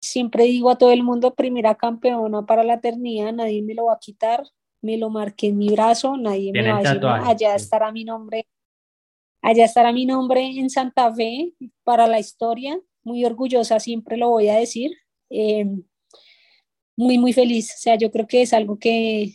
siempre 0.00 0.44
digo 0.44 0.70
a 0.70 0.78
todo 0.78 0.92
el 0.92 1.02
mundo, 1.02 1.34
primera 1.34 1.74
campeona 1.74 2.44
para 2.46 2.64
la 2.64 2.74
eternidad, 2.74 3.32
nadie 3.32 3.62
me 3.62 3.74
lo 3.74 3.86
va 3.86 3.94
a 3.94 3.98
quitar, 3.98 4.42
me 4.82 4.96
lo 4.96 5.10
marqué 5.10 5.48
en 5.48 5.58
mi 5.58 5.68
brazo, 5.68 6.16
nadie 6.16 6.52
me 6.52 6.70
va 6.70 6.78
a 6.78 6.82
decir, 6.82 7.04
allá 7.04 7.54
estará 7.54 7.92
mi 7.92 8.04
nombre, 8.04 8.48
allá 9.42 9.64
estará 9.64 9.92
mi 9.92 10.06
nombre 10.06 10.42
en 10.42 10.70
Santa 10.70 11.12
Fe 11.14 11.52
para 11.84 12.06
la 12.06 12.18
historia, 12.18 12.80
muy 13.02 13.24
orgullosa, 13.24 13.78
siempre 13.78 14.16
lo 14.16 14.30
voy 14.30 14.48
a 14.48 14.56
decir, 14.56 14.90
eh, 15.28 15.66
muy, 16.96 17.18
muy 17.18 17.32
feliz, 17.32 17.74
o 17.74 17.78
sea, 17.78 17.96
yo 17.96 18.10
creo 18.10 18.26
que 18.26 18.42
es 18.42 18.52
algo 18.52 18.78
que 18.78 19.34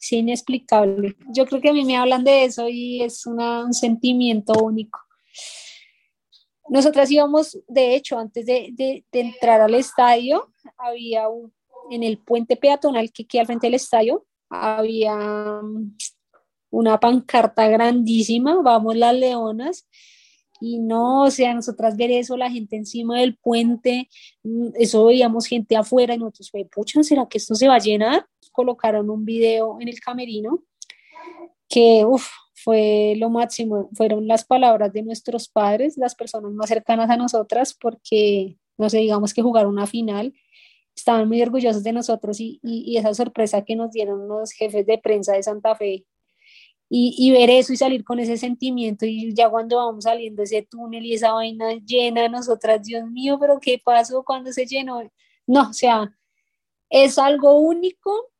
es 0.00 0.12
inexplicable. 0.12 1.16
Yo 1.28 1.44
creo 1.46 1.60
que 1.60 1.68
a 1.68 1.72
mí 1.72 1.84
me 1.84 1.96
hablan 1.96 2.24
de 2.24 2.44
eso 2.44 2.68
y 2.68 3.02
es 3.02 3.26
un 3.26 3.72
sentimiento 3.72 4.52
único. 4.62 4.98
Nosotras 6.70 7.10
íbamos, 7.10 7.58
de 7.66 7.96
hecho, 7.96 8.16
antes 8.16 8.46
de, 8.46 9.04
entrar 9.10 9.60
al 9.60 9.74
estadio, 9.74 10.52
había 10.78 11.28
un, 11.28 11.52
en 11.90 12.04
el 12.04 12.18
puente 12.18 12.54
peatonal 12.54 13.10
que 13.12 13.26
queda 13.26 13.40
al 13.40 13.46
frente 13.46 13.66
del 13.66 13.74
estadio, 13.74 14.24
había 14.48 15.16
mm, 15.62 15.96
una 16.70 17.00
pancarta 17.00 17.66
grandísima, 17.68 18.62
vamos 18.62 18.96
las 18.96 19.14
leonas, 19.16 19.88
y 20.60 20.78
no, 20.78 21.24
o 21.24 21.30
sea, 21.32 21.54
nosotras 21.54 21.96
ver 21.96 22.12
eso, 22.12 22.36
la 22.36 22.48
gente 22.48 22.76
encima 22.76 23.18
del 23.18 23.36
puente, 23.36 24.08
mm, 24.44 24.68
eso 24.74 25.06
veíamos 25.06 25.46
gente 25.46 25.74
afuera 25.76 26.14
y 26.14 26.18
nosotros 26.18 26.52
fue, 26.52 26.64
pucha, 26.66 27.02
¿será 27.02 27.26
que 27.26 27.38
esto 27.38 27.56
se 27.56 27.66
va 27.66 27.74
a 27.74 27.80
llenar? 27.80 28.26
Colocaron 28.52 29.10
un 29.10 29.24
video 29.24 29.80
en 29.80 29.88
el 29.88 29.98
camerino 29.98 30.62
que, 31.68 32.04
uff, 32.04 32.28
fue 32.62 33.14
lo 33.16 33.30
máximo, 33.30 33.88
fueron 33.94 34.28
las 34.28 34.44
palabras 34.44 34.92
de 34.92 35.02
nuestros 35.02 35.48
padres, 35.48 35.96
las 35.96 36.14
personas 36.14 36.52
más 36.52 36.68
cercanas 36.68 37.10
a 37.10 37.16
nosotras, 37.16 37.74
porque, 37.74 38.56
no 38.78 38.90
sé, 38.90 38.98
digamos 38.98 39.34
que 39.34 39.42
jugaron 39.42 39.72
una 39.72 39.86
final, 39.86 40.34
estaban 40.94 41.28
muy 41.28 41.40
orgullosos 41.42 41.82
de 41.82 41.92
nosotros 41.92 42.40
y, 42.40 42.60
y, 42.62 42.96
esa 42.96 43.14
sorpresa 43.14 43.64
que 43.64 43.76
nos 43.76 43.92
dieron 43.92 44.28
los 44.28 44.52
jefes 44.52 44.86
de 44.86 44.98
prensa 44.98 45.32
de 45.34 45.42
Santa 45.42 45.74
Fe 45.74 46.04
y, 46.88 47.14
y, 47.16 47.30
ver 47.30 47.50
eso 47.50 47.72
y 47.72 47.76
salir 47.76 48.04
con 48.04 48.18
ese 48.18 48.36
sentimiento 48.36 49.06
y 49.06 49.32
ya 49.32 49.48
cuando 49.48 49.76
vamos 49.76 50.04
saliendo 50.04 50.42
ese 50.42 50.62
túnel 50.62 51.06
y 51.06 51.14
esa 51.14 51.32
vaina 51.32 51.74
llena, 51.86 52.28
nosotras, 52.28 52.82
Dios 52.82 53.08
mío, 53.08 53.38
pero 53.40 53.60
¿qué 53.60 53.80
pasó 53.82 54.24
cuando 54.24 54.52
se 54.52 54.66
llenó? 54.66 55.00
No, 55.46 55.70
o 55.70 55.72
sea, 55.72 56.14
es 56.90 57.18
algo 57.18 57.60
único 57.60 58.30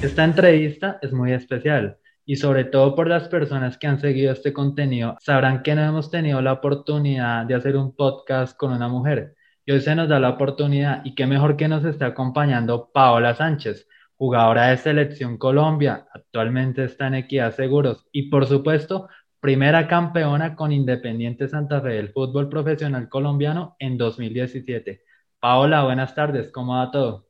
Esta 0.00 0.24
entrevista 0.24 0.98
es 1.02 1.12
muy 1.12 1.32
especial 1.32 1.98
y 2.24 2.36
sobre 2.36 2.64
todo 2.64 2.94
por 2.94 3.06
las 3.06 3.28
personas 3.28 3.76
que 3.76 3.86
han 3.86 4.00
seguido 4.00 4.32
este 4.32 4.54
contenido, 4.54 5.18
sabrán 5.20 5.62
que 5.62 5.74
no 5.74 5.82
hemos 5.82 6.10
tenido 6.10 6.40
la 6.40 6.54
oportunidad 6.54 7.44
de 7.44 7.54
hacer 7.54 7.76
un 7.76 7.94
podcast 7.94 8.56
con 8.56 8.72
una 8.72 8.88
mujer. 8.88 9.34
Y 9.66 9.72
hoy 9.72 9.80
se 9.82 9.94
nos 9.94 10.08
da 10.08 10.20
la 10.20 10.30
oportunidad 10.30 11.02
y 11.04 11.14
qué 11.14 11.26
mejor 11.26 11.58
que 11.58 11.68
nos 11.68 11.84
esté 11.84 12.06
acompañando 12.06 12.90
Paola 12.94 13.34
Sánchez, 13.34 13.86
jugadora 14.16 14.68
de 14.68 14.78
Selección 14.78 15.36
Colombia, 15.36 16.06
actualmente 16.14 16.84
está 16.84 17.08
en 17.08 17.16
Equidad 17.16 17.54
Seguros 17.54 18.06
y 18.12 18.30
por 18.30 18.46
supuesto 18.46 19.10
primera 19.38 19.86
campeona 19.86 20.56
con 20.56 20.72
Independiente 20.72 21.46
Santa 21.46 21.82
Fe 21.82 21.90
del 21.90 22.08
fútbol 22.08 22.48
profesional 22.48 23.10
colombiano 23.10 23.76
en 23.78 23.98
2017. 23.98 25.02
Paola, 25.40 25.84
buenas 25.84 26.14
tardes, 26.14 26.50
¿cómo 26.50 26.76
va 26.76 26.90
todo? 26.90 27.29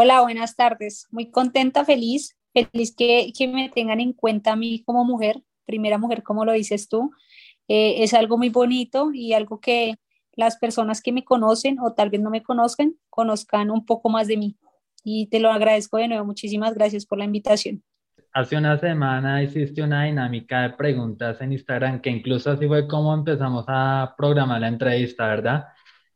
Hola, 0.00 0.20
buenas 0.20 0.54
tardes. 0.54 1.08
Muy 1.10 1.28
contenta, 1.28 1.84
feliz, 1.84 2.38
feliz 2.54 2.94
que, 2.94 3.32
que, 3.36 3.48
me 3.48 3.68
tengan 3.68 3.98
en 3.98 4.12
cuenta 4.12 4.52
a 4.52 4.56
mí 4.56 4.80
como 4.86 5.04
mujer, 5.04 5.42
primera 5.66 5.98
mujer, 5.98 6.22
como 6.22 6.44
lo 6.44 6.52
dices 6.52 6.88
tú. 6.88 7.10
Eh, 7.66 8.04
es 8.04 8.14
algo 8.14 8.38
muy 8.38 8.48
bonito 8.48 9.10
y 9.12 9.32
algo 9.32 9.58
que 9.58 9.96
las 10.36 10.56
personas 10.56 11.02
que 11.02 11.10
me 11.10 11.24
conocen 11.24 11.80
o 11.80 11.94
tal 11.94 12.10
vez 12.10 12.20
no 12.20 12.30
me 12.30 12.44
conozcan, 12.44 12.94
conozcan 13.10 13.72
un 13.72 13.84
poco 13.84 14.08
más 14.08 14.28
de 14.28 14.36
mí. 14.36 14.56
Y 15.02 15.26
te 15.30 15.40
lo 15.40 15.50
agradezco 15.50 15.96
de 15.96 16.06
nuevo. 16.06 16.24
Muchísimas 16.24 16.74
gracias 16.74 17.04
por 17.04 17.18
la 17.18 17.24
invitación. 17.24 17.82
Hace 18.32 18.56
una 18.56 18.78
semana 18.78 19.42
hiciste 19.42 19.82
una 19.82 20.04
dinámica 20.04 20.62
de 20.62 20.70
preguntas 20.76 21.40
en 21.40 21.50
Instagram 21.50 22.00
que 22.00 22.10
incluso 22.10 22.52
así 22.52 22.68
fue 22.68 22.86
como 22.86 23.12
empezamos 23.12 23.64
a 23.66 24.14
programar 24.16 24.60
la 24.60 24.68
entrevista, 24.68 25.26
¿verdad? 25.26 25.64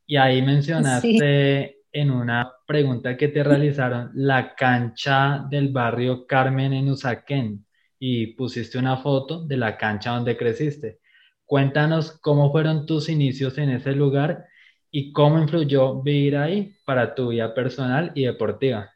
Y 0.06 0.18
ahí 0.18 0.40
mencionaste 0.40 1.81
en 1.92 2.10
una 2.10 2.52
pregunta 2.66 3.16
que 3.16 3.28
te 3.28 3.42
realizaron 3.42 4.10
la 4.14 4.54
cancha 4.54 5.46
del 5.50 5.68
barrio 5.68 6.26
Carmen 6.26 6.72
en 6.72 6.90
Usaquén 6.90 7.66
y 7.98 8.28
pusiste 8.28 8.78
una 8.78 8.96
foto 8.96 9.44
de 9.44 9.56
la 9.56 9.76
cancha 9.76 10.10
donde 10.10 10.36
creciste. 10.36 11.00
Cuéntanos 11.44 12.18
cómo 12.20 12.50
fueron 12.50 12.86
tus 12.86 13.08
inicios 13.08 13.58
en 13.58 13.70
ese 13.70 13.92
lugar 13.92 14.46
y 14.90 15.12
cómo 15.12 15.38
influyó 15.38 16.02
vivir 16.02 16.36
ahí 16.36 16.74
para 16.84 17.14
tu 17.14 17.28
vida 17.28 17.54
personal 17.54 18.10
y 18.14 18.24
deportiva. 18.24 18.90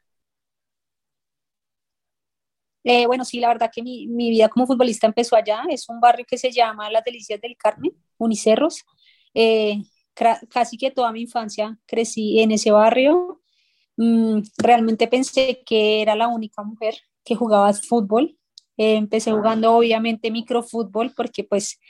Eh, 2.83 3.07
bueno, 3.07 3.25
sí, 3.25 3.41
la 3.41 3.49
verdad 3.49 3.71
que 3.75 3.83
mi, 3.83 4.07
mi, 4.07 4.31
vida 4.31 4.49
como 4.49 4.67
futbolista 4.67 5.07
empezó 5.07 5.35
allá. 5.35 5.65
Es 5.69 5.89
un 5.89 6.01
barrio 6.01 6.25
que 6.29 6.39
se 6.39 6.53
llama 6.53 6.89
Las 6.89 7.05
Delicias 7.05 7.41
del 7.41 7.57
Carmen, 7.57 7.93
Unicerros. 8.17 8.85
Eh, 9.35 9.83
casi 10.49 10.79
que 10.79 10.91
toda 10.91 11.13
mi 11.13 11.23
infancia 11.23 11.79
crecí 11.87 12.41
en 12.41 12.51
ese 12.51 12.71
barrio. 12.71 13.41
Mm, 13.97 14.41
realmente 14.59 15.09
pensé 15.09 15.63
que 15.65 16.03
era 16.03 16.15
la 16.15 16.29
única 16.29 16.63
mujer 16.63 16.95
que 17.25 17.35
jugaba 17.35 17.73
fútbol. 17.73 18.39
Eh, 18.77 18.97
empecé 18.97 19.33
jugando 19.33 19.75
obviamente 19.75 20.31
microfútbol 20.31 21.13
porque 21.17 21.45
pues 21.45 21.81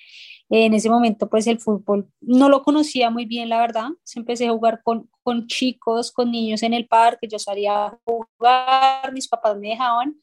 en 0.48 0.74
ese 0.74 0.88
momento 0.88 1.28
pues 1.28 1.48
el 1.48 1.58
fútbol 1.58 2.08
no 2.20 2.48
lo 2.48 2.62
conocía 2.62 3.10
muy 3.10 3.24
bien, 3.26 3.48
la 3.48 3.60
verdad. 3.60 3.88
Empecé 4.14 4.46
a 4.46 4.52
jugar 4.52 4.80
con, 4.82 5.10
con 5.22 5.46
chicos, 5.46 6.12
con 6.12 6.30
niños 6.30 6.62
en 6.62 6.74
el 6.74 6.86
parque, 6.86 7.28
yo 7.28 7.38
salía 7.38 7.86
a 7.86 7.98
jugar, 8.04 9.12
mis 9.12 9.28
papás 9.28 9.56
me 9.58 9.70
dejaban 9.70 10.16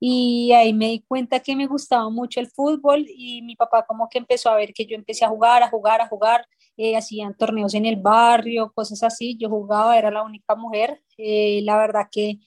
y 0.00 0.52
ahí 0.52 0.72
me 0.72 0.86
di 0.88 1.00
cuenta 1.00 1.40
que 1.40 1.56
me 1.56 1.66
gustaba 1.66 2.08
mucho 2.08 2.40
el 2.40 2.48
fútbol 2.48 3.06
y 3.08 3.42
mi 3.42 3.56
papá 3.56 3.84
como 3.86 4.08
que 4.08 4.18
empezó 4.18 4.50
a 4.50 4.56
ver 4.56 4.72
que 4.72 4.86
yo 4.86 4.94
empecé 4.96 5.24
a 5.24 5.28
jugar, 5.28 5.62
a 5.62 5.68
jugar, 5.68 6.00
a 6.00 6.08
jugar 6.08 6.46
eh, 6.78 6.96
hacían 6.96 7.36
torneos 7.36 7.74
en 7.74 7.84
el 7.86 7.96
barrio, 7.96 8.72
cosas 8.72 9.02
así, 9.02 9.36
yo 9.36 9.50
jugaba, 9.50 9.98
era 9.98 10.10
la 10.10 10.22
única 10.22 10.54
mujer, 10.54 11.02
eh, 11.18 11.60
la 11.64 11.76
verdad 11.76 12.08
que 12.10 12.38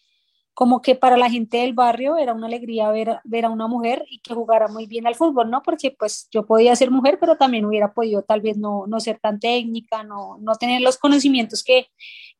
como 0.53 0.81
que 0.81 0.96
para 0.96 1.18
la 1.18 1.30
gente 1.30 1.58
del 1.58 1.74
barrio 1.74 2.18
era 2.18 2.34
una 2.34 2.47
alegría 2.47 2.91
ver, 2.91 3.20
ver 3.24 3.46
a 3.46 3.50
una 3.50 3.68
mujer 3.68 4.06
y 4.09 4.20
que 4.20 4.34
jugara 4.34 4.68
muy 4.68 4.86
bien 4.86 5.08
al 5.08 5.16
fútbol, 5.16 5.50
¿no? 5.50 5.62
Porque 5.64 5.91
pues 5.91 6.28
yo 6.31 6.46
podía 6.46 6.75
ser 6.75 6.91
mujer, 6.91 7.18
pero 7.20 7.38
también 7.38 7.66
hubiera 7.66 7.94
podido 7.94 8.22
tal 8.24 8.41
vez 8.41 8.58
no, 8.58 8.86
no 8.88 9.00
ser 9.00 9.20
tan 9.20 9.40
técnica, 9.40 10.03
no, 10.03 10.38
no 10.40 10.56
tener 10.56 10.81
los 10.81 10.97
conocimientos 10.97 11.64
que, 11.64 11.88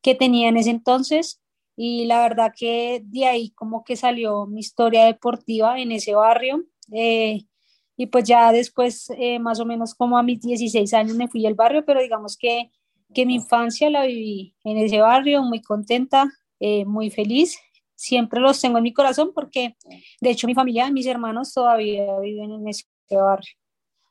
que 0.02 0.14
tenía 0.14 0.48
en 0.48 0.56
ese 0.56 0.70
entonces. 0.70 1.42
Y 1.76 2.04
la 2.06 2.20
verdad 2.22 2.52
que 2.56 3.02
de 3.04 3.26
ahí 3.26 3.50
como 3.50 3.82
que 3.84 3.96
salió 3.96 4.46
mi 4.46 4.60
historia 4.60 5.06
deportiva 5.06 5.78
en 5.78 5.92
ese 5.92 6.14
barrio. 6.14 6.64
Eh, 6.92 7.46
y 8.02 8.06
pues 8.06 8.24
ya 8.24 8.50
después, 8.50 9.12
eh, 9.16 9.38
más 9.38 9.60
o 9.60 9.64
menos 9.64 9.94
como 9.94 10.18
a 10.18 10.24
mis 10.24 10.40
16 10.40 10.92
años 10.92 11.14
me 11.14 11.28
fui 11.28 11.46
al 11.46 11.54
barrio, 11.54 11.84
pero 11.84 12.00
digamos 12.00 12.36
que, 12.36 12.72
que 13.14 13.24
mi 13.24 13.36
infancia 13.36 13.88
la 13.90 14.06
viví 14.06 14.56
en 14.64 14.78
ese 14.78 15.00
barrio, 15.00 15.44
muy 15.44 15.62
contenta, 15.62 16.28
eh, 16.58 16.84
muy 16.84 17.10
feliz. 17.10 17.60
Siempre 17.94 18.40
los 18.40 18.60
tengo 18.60 18.78
en 18.78 18.82
mi 18.82 18.92
corazón 18.92 19.30
porque, 19.32 19.76
de 20.20 20.30
hecho, 20.30 20.48
mi 20.48 20.54
familia, 20.54 20.90
mis 20.90 21.06
hermanos 21.06 21.54
todavía 21.54 22.18
viven 22.18 22.50
en 22.50 22.66
ese 22.66 22.86
barrio. 23.08 23.52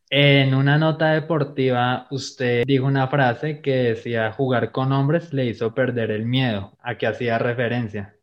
En 0.09 0.53
una 0.55 0.77
nota 0.77 1.11
deportiva, 1.11 2.07
usted 2.11 2.63
dijo 2.65 2.85
una 2.85 3.09
frase 3.09 3.61
que 3.61 3.71
decía, 3.71 4.31
jugar 4.31 4.71
con 4.71 4.93
hombres 4.93 5.33
le 5.33 5.47
hizo 5.47 5.73
perder 5.73 6.11
el 6.11 6.25
miedo. 6.25 6.77
¿A 6.81 6.97
qué 6.97 7.07
hacía 7.07 7.37
referencia? 7.39 8.15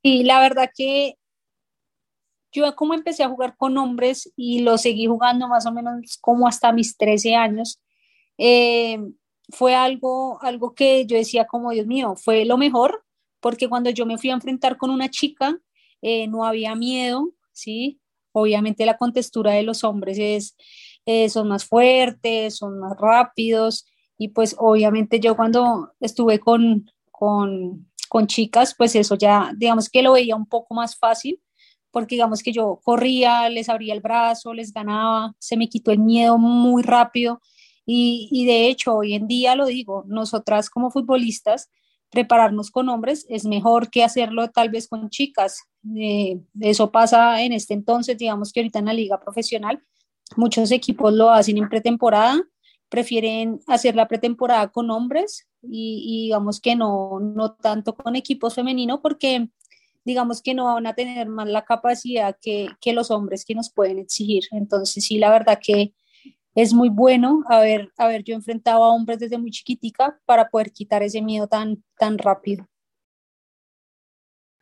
Y 0.00 0.24
la 0.24 0.40
verdad 0.40 0.70
que 0.74 1.18
yo 2.56 2.74
como 2.74 2.94
empecé 2.94 3.22
a 3.22 3.28
jugar 3.28 3.56
con 3.56 3.76
hombres 3.76 4.32
y 4.36 4.60
lo 4.60 4.78
seguí 4.78 5.06
jugando 5.06 5.46
más 5.48 5.66
o 5.66 5.72
menos 5.72 6.18
como 6.20 6.48
hasta 6.48 6.72
mis 6.72 6.96
13 6.96 7.34
años, 7.34 7.80
eh, 8.38 8.98
fue 9.50 9.74
algo, 9.74 10.42
algo 10.42 10.74
que 10.74 11.06
yo 11.06 11.16
decía 11.16 11.46
como, 11.46 11.70
Dios 11.70 11.86
mío, 11.86 12.14
fue 12.16 12.44
lo 12.44 12.56
mejor, 12.56 13.04
porque 13.40 13.68
cuando 13.68 13.90
yo 13.90 14.06
me 14.06 14.18
fui 14.18 14.30
a 14.30 14.34
enfrentar 14.34 14.76
con 14.76 14.90
una 14.90 15.10
chica, 15.10 15.58
eh, 16.02 16.26
no 16.28 16.44
había 16.44 16.74
miedo, 16.74 17.30
¿sí? 17.52 18.00
Obviamente 18.32 18.86
la 18.86 18.96
contextura 18.96 19.52
de 19.52 19.62
los 19.62 19.84
hombres 19.84 20.18
es, 20.18 20.56
eh, 21.04 21.28
son 21.28 21.48
más 21.48 21.64
fuertes, 21.64 22.56
son 22.56 22.80
más 22.80 22.96
rápidos, 22.98 23.86
y 24.18 24.28
pues 24.28 24.56
obviamente 24.58 25.20
yo 25.20 25.36
cuando 25.36 25.92
estuve 26.00 26.40
con, 26.40 26.90
con, 27.10 27.90
con 28.08 28.26
chicas, 28.26 28.74
pues 28.76 28.96
eso 28.96 29.14
ya, 29.14 29.52
digamos 29.56 29.88
que 29.90 30.02
lo 30.02 30.12
veía 30.12 30.36
un 30.36 30.46
poco 30.46 30.74
más 30.74 30.96
fácil, 30.96 31.40
porque 31.90 32.16
digamos 32.16 32.42
que 32.42 32.52
yo 32.52 32.80
corría, 32.82 33.48
les 33.48 33.68
abría 33.68 33.94
el 33.94 34.00
brazo, 34.00 34.54
les 34.54 34.72
ganaba, 34.72 35.34
se 35.38 35.56
me 35.56 35.68
quitó 35.68 35.90
el 35.92 35.98
miedo 35.98 36.38
muy 36.38 36.82
rápido 36.82 37.40
y, 37.84 38.28
y 38.30 38.46
de 38.46 38.68
hecho 38.68 38.96
hoy 38.96 39.14
en 39.14 39.26
día 39.26 39.56
lo 39.56 39.66
digo, 39.66 40.04
nosotras 40.06 40.70
como 40.70 40.90
futbolistas, 40.90 41.70
prepararnos 42.10 42.70
con 42.70 42.88
hombres 42.88 43.26
es 43.28 43.44
mejor 43.44 43.90
que 43.90 44.04
hacerlo 44.04 44.48
tal 44.50 44.70
vez 44.70 44.88
con 44.88 45.10
chicas. 45.10 45.64
Eh, 45.96 46.40
eso 46.60 46.90
pasa 46.90 47.42
en 47.42 47.52
este 47.52 47.74
entonces, 47.74 48.16
digamos 48.16 48.52
que 48.52 48.60
ahorita 48.60 48.78
en 48.78 48.86
la 48.86 48.92
liga 48.92 49.20
profesional, 49.20 49.82
muchos 50.36 50.70
equipos 50.70 51.12
lo 51.12 51.30
hacen 51.30 51.58
en 51.58 51.68
pretemporada, 51.68 52.40
prefieren 52.88 53.60
hacer 53.66 53.96
la 53.96 54.08
pretemporada 54.08 54.68
con 54.68 54.90
hombres 54.90 55.46
y, 55.62 56.24
digamos 56.24 56.60
que 56.60 56.76
no, 56.76 57.18
no 57.20 57.54
tanto 57.54 57.94
con 57.94 58.14
equipos 58.14 58.54
femeninos 58.54 59.00
porque 59.02 59.48
digamos 60.06 60.40
que 60.40 60.54
no 60.54 60.66
van 60.66 60.86
a 60.86 60.94
tener 60.94 61.28
más 61.28 61.48
la 61.48 61.64
capacidad 61.64 62.36
que, 62.40 62.68
que 62.80 62.92
los 62.92 63.10
hombres 63.10 63.44
que 63.44 63.56
nos 63.56 63.70
pueden 63.70 63.98
exigir. 63.98 64.44
Entonces 64.52 65.04
sí, 65.04 65.18
la 65.18 65.30
verdad 65.30 65.58
que 65.60 65.92
es 66.54 66.72
muy 66.72 66.88
bueno 66.88 67.42
haber, 67.48 67.92
haber 67.98 68.22
yo 68.22 68.34
enfrentado 68.34 68.84
a 68.84 68.94
hombres 68.94 69.18
desde 69.18 69.36
muy 69.36 69.50
chiquitica 69.50 70.18
para 70.24 70.48
poder 70.48 70.72
quitar 70.72 71.02
ese 71.02 71.20
miedo 71.20 71.48
tan, 71.48 71.82
tan 71.98 72.16
rápido. 72.16 72.66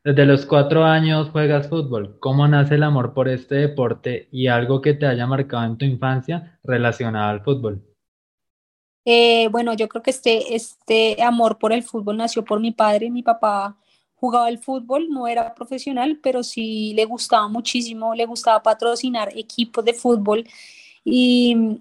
Desde 0.03 0.27
los 0.27 0.45
cuatro 0.45 0.85
años 0.85 1.31
juegas 1.31 1.69
fútbol. 1.69 2.19
¿Cómo 2.21 2.49
nace 2.49 2.75
el 2.75 2.83
amor 2.83 3.15
por 3.15 3.29
este 3.29 3.55
deporte 3.57 4.29
y 4.33 4.49
algo 4.49 4.81
que 4.81 4.95
te 4.95 5.07
haya 5.07 5.27
marcado 5.27 5.65
en 5.65 5.79
tu 5.79 5.85
infancia 5.85 6.59
relacionado 6.63 7.31
al 7.31 7.45
fútbol? 7.45 7.83
Eh, 9.05 9.49
bueno, 9.49 9.75
yo 9.75 9.89
creo 9.89 10.03
que 10.03 10.11
este, 10.11 10.55
este 10.55 11.23
amor 11.23 11.59
por 11.59 11.73
el 11.73 11.83
fútbol 11.83 12.17
nació 12.17 12.45
por 12.45 12.61
mi 12.61 12.73
padre. 12.73 13.11
Mi 13.11 13.23
papá 13.23 13.79
jugaba 14.17 14.49
el 14.49 14.59
fútbol, 14.59 15.09
no 15.11 15.27
era 15.29 15.55
profesional, 15.55 16.19
pero 16.23 16.43
sí 16.43 16.93
le 16.95 17.05
gustaba 17.05 17.49
muchísimo, 17.49 18.15
le 18.15 18.27
gustaba 18.27 18.63
patrocinar 18.63 19.31
equipos 19.37 19.85
de 19.85 19.95
fútbol 19.95 20.45
y, 21.05 21.81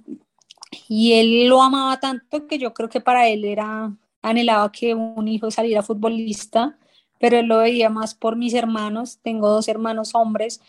y 0.90 1.14
él 1.14 1.48
lo 1.48 1.62
amaba 1.62 2.00
tanto 2.00 2.48
que 2.48 2.58
yo 2.58 2.74
creo 2.74 2.90
que 2.90 3.02
para 3.02 3.28
él 3.30 3.46
era, 3.46 3.96
anhelaba 4.22 4.72
que 4.72 4.94
un 4.94 5.28
hijo 5.28 5.52
saliera 5.52 5.84
futbolista 5.84 6.78
pero 7.24 7.38
él 7.38 7.46
lo 7.46 7.60
veía 7.60 7.90
más 7.90 8.16
por 8.16 8.36
mis 8.36 8.54
hermanos. 8.54 9.18
Tengo 9.24 9.48
dos 9.48 9.70
hermanos 9.70 10.14
hombres, 10.14 10.60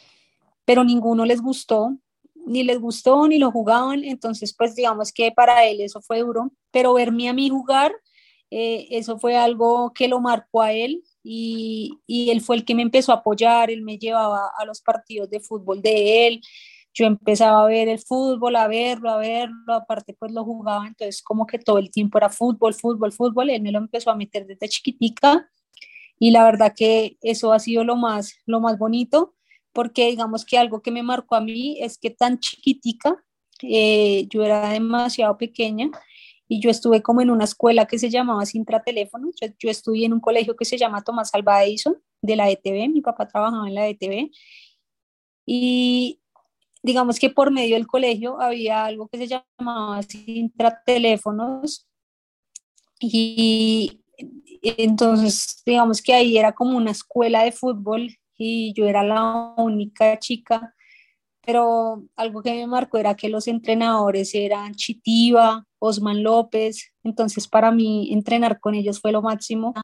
pero 0.65 0.85
ninguno 0.85 1.25
les 1.25 1.41
gustó, 1.41 1.99
ni 2.47 2.63
les 2.63 2.79
gustó, 2.79 3.27
ni 3.27 3.39
lo 3.39 3.51
jugaban. 3.51 4.05
Entonces, 4.05 4.55
pues 4.55 4.77
digamos 4.77 5.13
que 5.13 5.33
para 5.33 5.65
él 5.65 5.81
eso 5.81 6.01
fue 6.01 6.21
duro, 6.21 6.53
pero 6.71 6.95
verme 6.95 7.29
a 7.29 7.33
mí 7.33 7.49
jugar, 7.49 7.93
eh, 8.53 8.87
eso 8.91 9.19
fue 9.19 9.37
algo 9.37 9.93
que 9.93 10.07
lo 10.07 10.21
marcó 10.21 10.63
a 10.63 10.71
él 10.71 11.03
y, 11.25 11.99
y, 12.06 12.31
él 12.31 12.43
fue 12.43 12.56
el 12.56 12.65
que 12.65 12.75
me 12.75 12.82
empezó 12.82 13.12
a 13.12 13.17
apoyar, 13.17 13.71
él 13.71 13.82
me 13.82 13.99
llevaba 13.99 14.50
a 14.56 14.65
los 14.67 14.82
partidos 14.82 15.31
de 15.31 15.41
fútbol 15.41 15.81
de 15.82 16.26
él. 16.26 16.43
Yo 16.93 17.06
empezaba 17.06 17.65
a 17.65 17.67
ver 17.67 17.88
el 17.88 17.99
fútbol, 17.99 18.55
a 18.56 18.69
verlo, 18.69 19.11
a 19.11 19.17
verlo, 19.17 19.75
aparte 19.75 20.15
pues 20.15 20.31
lo 20.32 20.44
jugaba, 20.44 20.87
entonces 20.87 21.23
como 21.23 21.47
que 21.47 21.59
todo 21.59 21.79
el 21.79 21.91
tiempo 21.91 22.19
era 22.19 22.29
fútbol, 22.29 22.75
fútbol, 22.75 23.11
fútbol, 23.12 23.50
él 23.50 23.62
me 23.62 23.73
lo 23.73 23.79
empezó 23.79 24.11
a 24.11 24.17
meter 24.17 24.47
desde 24.47 24.69
chiquitica 24.69 25.50
y 26.19 26.31
la 26.31 26.44
verdad 26.44 26.73
que 26.76 27.17
eso 27.23 27.53
ha 27.53 27.59
sido 27.59 27.85
lo 27.85 27.97
más, 27.97 28.37
lo 28.47 28.61
más 28.61 28.79
bonito, 28.79 29.35
porque 29.73 30.06
digamos 30.06 30.44
que 30.44 30.59
algo 30.59 30.82
que 30.82 30.93
me 30.93 31.03
marcó 31.03 31.35
a 31.35 31.41
mí 31.41 31.79
es 31.81 31.99
que 31.99 32.11
tan 32.11 32.38
chiquitica, 32.38 33.25
eh, 33.62 34.27
yo 34.29 34.44
era 34.44 34.69
demasiado 34.70 35.37
pequeña 35.38 35.91
y 36.49 36.61
yo 36.61 36.70
estuve 36.70 37.02
como 37.02 37.20
en 37.20 37.31
una 37.31 37.44
escuela 37.44 37.87
que 37.87 37.99
se 37.99 38.11
llamaba 38.11 38.44
Sintra 38.46 38.82
Teléfono, 38.82 39.31
yo, 39.41 39.49
yo 39.58 39.70
estudié 39.70 40.06
en 40.06 40.12
un 40.12 40.20
colegio 40.20 40.56
que 40.56 40.64
se 40.64 40.79
llama 40.79 41.02
Tomás 41.02 41.35
Alba 41.35 41.64
Edison 41.64 41.96
de 42.23 42.37
la 42.37 42.50
ETV, 42.50 42.88
mi 42.88 43.00
papá 43.00 43.29
trabajaba 43.29 43.69
en 43.69 43.75
la 43.75 43.88
ETV 43.88 44.31
y 45.46 46.20
digamos 46.82 47.19
que 47.19 47.31
por 47.31 47.50
medio 47.50 47.76
del 47.76 47.87
colegio 47.87 48.41
había 48.41 48.85
algo 48.85 49.08
que 49.08 49.19
se 49.19 49.29
llamaba 49.29 50.02
Sintra 50.02 50.82
Teléfonos 50.85 51.87
y 53.00 54.00
entonces, 54.62 55.62
digamos 55.67 56.00
que 56.00 56.14
ahí 56.14 56.38
era 56.38 56.52
como 56.52 56.76
una 56.76 56.91
escuela 56.91 57.43
de 57.43 57.52
fútbol 57.52 58.08
y 58.37 58.73
yo 58.75 58.87
era 58.87 59.02
la 59.02 59.55
única 59.56 60.19
chica, 60.19 60.75
pero 61.44 62.05
algo 62.17 62.43
que 62.43 62.52
me 62.52 62.67
marcó 62.67 62.99
era 62.99 63.14
que 63.14 63.29
los 63.29 63.46
entrenadores 63.49 64.35
eran 64.35 64.75
Chitiva, 64.75 65.67
Osman 65.87 66.23
López, 66.23 66.93
entonces 67.03 67.47
para 67.47 67.71
mí 67.71 68.11
entrenar 68.11 68.59
con 68.59 68.75
ellos 68.75 69.01
fue 69.01 69.13
lo 69.13 69.21
máximo. 69.21 69.75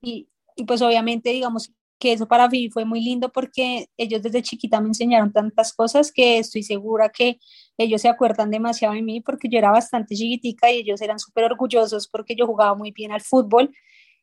Y, 0.00 0.28
pues 0.66 0.82
obviamente 0.82 1.30
digamos 1.30 1.72
que 1.98 2.12
eso 2.12 2.26
para 2.26 2.48
mí 2.48 2.68
fue 2.70 2.84
muy 2.84 3.00
lindo 3.00 3.30
porque 3.30 3.88
ellos 3.96 4.22
desde 4.22 4.42
chiquita 4.42 4.80
me 4.80 4.88
enseñaron 4.88 5.32
tantas 5.32 5.72
cosas 5.72 6.10
que 6.12 6.38
estoy 6.38 6.62
segura 6.62 7.10
que 7.10 7.38
ellos 7.78 8.00
se 8.00 8.08
acuerdan 8.08 8.50
demasiado 8.50 8.94
de 8.94 9.02
mí 9.02 9.20
porque 9.20 9.48
yo 9.48 9.58
era 9.58 9.70
bastante 9.70 10.14
chiquitica 10.16 10.70
y 10.70 10.78
ellos 10.78 11.00
eran 11.00 11.18
súper 11.18 11.44
orgullosos 11.44 12.08
porque 12.08 12.34
yo 12.34 12.46
jugaba 12.46 12.74
muy 12.74 12.90
bien 12.90 13.12
al 13.12 13.20
fútbol 13.20 13.70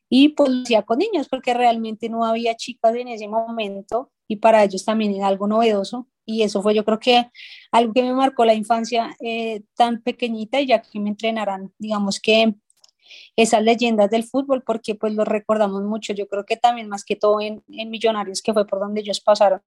y 0.08 0.30
pues 0.30 0.50
con 0.84 0.98
niños 0.98 1.28
porque 1.28 1.54
realmente 1.54 2.08
no 2.08 2.24
había 2.24 2.54
chicas 2.54 2.94
en 2.96 3.08
ese 3.08 3.28
momento 3.28 4.10
y 4.28 4.36
para 4.36 4.62
ellos 4.62 4.84
también 4.84 5.14
era 5.14 5.28
algo 5.28 5.46
novedoso 5.46 6.06
y 6.30 6.42
eso 6.42 6.62
fue 6.62 6.74
yo 6.74 6.84
creo 6.84 6.98
que 6.98 7.30
algo 7.72 7.92
que 7.92 8.02
me 8.02 8.14
marcó 8.14 8.44
la 8.44 8.54
infancia 8.54 9.16
eh, 9.20 9.62
tan 9.76 10.02
pequeñita 10.02 10.60
y 10.60 10.66
ya 10.66 10.82
que 10.82 11.00
me 11.00 11.10
entrenaran 11.10 11.72
digamos 11.78 12.20
que 12.20 12.54
esas 13.36 13.62
leyendas 13.62 14.10
del 14.10 14.24
fútbol 14.24 14.62
porque 14.64 14.94
pues 14.94 15.14
lo 15.14 15.24
recordamos 15.24 15.82
mucho, 15.82 16.12
yo 16.12 16.28
creo 16.28 16.44
que 16.44 16.56
también 16.56 16.88
más 16.88 17.04
que 17.04 17.16
todo 17.16 17.40
en, 17.40 17.62
en 17.68 17.90
Millonarios, 17.90 18.42
que 18.42 18.52
fue 18.52 18.66
por 18.66 18.80
donde 18.80 19.00
ellos 19.00 19.20
pasaron. 19.20 19.60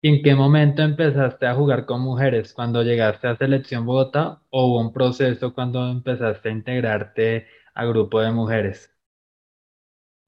¿Y 0.00 0.08
en 0.08 0.22
qué 0.22 0.34
momento 0.34 0.82
empezaste 0.82 1.46
a 1.46 1.54
jugar 1.54 1.86
con 1.86 2.00
mujeres? 2.00 2.52
¿Cuando 2.52 2.82
llegaste 2.82 3.28
a 3.28 3.36
Selección 3.36 3.86
Bogotá 3.86 4.42
o 4.50 4.66
hubo 4.66 4.80
un 4.80 4.92
proceso 4.92 5.54
cuando 5.54 5.88
empezaste 5.88 6.48
a 6.48 6.52
integrarte 6.52 7.46
a 7.74 7.84
grupo 7.84 8.20
de 8.20 8.32
mujeres? 8.32 8.91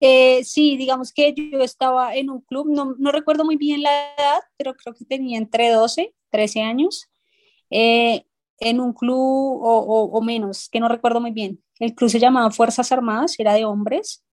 Eh, 0.00 0.44
sí, 0.44 0.76
digamos 0.76 1.12
que 1.12 1.34
yo 1.34 1.60
estaba 1.60 2.14
en 2.14 2.30
un 2.30 2.40
club, 2.40 2.68
no, 2.68 3.12
recuerdo 3.12 3.44
muy 3.44 3.56
bien 3.56 3.82
la 3.82 3.90
edad, 3.90 4.40
pero 4.56 4.74
creo 4.74 4.94
que 4.94 5.04
tenía 5.04 5.38
entre 5.38 5.70
12, 5.70 6.14
13 6.30 6.62
años. 6.62 7.06
Eh, 7.70 8.26
en 8.60 8.80
un 8.80 8.92
club 8.92 9.60
o, 9.62 10.20
menos, 10.22 10.68
que 10.68 10.80
no 10.80 10.88
recuerdo 10.88 11.20
muy 11.20 11.32
bien. 11.32 11.62
El 11.78 11.94
club 11.94 12.10
se 12.10 12.20
llamaba 12.20 12.50
Fuerzas 12.50 12.92
Armadas, 12.92 13.38
era 13.38 13.52
de 13.54 13.64
hombres. 13.64 14.24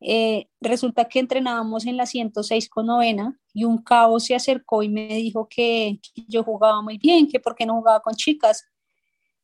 Eh, 0.00 0.48
resulta 0.60 1.06
que 1.06 1.18
entrenábamos 1.18 1.86
en 1.86 1.96
la 1.96 2.06
106 2.06 2.68
con 2.68 2.86
novena 2.86 3.38
y 3.52 3.64
un 3.64 3.78
cabo 3.78 4.20
se 4.20 4.34
acercó 4.34 4.82
y 4.82 4.88
me 4.88 5.08
dijo 5.08 5.48
que, 5.48 5.98
yo 6.28 6.44
jugaba 6.44 6.82
muy 6.82 6.98
bien, 6.98 7.26
que 7.28 7.40
por 7.40 7.54
qué 7.54 7.66
no 7.66 7.74
jugaba 7.74 8.00
con 8.00 8.14
chicas. 8.14 8.64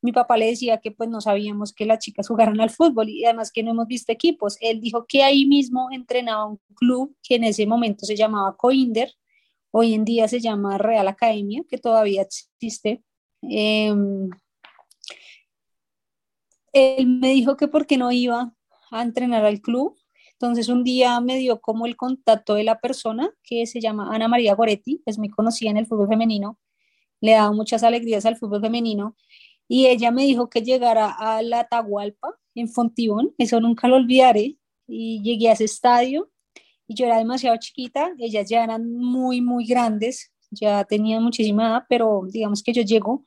Mi 0.02 0.12
papá 0.12 0.37
le 0.37 0.47
decía 0.47 0.79
que 0.79 0.91
pues 0.91 1.08
no 1.11 1.20
sabíamos 1.20 1.73
que 1.73 1.87
las 1.87 1.99
chicas 1.99 2.29
jugaran 2.29 2.61
al 2.61 2.70
fútbol 2.70 3.08
y 3.08 3.25
además 3.25 3.52
que 3.52 3.62
no 3.62 3.73
hemos 3.73 3.87
visto 3.87 4.12
equipos. 4.12 4.56
Él 4.61 4.81
dijo 4.81 5.05
que 5.06 5.23
ahí 5.23 5.47
mismo 5.47 5.88
entrenaba 5.93 6.47
un 6.47 6.61
club 6.75 7.17
que 7.23 7.37
en 7.37 7.44
ese 7.44 7.67
momento 7.67 8.06
se 8.06 8.17
llamaba 8.17 8.56
Coinder, 8.56 9.12
hoy 9.70 9.94
en 9.94 10.05
día 10.05 10.26
se 10.29 10.41
llama 10.41 10.79
Real 10.79 11.06
Academia, 11.08 11.63
que 11.69 11.79
todavía 11.79 12.22
existe 12.22 13.05
Em, 13.43 14.31
él 16.72 17.06
me 17.06 17.31
dijo 17.31 17.56
que 17.56 17.69
porque 17.69 17.96
no 17.96 18.13
iba 18.13 18.55
a 18.91 19.03
entrenar 19.03 19.44
al 19.44 19.60
club. 19.60 19.96
Entonces 20.32 20.69
un 20.69 20.84
día 20.84 21.20
me 21.20 21.36
dio 21.36 21.60
como 21.60 21.86
el 21.86 21.96
contacto 21.96 22.55
de 22.55 22.65
la 22.65 22.81
persona 22.81 23.31
que 23.43 23.67
se 23.67 23.81
llama 23.81 24.15
Ana 24.15 24.29
María 24.29 24.55
Goretti, 24.55 25.03
es 25.06 25.19
muy 25.19 25.29
conocida 25.29 25.70
en 25.70 25.77
el 25.77 25.86
fútbol 25.86 26.08
femenino, 26.08 26.58
le 27.20 27.32
da 27.32 27.53
muchas 27.53 27.82
alegrías 27.82 28.24
al 28.24 28.36
fútbol 28.36 28.63
femenino 28.63 29.17
y 29.72 29.86
ella 29.86 30.10
me 30.10 30.24
dijo 30.24 30.50
que 30.50 30.62
llegara 30.62 31.15
a 31.17 31.43
la 31.43 31.60
Atahualpa 31.60 32.36
en 32.56 32.69
Fontibón, 32.69 33.32
eso 33.39 33.60
nunca 33.60 33.86
lo 33.86 33.96
olvidaré, 33.96 34.56
y 34.89 35.22
llegué 35.22 35.48
a 35.48 35.53
ese 35.53 35.62
estadio 35.62 36.29
y 36.89 36.94
yo 36.96 37.06
era 37.06 37.19
demasiado 37.19 37.56
chiquita, 37.56 38.12
ellas 38.19 38.48
ya 38.48 38.65
eran 38.65 38.93
muy, 38.93 39.41
muy 39.41 39.65
grandes, 39.65 40.32
ya 40.50 40.82
tenían 40.82 41.22
muchísima 41.22 41.69
edad, 41.69 41.84
pero 41.89 42.22
digamos 42.29 42.65
que 42.65 42.72
yo 42.72 42.82
llego 42.82 43.24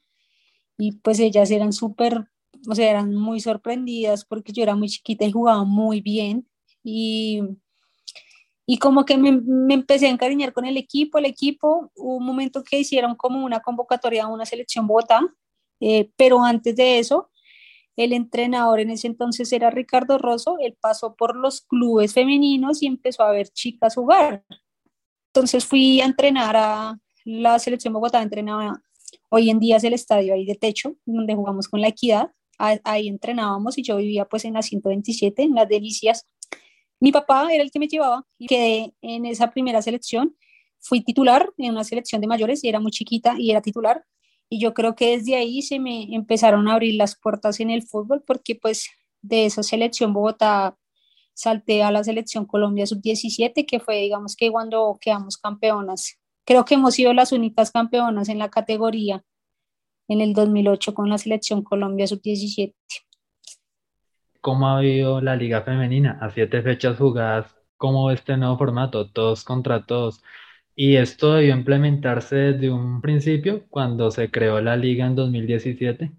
y 0.77 0.91
pues 0.91 1.21
ellas 1.21 1.49
eran 1.49 1.71
súper, 1.71 2.25
o 2.69 2.75
sea, 2.75 2.89
eran 2.89 3.15
muy 3.15 3.39
sorprendidas 3.39 4.25
porque 4.25 4.51
yo 4.51 4.63
era 4.63 4.75
muy 4.75 4.89
chiquita 4.89 5.23
y 5.23 5.31
jugaba 5.31 5.63
muy 5.63 6.01
bien 6.01 6.45
y, 6.83 7.41
y 8.65 8.79
como 8.79 9.05
que 9.05 9.17
me, 9.17 9.31
me, 9.31 9.75
empecé 9.75 10.07
a 10.07 10.09
encariñar 10.09 10.51
con 10.51 10.65
el 10.65 10.75
equipo, 10.75 11.19
el 11.19 11.25
equipo, 11.25 11.89
hubo 11.95 12.17
un 12.17 12.25
momento 12.25 12.65
que 12.65 12.79
hicieron 12.79 13.15
como 13.15 13.45
una 13.45 13.61
convocatoria 13.61 14.25
a 14.25 14.27
una 14.27 14.45
selección 14.45 14.87
bota, 14.87 15.21
eh, 15.85 16.09
pero 16.15 16.43
antes 16.43 16.75
de 16.75 16.99
eso, 16.99 17.29
el 17.95 18.13
entrenador 18.13 18.79
en 18.79 18.89
ese 18.89 19.07
entonces 19.07 19.51
era 19.51 19.69
Ricardo 19.69 20.17
Rosso, 20.17 20.57
él 20.59 20.77
pasó 20.79 21.15
por 21.15 21.35
los 21.35 21.61
clubes 21.61 22.13
femeninos 22.13 22.81
y 22.81 22.87
empezó 22.87 23.23
a 23.23 23.31
ver 23.31 23.49
chicas 23.49 23.95
jugar. 23.95 24.43
Entonces 25.27 25.65
fui 25.65 26.01
a 26.01 26.05
entrenar 26.05 26.55
a 26.55 26.99
la 27.25 27.59
selección 27.59 27.93
Bogotá, 27.93 28.21
entrenaba 28.21 28.81
Hoy 29.35 29.49
en 29.49 29.59
día 29.59 29.77
es 29.77 29.83
el 29.83 29.93
estadio 29.93 30.35
ahí 30.35 30.45
de 30.45 30.53
techo, 30.53 30.95
donde 31.05 31.33
jugamos 31.33 31.67
con 31.67 31.81
la 31.81 31.87
equidad. 31.87 32.31
Ahí 32.59 33.07
entrenábamos 33.07 33.77
y 33.79 33.81
yo 33.81 33.97
vivía 33.97 34.25
pues 34.25 34.45
en 34.45 34.53
la 34.53 34.61
127, 34.61 35.41
en 35.41 35.55
las 35.55 35.67
delicias. 35.67 36.27
Mi 36.99 37.11
papá 37.11 37.51
era 37.51 37.63
el 37.63 37.71
que 37.71 37.79
me 37.79 37.87
llevaba 37.87 38.27
y 38.37 38.45
quedé 38.45 38.93
en 39.01 39.25
esa 39.25 39.49
primera 39.49 39.81
selección. 39.81 40.37
Fui 40.79 41.01
titular 41.01 41.51
en 41.57 41.71
una 41.71 41.83
selección 41.83 42.21
de 42.21 42.27
mayores 42.27 42.63
y 42.63 42.69
era 42.69 42.79
muy 42.79 42.91
chiquita 42.91 43.35
y 43.37 43.49
era 43.49 43.61
titular. 43.61 44.05
Y 44.49 44.59
yo 44.59 44.73
creo 44.73 44.95
que 44.95 45.17
desde 45.17 45.35
ahí 45.35 45.61
se 45.61 45.79
me 45.79 46.13
empezaron 46.15 46.67
a 46.67 46.73
abrir 46.73 46.95
las 46.95 47.15
puertas 47.15 47.59
en 47.59 47.69
el 47.69 47.83
fútbol 47.83 48.23
porque 48.25 48.55
pues 48.55 48.89
de 49.21 49.45
esa 49.45 49.63
selección 49.63 50.13
Bogotá 50.13 50.77
salté 51.33 51.81
a 51.83 51.91
la 51.91 52.03
selección 52.03 52.45
Colombia 52.45 52.85
sub-17, 52.85 53.65
que 53.65 53.79
fue, 53.79 53.97
digamos 53.97 54.35
que 54.35 54.51
cuando 54.51 54.97
quedamos 55.01 55.37
campeonas. 55.37 56.19
Creo 56.45 56.65
que 56.65 56.75
hemos 56.75 56.93
sido 56.93 57.13
las 57.13 57.31
únicas 57.31 57.71
campeonas 57.71 58.29
en 58.29 58.37
la 58.37 58.49
categoría 58.49 59.23
en 60.07 60.21
el 60.21 60.33
2008 60.33 60.93
con 60.93 61.09
la 61.09 61.17
selección 61.17 61.63
Colombia 61.63 62.05
sub-17. 62.07 62.75
¿Cómo 64.41 64.67
ha 64.67 64.77
habido 64.77 65.21
la 65.21 65.35
liga 65.35 65.61
femenina 65.61 66.19
a 66.21 66.29
siete 66.29 66.61
fechas 66.61 66.97
jugadas? 66.97 67.55
¿Cómo 67.77 68.11
este 68.11 68.35
nuevo 68.37 68.57
formato, 68.57 69.09
todos 69.09 69.43
contra 69.43 69.85
todos? 69.85 70.21
Y 70.75 70.95
esto 70.95 71.33
debió 71.33 71.55
implementarse 71.55 72.35
desde 72.35 72.71
un 72.71 73.01
principio 73.01 73.65
cuando 73.69 74.09
se 74.09 74.31
creó 74.31 74.59
la 74.59 74.75
liga 74.75 75.05
en 75.05 75.15
2017. 75.15 76.11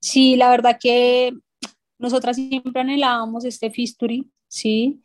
Sí, 0.00 0.36
la 0.36 0.50
verdad 0.50 0.78
que 0.80 1.32
nosotras 1.98 2.36
siempre 2.36 2.80
anhelábamos 2.80 3.44
este 3.44 3.70
Fisturi, 3.70 4.30
¿sí? 4.48 5.02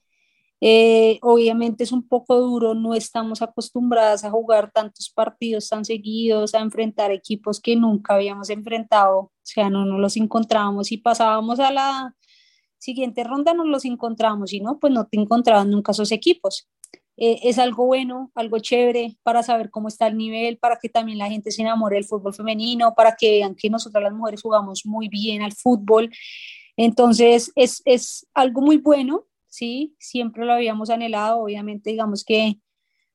Eh, 0.63 1.17
obviamente 1.23 1.83
es 1.83 1.91
un 1.91 2.07
poco 2.07 2.39
duro, 2.39 2.75
no 2.75 2.93
estamos 2.93 3.41
acostumbradas 3.41 4.23
a 4.23 4.29
jugar 4.29 4.71
tantos 4.71 5.09
partidos 5.09 5.69
tan 5.69 5.85
seguidos, 5.85 6.53
a 6.53 6.59
enfrentar 6.59 7.11
equipos 7.11 7.59
que 7.59 7.75
nunca 7.75 8.13
habíamos 8.13 8.49
enfrentado, 8.51 9.19
o 9.19 9.31
sea, 9.41 9.71
no 9.71 9.85
nos 9.85 9.99
los 9.99 10.17
encontrábamos 10.17 10.91
y 10.91 10.97
pasábamos 10.97 11.59
a 11.59 11.71
la 11.71 12.15
siguiente 12.77 13.23
ronda, 13.23 13.53
nos 13.55 13.67
los 13.67 13.85
encontramos 13.85 14.53
y 14.53 14.59
no, 14.59 14.79
pues 14.79 14.93
no 14.93 15.07
te 15.07 15.19
encontraban 15.19 15.71
nunca 15.71 15.93
esos 15.93 16.11
equipos. 16.11 16.67
Eh, 17.17 17.39
es 17.43 17.59
algo 17.59 17.85
bueno, 17.85 18.31
algo 18.35 18.59
chévere 18.59 19.17
para 19.23 19.43
saber 19.43 19.69
cómo 19.69 19.87
está 19.89 20.07
el 20.07 20.17
nivel, 20.17 20.57
para 20.57 20.77
que 20.77 20.89
también 20.89 21.17
la 21.17 21.29
gente 21.29 21.51
se 21.51 21.61
enamore 21.61 21.95
del 21.95 22.05
fútbol 22.05 22.33
femenino, 22.33 22.93
para 22.95 23.15
que 23.15 23.31
vean 23.31 23.55
que 23.55 23.69
nosotras 23.69 24.03
las 24.03 24.13
mujeres 24.13 24.41
jugamos 24.41 24.85
muy 24.85 25.07
bien 25.09 25.41
al 25.41 25.53
fútbol. 25.53 26.09
Entonces, 26.77 27.51
es, 27.55 27.81
es 27.85 28.27
algo 28.33 28.61
muy 28.61 28.77
bueno 28.77 29.27
¿sí? 29.51 29.95
Siempre 29.99 30.45
lo 30.45 30.53
habíamos 30.53 30.89
anhelado, 30.89 31.41
obviamente 31.41 31.91
digamos 31.91 32.23
que 32.23 32.59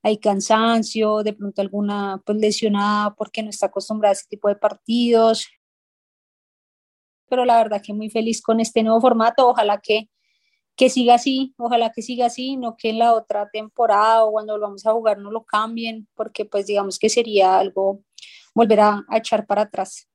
hay 0.03 0.19
cansancio, 0.19 1.23
de 1.25 1.33
pronto 1.33 1.63
alguna 1.63 2.23
pues, 2.25 2.39
lesionada 2.39 3.15
porque 3.15 3.43
no 3.43 3.51
está 3.51 3.67
acostumbrada 3.67 4.13
a 4.13 4.15
ese 4.15 4.27
tipo 4.29 4.49
de 4.49 4.57
partidos, 4.57 5.49
pero 7.29 7.45
la 7.45 7.57
verdad 7.57 7.83
que 7.83 7.93
muy 7.93 8.11
feliz 8.11 8.41
con 8.41 8.61
este 8.61 8.83
nuevo 8.85 9.01
formato, 9.01 9.49
ojalá 9.49 9.81
que, 9.81 10.09
que 10.77 10.91
siga 10.91 11.15
así, 11.15 11.55
ojalá 11.57 11.91
que 11.91 12.03
siga 12.03 12.27
así, 12.27 12.57
no 12.57 12.77
que 12.77 12.91
en 12.91 12.99
la 12.99 13.15
otra 13.15 13.49
temporada 13.51 14.25
o 14.25 14.33
cuando 14.33 14.57
lo 14.57 14.67
vamos 14.67 14.87
a 14.87 14.93
jugar 14.93 15.19
no 15.19 15.31
lo 15.31 15.45
cambien, 15.45 16.07
porque 16.15 16.45
pues 16.45 16.67
digamos 16.67 16.99
que 16.99 17.09
sería 17.09 17.59
algo 17.59 18.03
volver 18.55 18.81
a 18.81 19.05
echar 19.13 19.47
para 19.47 19.63
atrás. 19.63 20.09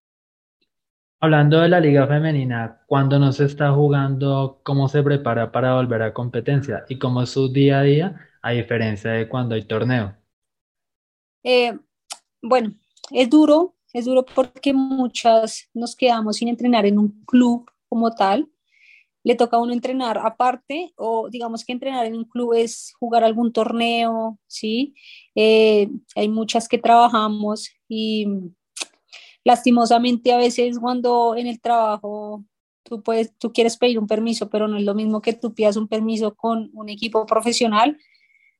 Hablando 1.19 1.59
de 1.61 1.69
la 1.69 1.79
liga 1.79 2.07
femenina, 2.07 2.81
cuando 2.87 3.19
no 3.19 3.31
se 3.31 3.45
está 3.45 3.71
jugando, 3.71 4.59
¿cómo 4.63 4.87
se 4.87 5.03
prepara 5.03 5.51
para 5.51 5.75
volver 5.75 6.01
a 6.01 6.13
competencia? 6.13 6.83
¿Y 6.89 6.97
cómo 6.97 7.21
es 7.21 7.29
su 7.29 7.51
día 7.53 7.79
a 7.79 7.83
día, 7.83 8.29
a 8.41 8.51
diferencia 8.51 9.11
de 9.11 9.29
cuando 9.29 9.53
hay 9.53 9.65
torneo? 9.65 10.15
Eh, 11.43 11.77
bueno, 12.41 12.73
es 13.11 13.29
duro, 13.29 13.75
es 13.93 14.05
duro 14.05 14.25
porque 14.25 14.73
muchas 14.73 15.69
nos 15.75 15.95
quedamos 15.95 16.37
sin 16.37 16.47
entrenar 16.47 16.87
en 16.87 16.97
un 16.97 17.23
club 17.25 17.69
como 17.87 18.15
tal. 18.15 18.49
Le 19.23 19.35
toca 19.35 19.57
a 19.57 19.59
uno 19.61 19.73
entrenar 19.73 20.17
aparte 20.17 20.93
o 20.95 21.29
digamos 21.29 21.63
que 21.63 21.73
entrenar 21.73 22.05
en 22.05 22.15
un 22.15 22.25
club 22.25 22.53
es 22.53 22.93
jugar 22.99 23.23
algún 23.23 23.53
torneo, 23.53 24.39
¿sí? 24.47 24.95
Eh, 25.35 25.89
hay 26.15 26.29
muchas 26.29 26.67
que 26.67 26.77
trabajamos 26.77 27.69
y 27.87 28.25
lastimosamente 29.43 30.33
a 30.33 30.37
veces 30.37 30.79
cuando 30.79 31.35
en 31.35 31.47
el 31.47 31.61
trabajo 31.61 32.43
tú, 32.83 33.01
puedes, 33.03 33.35
tú 33.37 33.51
quieres 33.53 33.77
pedir 33.77 33.99
un 33.99 34.07
permiso, 34.07 34.49
pero 34.49 34.67
no 34.67 34.77
es 34.77 34.83
lo 34.83 34.95
mismo 34.95 35.21
que 35.21 35.33
tú 35.33 35.53
pidas 35.53 35.77
un 35.77 35.87
permiso 35.87 36.35
con 36.35 36.69
un 36.73 36.89
equipo 36.89 37.25
profesional 37.25 37.97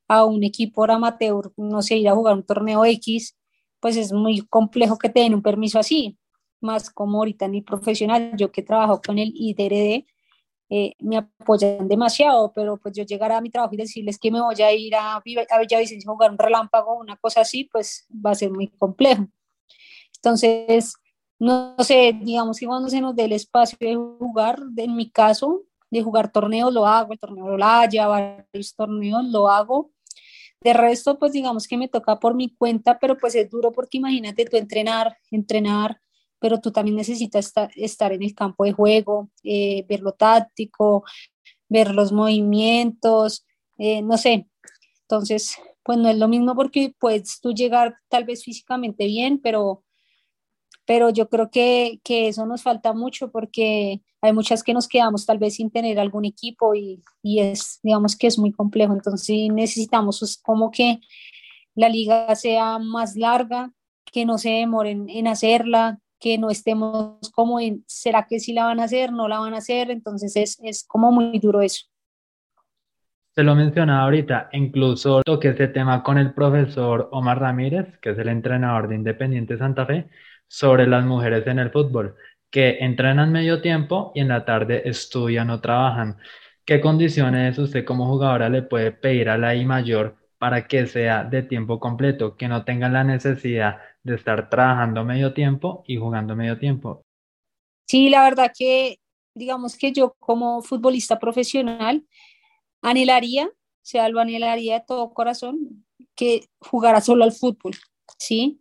a 0.08 0.24
un 0.24 0.44
equipo 0.44 0.84
amateur, 0.84 1.52
no 1.56 1.82
sé, 1.82 1.96
ir 1.96 2.08
a 2.08 2.14
jugar 2.14 2.34
un 2.34 2.44
torneo 2.44 2.84
X, 2.84 3.36
pues 3.80 3.96
es 3.96 4.12
muy 4.12 4.40
complejo 4.42 4.98
que 4.98 5.08
te 5.08 5.20
den 5.20 5.34
un 5.34 5.42
permiso 5.42 5.78
así, 5.78 6.18
más 6.60 6.90
como 6.90 7.18
ahorita 7.18 7.48
ni 7.48 7.62
profesional, 7.62 8.32
yo 8.36 8.52
que 8.52 8.62
trabajo 8.62 9.00
con 9.04 9.18
el 9.18 9.32
IDRD, 9.34 10.06
eh, 10.74 10.94
me 11.00 11.18
apoyan 11.18 11.86
demasiado, 11.86 12.50
pero 12.54 12.78
pues 12.78 12.94
yo 12.94 13.04
llegar 13.04 13.30
a 13.30 13.42
mi 13.42 13.50
trabajo 13.50 13.74
y 13.74 13.76
decirles 13.76 14.18
que 14.18 14.30
me 14.30 14.40
voy 14.40 14.54
a 14.62 14.72
ir 14.72 14.94
a, 14.94 15.16
a 15.16 15.20
Villavicencio 15.60 16.10
a 16.10 16.14
jugar 16.14 16.30
un 16.30 16.38
relámpago, 16.38 16.96
una 16.98 17.14
cosa 17.18 17.42
así, 17.42 17.68
pues 17.70 18.06
va 18.10 18.30
a 18.30 18.34
ser 18.34 18.50
muy 18.50 18.68
complejo. 18.68 19.28
Entonces, 20.16 20.94
no, 21.38 21.76
sé, 21.80 22.18
digamos 22.22 22.58
que 22.58 22.64
cuando 22.64 22.88
se 22.88 23.02
nos 23.02 23.14
dé 23.14 23.24
el 23.24 23.32
espacio 23.32 23.76
de 23.78 23.96
jugar, 23.96 24.60
en 24.78 24.96
mi 24.96 25.10
caso, 25.10 25.64
de 25.90 26.02
jugar 26.02 26.32
torneos 26.32 26.72
lo 26.72 26.86
hago, 26.86 27.12
el 27.12 27.18
torneo 27.18 27.54
lo 27.54 27.62
haya, 27.62 28.06
varios 28.06 28.74
torneos 28.74 29.24
lo 29.26 29.50
hago. 29.50 29.90
De 30.62 30.72
resto, 30.72 31.18
pues 31.18 31.32
digamos 31.32 31.68
que 31.68 31.76
me 31.76 31.88
toca 31.88 32.18
por 32.18 32.34
mi 32.34 32.54
cuenta, 32.54 32.98
pero 32.98 33.18
pues 33.18 33.34
es 33.34 33.50
duro 33.50 33.72
porque 33.72 33.98
imagínate 33.98 34.46
tú 34.46 34.56
entrenar, 34.56 35.18
entrenar, 35.30 36.00
pero 36.42 36.60
tú 36.60 36.72
también 36.72 36.96
necesitas 36.96 37.52
estar, 37.76 38.12
en 38.12 38.22
el 38.22 38.34
campo 38.34 38.64
de 38.64 38.72
juego, 38.72 39.30
eh, 39.44 39.86
ver 39.88 40.00
lo 40.00 40.12
táctico, 40.12 41.04
ver 41.68 41.94
los 41.94 42.12
movimientos, 42.12 43.46
eh, 43.78 44.02
no 44.02 44.18
sé. 44.18 44.48
Entonces, 45.02 45.56
pues 45.84 45.98
no 45.98 46.08
es 46.08 46.18
lo 46.18 46.28
mismo 46.28 46.54
porque 46.54 46.94
puedes 46.98 47.40
tú 47.40 47.54
llegar 47.54 47.96
tal 48.08 48.24
vez 48.24 48.44
físicamente 48.44 49.06
bien, 49.06 49.40
pero 49.40 49.84
pero 50.84 51.10
yo 51.10 51.28
creo 51.28 51.48
que, 51.48 52.00
que, 52.02 52.26
eso 52.28 52.44
nos 52.44 52.62
falta 52.62 52.92
mucho 52.92 53.30
porque 53.30 54.02
hay 54.20 54.32
muchas 54.32 54.64
que 54.64 54.74
nos 54.74 54.88
quedamos 54.88 55.24
tal 55.26 55.38
vez 55.38 55.54
sin 55.54 55.70
tener 55.70 55.98
algún 56.00 56.24
equipo 56.24 56.74
y, 56.74 57.02
y 57.22 57.38
es, 57.38 57.78
digamos 57.84 58.16
que 58.16 58.26
es 58.26 58.36
muy 58.36 58.52
complejo, 58.52 58.92
entonces 58.92 59.48
necesitamos 59.52 60.18
pues, 60.18 60.36
como 60.38 60.72
que 60.72 60.98
la 61.76 61.88
liga 61.88 62.34
sea 62.34 62.78
más 62.80 63.16
larga, 63.16 63.72
que 64.04 64.26
no 64.26 64.38
se 64.38 64.50
demoren 64.50 65.08
en 65.08 65.26
hacerla, 65.28 66.00
que 66.22 66.38
no 66.38 66.50
estemos 66.50 67.18
como 67.32 67.58
en, 67.58 67.82
¿será 67.88 68.26
que 68.28 68.38
sí 68.38 68.52
la 68.52 68.66
van 68.66 68.78
a 68.78 68.84
hacer? 68.84 69.12
¿No 69.12 69.26
la 69.26 69.40
van 69.40 69.54
a 69.54 69.58
hacer? 69.58 69.90
Entonces 69.90 70.36
es, 70.36 70.58
es 70.62 70.84
como 70.86 71.10
muy 71.10 71.40
duro 71.40 71.60
eso. 71.60 71.86
Se 73.34 73.42
lo 73.42 73.56
mencionaba 73.56 74.04
ahorita, 74.04 74.50
incluso 74.52 75.22
toqué 75.22 75.48
ese 75.48 75.66
tema 75.68 76.02
con 76.02 76.18
el 76.18 76.32
profesor 76.32 77.08
Omar 77.12 77.40
Ramírez, 77.40 77.98
que 77.98 78.10
es 78.10 78.18
el 78.18 78.28
entrenador 78.28 78.88
de 78.88 78.94
Independiente 78.94 79.58
Santa 79.58 79.84
Fe, 79.84 80.08
sobre 80.46 80.86
las 80.86 81.04
mujeres 81.04 81.44
en 81.46 81.58
el 81.58 81.70
fútbol, 81.70 82.14
que 82.50 82.78
entrenan 82.80 83.32
medio 83.32 83.60
tiempo 83.60 84.12
y 84.14 84.20
en 84.20 84.28
la 84.28 84.44
tarde 84.44 84.82
estudian 84.84 85.50
o 85.50 85.60
trabajan. 85.60 86.18
¿Qué 86.64 86.80
condiciones 86.80 87.58
usted 87.58 87.84
como 87.84 88.06
jugadora 88.06 88.48
le 88.48 88.62
puede 88.62 88.92
pedir 88.92 89.28
a 89.28 89.38
la 89.38 89.56
I 89.56 89.64
mayor 89.64 90.16
para 90.38 90.68
que 90.68 90.86
sea 90.86 91.24
de 91.24 91.42
tiempo 91.42 91.80
completo, 91.80 92.36
que 92.36 92.48
no 92.48 92.64
tengan 92.64 92.92
la 92.92 93.02
necesidad 93.02 93.78
de 94.02 94.14
estar 94.14 94.50
trabajando 94.50 95.04
medio 95.04 95.32
tiempo 95.32 95.84
y 95.86 95.96
jugando 95.96 96.36
medio 96.36 96.58
tiempo? 96.58 97.04
Sí, 97.86 98.08
la 98.08 98.24
verdad 98.24 98.52
que 98.56 98.98
digamos 99.34 99.76
que 99.76 99.92
yo 99.92 100.14
como 100.18 100.62
futbolista 100.62 101.18
profesional 101.18 102.06
anhelaría, 102.82 103.46
o 103.46 103.84
sea, 103.84 104.08
lo 104.08 104.20
anhelaría 104.20 104.74
de 104.74 104.84
todo 104.86 105.14
corazón, 105.14 105.84
que 106.14 106.46
jugara 106.60 107.00
solo 107.00 107.24
al 107.24 107.32
fútbol, 107.32 107.72
¿sí? 108.18 108.60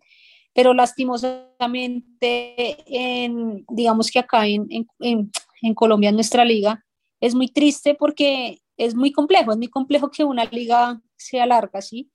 pero 0.54 0.74
lastimosamente, 0.74 2.78
en, 2.86 3.66
digamos 3.70 4.12
que 4.12 4.20
acá 4.20 4.48
en, 4.48 4.68
en, 5.00 5.32
en, 5.62 5.74
Colombia, 5.74 6.10
en 6.10 6.16
nuestra 6.16 6.44
liga, 6.44 6.84
es 7.20 7.36
muy 7.36 7.48
triste 7.48 7.96
porque 7.96 8.60
es 8.78 8.96
muy 8.96 9.12
complejo, 9.12 9.52
es 9.52 9.58
muy 9.58 9.70
complejo 9.70 10.10
que 10.10 10.24
una 10.24 10.46
liga 10.46 11.02
sea 11.16 11.46
larga, 11.46 11.82
¿sí? 11.82 12.12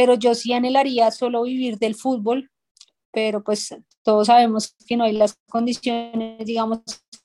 Pero 0.00 0.14
yo 0.14 0.34
sí 0.34 0.54
anhelaría 0.54 1.10
solo 1.10 1.42
vivir 1.42 1.78
del 1.78 1.94
fútbol, 1.94 2.50
pero 3.12 3.44
pues 3.44 3.76
todos 4.02 4.28
sabemos 4.28 4.74
que 4.86 4.96
no 4.96 5.04
hay 5.04 5.12
las 5.12 5.36
condiciones, 5.50 6.42
digamos 6.46 6.78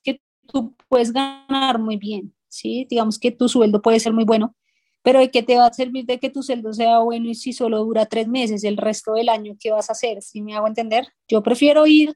que 0.04 0.20
tú 0.46 0.76
puedes 0.86 1.10
ganar 1.10 1.78
muy 1.78 1.96
bien, 1.96 2.34
¿sí? 2.48 2.86
Digamos 2.90 3.18
que 3.18 3.30
tu 3.30 3.48
sueldo 3.48 3.80
puede 3.80 3.98
ser 3.98 4.12
muy 4.12 4.24
bueno, 4.24 4.54
pero 5.02 5.20
¿de 5.20 5.30
qué 5.30 5.42
te 5.42 5.56
va 5.56 5.68
a 5.68 5.72
servir 5.72 6.04
de 6.04 6.18
que 6.18 6.28
tu 6.28 6.42
sueldo 6.42 6.74
sea 6.74 6.98
bueno 6.98 7.30
y 7.30 7.34
si 7.34 7.54
solo 7.54 7.82
dura 7.82 8.04
tres 8.04 8.28
meses, 8.28 8.62
el 8.62 8.76
resto 8.76 9.14
del 9.14 9.30
año, 9.30 9.56
¿qué 9.58 9.70
vas 9.70 9.88
a 9.88 9.92
hacer? 9.92 10.20
Si 10.20 10.42
me 10.42 10.54
hago 10.54 10.66
entender, 10.66 11.08
yo 11.28 11.42
prefiero 11.42 11.86
ir, 11.86 12.12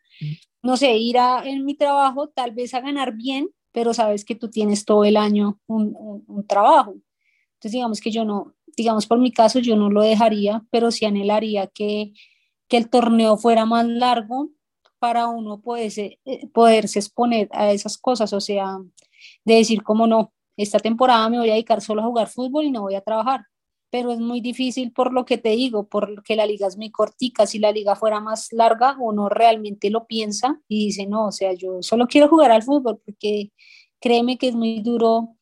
no 0.63 0.77
sé, 0.77 0.95
ir 0.99 1.17
a, 1.17 1.43
en 1.43 1.65
mi 1.65 1.75
trabajo 1.75 2.29
tal 2.29 2.51
vez 2.51 2.75
a 2.75 2.83
ganar 2.83 3.17
bien, 3.17 3.49
pero 3.73 3.95
sabes 3.95 4.27
que 4.27 4.35
tú 4.35 4.51
tienes 4.51 4.85
todo 4.85 5.07
el 5.07 5.17
año 5.17 5.59
un, 5.67 5.97
un, 6.27 6.47
trabajo. 6.47 6.97
Entonces, 7.55 7.73
digamos 7.73 8.03
que 8.03 8.11
yo 8.11 8.27
no, 8.27 8.55
digamos 8.77 9.07
por 9.07 9.19
mi 9.19 9.33
caso, 9.33 9.59
yo 9.59 9.77
no 9.77 9.91
lo 9.91 10.03
dejaría, 10.03 10.65
pero 10.71 10.91
sí 10.91 11.05
anhelaría 11.05 11.67
que, 11.69 12.13
que 12.69 12.77
el 12.77 12.91
torneo 12.91 13.37
fuera 13.37 13.67
más 13.67 13.87
largo 13.87 14.51
para 15.01 15.27
uno 15.27 15.61
poderse, 15.61 16.21
eh, 16.25 16.47
poderse 16.49 16.99
exponer 16.99 17.49
a 17.53 17.73
esas 17.73 17.99
cosas, 17.99 18.33
o 18.33 18.41
sea, 18.41 18.79
de 19.45 19.55
decir, 19.55 19.83
como 19.83 20.07
no, 20.07 20.33
esta 20.57 20.79
temporada 20.79 21.29
me 21.29 21.39
voy 21.39 21.51
a 21.51 21.55
dedicar 21.55 21.81
solo 21.81 22.03
a 22.03 22.05
jugar 22.05 22.29
fútbol 22.29 22.67
y 22.67 22.71
no 22.71 22.83
voy 22.83 22.95
a 22.95 23.01
trabajar. 23.01 23.47
Pero 23.91 24.13
es 24.13 24.21
muy 24.21 24.41
difícil 24.41 24.93
por 24.93 25.13
lo 25.13 25.25
que 25.25 25.39
te 25.39 25.51
digo, 25.51 25.89
porque 25.89 26.37
la 26.37 26.47
liga 26.47 26.69
es 26.69 26.77
muy 26.77 26.91
cortica. 26.91 27.47
Si 27.47 27.59
la 27.59 27.73
liga 27.73 27.97
fuera 27.97 28.21
más 28.21 28.53
larga, 28.53 28.97
uno 29.01 29.29
realmente 29.29 29.91
lo 29.91 30.07
piensa 30.07 30.61
y 30.69 30.87
dice, 30.87 31.07
no, 31.07 31.27
o 31.27 31.33
sea, 31.33 31.55
yo 31.55 31.83
solo 31.83 32.07
quiero 32.07 32.29
jugar 32.29 32.53
al 32.53 32.63
fútbol 32.63 33.01
porque 33.05 33.53
créeme 34.01 34.39
que 34.39 34.49
es 34.49 34.55
muy 34.55 34.81
duro 34.81 35.37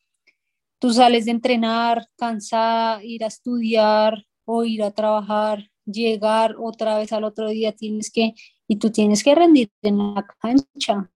tú 0.79 0.93
sales 0.93 1.25
de 1.27 1.33
entrenar 1.33 2.09
cansada, 2.17 3.03
ir 3.05 3.25
a 3.25 3.29
estudiar 3.29 4.25
o 4.45 4.65
ir 4.65 4.83
a 4.83 4.91
trabajar, 4.91 5.71
llegar 5.85 6.57
otra 6.59 6.99
vez 6.99 7.13
al 7.13 7.25
otro 7.25 7.49
día, 7.49 7.73
tienes 7.73 8.11
que, 8.13 8.35
y 8.67 8.77
tú 8.77 8.91
tienes 8.91 9.23
que 9.23 9.35
rendir 9.35 9.71
en 9.83 10.15
la 10.15 10.27
cancha. 10.41 11.11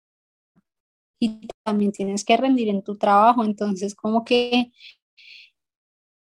Y 1.20 1.46
también 1.64 1.92
tienes 1.92 2.24
que 2.24 2.36
rendir 2.36 2.68
en 2.68 2.82
tu 2.82 2.96
trabajo, 2.96 3.44
entonces 3.44 3.94
como 3.94 4.24
que 4.24 4.72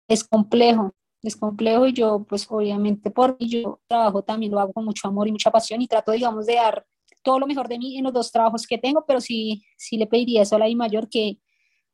es 0.08 0.24
complejo, 0.24 0.92
es 1.22 1.36
complejo 1.36 1.86
y 1.86 1.92
yo 1.92 2.24
pues 2.28 2.46
obviamente 2.50 3.10
por 3.10 3.36
yo 3.38 3.80
trabajo 3.88 4.22
también 4.22 4.52
lo 4.52 4.60
hago 4.60 4.72
con 4.72 4.84
mucho 4.84 5.08
amor 5.08 5.28
y 5.28 5.32
mucha 5.32 5.50
pasión 5.50 5.80
y 5.82 5.88
trato 5.88 6.12
digamos 6.12 6.46
de 6.46 6.56
dar 6.56 6.86
todo 7.22 7.38
lo 7.38 7.46
mejor 7.46 7.68
de 7.68 7.78
mí 7.78 7.96
en 7.96 8.04
los 8.04 8.12
dos 8.12 8.32
trabajos 8.32 8.66
que 8.66 8.78
tengo, 8.78 9.04
pero 9.06 9.20
sí, 9.20 9.64
sí 9.76 9.96
le 9.96 10.06
pediría 10.06 10.42
eso 10.42 10.56
a 10.56 10.58
la 10.58 10.68
I 10.68 10.74
mayor 10.76 11.08
que, 11.08 11.38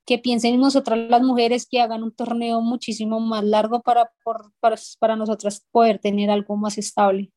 que 0.08 0.18
piensen 0.18 0.54
en 0.54 0.60
nosotras 0.60 0.98
las 1.10 1.20
mujeres, 1.20 1.68
que 1.70 1.82
hagan 1.82 2.02
un 2.02 2.12
torneo 2.12 2.62
muchísimo 2.62 3.20
más 3.20 3.44
largo 3.44 3.82
para, 3.82 4.10
para, 4.58 4.76
para 4.98 5.16
nosotras 5.16 5.66
poder 5.70 5.98
tener 5.98 6.30
algo 6.30 6.56
más 6.56 6.78
estable. 6.78 7.30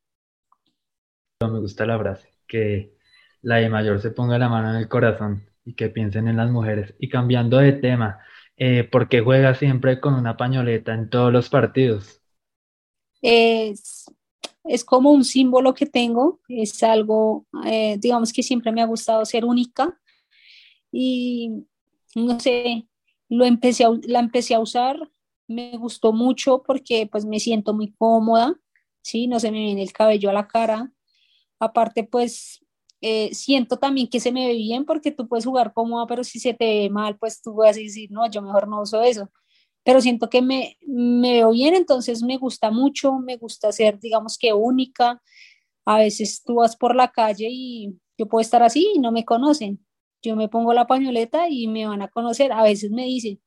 Me 1.41 1.59
gusta 1.59 1.85
la 1.85 1.99
frase, 1.99 2.29
que 2.47 2.95
la 3.41 3.61
I 3.61 3.67
mayor 3.67 3.99
se 3.99 4.11
ponga 4.11 4.37
la 4.37 4.47
mano 4.47 4.69
en 4.69 4.77
el 4.77 4.87
corazón 4.87 5.49
y 5.65 5.73
que 5.73 5.89
piensen 5.89 6.29
en 6.29 6.37
las 6.37 6.49
mujeres. 6.49 6.95
Y 6.97 7.09
cambiando 7.09 7.57
de 7.57 7.73
tema, 7.73 8.19
eh, 8.55 8.85
¿por 8.85 9.09
qué 9.09 9.19
juega 9.19 9.53
siempre 9.53 9.99
con 9.99 10.13
una 10.13 10.37
pañoleta 10.37 10.93
en 10.93 11.09
todos 11.09 11.33
los 11.33 11.49
partidos? 11.49 12.21
Es, 13.21 14.05
es 14.63 14.85
como 14.85 15.11
un 15.11 15.25
símbolo 15.25 15.73
que 15.73 15.87
tengo, 15.87 16.39
es 16.47 16.81
algo, 16.83 17.45
eh, 17.65 17.97
digamos 17.99 18.31
que 18.31 18.43
siempre 18.43 18.71
me 18.71 18.81
ha 18.81 18.85
gustado 18.85 19.25
ser 19.25 19.43
única 19.43 19.99
y 20.89 21.65
no 22.15 22.39
sé, 22.39 22.87
lo 23.29 23.45
empecé 23.45 23.85
la 24.03 24.19
empecé 24.19 24.55
a 24.55 24.59
usar, 24.59 24.97
me 25.47 25.77
gustó 25.77 26.13
mucho 26.13 26.63
porque 26.63 27.07
pues 27.11 27.25
me 27.25 27.39
siento 27.39 27.73
muy 27.73 27.93
cómoda, 27.93 28.55
¿sí? 29.01 29.27
No 29.27 29.39
se 29.39 29.51
me 29.51 29.59
viene 29.59 29.83
el 29.83 29.93
cabello 29.93 30.29
a 30.29 30.33
la 30.33 30.47
cara. 30.47 30.91
Aparte 31.59 32.03
pues 32.03 32.65
eh, 33.01 33.33
siento 33.33 33.77
también 33.77 34.09
que 34.09 34.19
se 34.19 34.31
me 34.31 34.47
ve 34.47 34.55
bien 34.55 34.85
porque 34.85 35.11
tú 35.11 35.27
puedes 35.27 35.45
jugar 35.45 35.73
cómoda, 35.73 36.07
pero 36.07 36.23
si 36.23 36.39
se 36.39 36.53
te 36.53 36.65
ve 36.65 36.89
mal, 36.89 37.17
pues 37.17 37.41
tú 37.41 37.55
vas 37.55 37.77
a 37.77 37.79
decir, 37.79 38.11
no, 38.11 38.29
yo 38.29 38.41
mejor 38.41 38.67
no 38.67 38.81
uso 38.81 39.01
eso 39.01 39.29
pero 39.83 40.01
siento 40.01 40.29
que 40.29 40.41
me, 40.41 40.77
me 40.85 41.33
veo 41.33 41.51
bien, 41.51 41.73
entonces 41.73 42.21
me 42.23 42.37
gusta 42.37 42.71
mucho, 42.71 43.17
me 43.19 43.37
gusta 43.37 43.71
ser, 43.71 43.99
digamos 43.99 44.37
que 44.37 44.53
única. 44.53 45.21
A 45.85 45.97
veces 45.99 46.43
tú 46.45 46.55
vas 46.55 46.75
por 46.75 46.95
la 46.95 47.11
calle 47.11 47.47
y 47.49 47.95
yo 48.17 48.27
puedo 48.27 48.41
estar 48.41 48.61
así 48.63 48.91
y 48.95 48.99
no 48.99 49.11
me 49.11 49.25
conocen. 49.25 49.83
Yo 50.21 50.35
me 50.35 50.49
pongo 50.49 50.73
la 50.73 50.87
pañoleta 50.87 51.49
y 51.49 51.67
me 51.67 51.87
van 51.87 52.01
a 52.01 52.07
conocer. 52.07 52.51
A 52.51 52.63
veces 52.63 52.91
me 52.91 53.05
dicen 53.05 53.41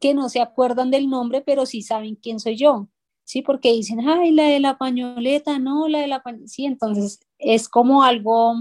que 0.00 0.14
no 0.14 0.28
se 0.28 0.40
acuerdan 0.40 0.90
del 0.90 1.08
nombre, 1.08 1.42
pero 1.42 1.66
sí 1.66 1.82
saben 1.82 2.16
quién 2.16 2.40
soy 2.40 2.56
yo. 2.56 2.88
Sí, 3.24 3.42
porque 3.42 3.72
dicen, 3.72 4.06
ay, 4.06 4.32
la 4.32 4.44
de 4.44 4.60
la 4.60 4.76
pañoleta, 4.76 5.58
no, 5.58 5.88
la 5.88 6.00
de 6.00 6.08
la 6.08 6.22
pañoleta. 6.22 6.48
Sí, 6.48 6.66
entonces 6.66 7.20
es 7.38 7.68
como 7.68 8.02
algo, 8.02 8.54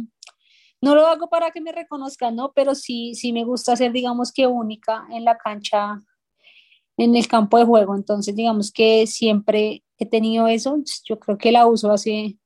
no 0.81 0.95
lo 0.95 1.05
hago 1.07 1.29
para 1.29 1.51
que 1.51 1.61
me 1.61 1.71
reconozcan, 1.71 2.35
¿no? 2.35 2.53
Pero 2.53 2.75
sí, 2.75 3.13
sí 3.15 3.33
me 3.33 3.43
gusta 3.43 3.75
ser, 3.75 3.91
digamos 3.91 4.31
que 4.31 4.47
única 4.47 5.05
en 5.11 5.25
la 5.25 5.37
cancha 5.37 6.01
en 6.97 7.15
el 7.15 7.27
campo 7.27 7.57
de 7.57 7.65
juego. 7.65 7.95
Entonces, 7.95 8.35
digamos 8.35 8.71
que 8.71 9.07
siempre 9.07 9.83
he 9.97 10.05
tenido 10.05 10.47
eso. 10.47 10.77
Yo 11.05 11.19
creo 11.19 11.37
que 11.37 11.51
la 11.51 11.65
uso 11.67 11.91
hace 11.91 12.37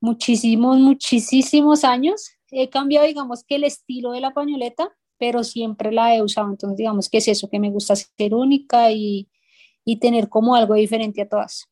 muchísimos, 0.00 0.78
muchísimos 0.78 1.84
años. 1.84 2.35
He 2.50 2.70
cambiado, 2.70 3.06
digamos 3.06 3.44
que 3.44 3.56
el 3.56 3.64
estilo 3.64 4.12
de 4.12 4.20
la 4.20 4.32
pañoleta, 4.32 4.90
pero 5.18 5.44
siempre 5.44 5.92
la 5.92 6.14
he 6.14 6.22
usado. 6.22 6.50
Entonces, 6.50 6.78
digamos 6.78 7.08
que 7.08 7.18
es 7.18 7.28
eso, 7.28 7.48
que 7.50 7.60
me 7.60 7.70
gusta 7.70 7.96
ser 7.96 8.34
única 8.34 8.90
y, 8.92 9.28
y 9.84 9.98
tener 10.00 10.28
como 10.28 10.54
algo 10.56 10.74
diferente 10.74 11.22
a 11.22 11.28
todas. 11.28 11.68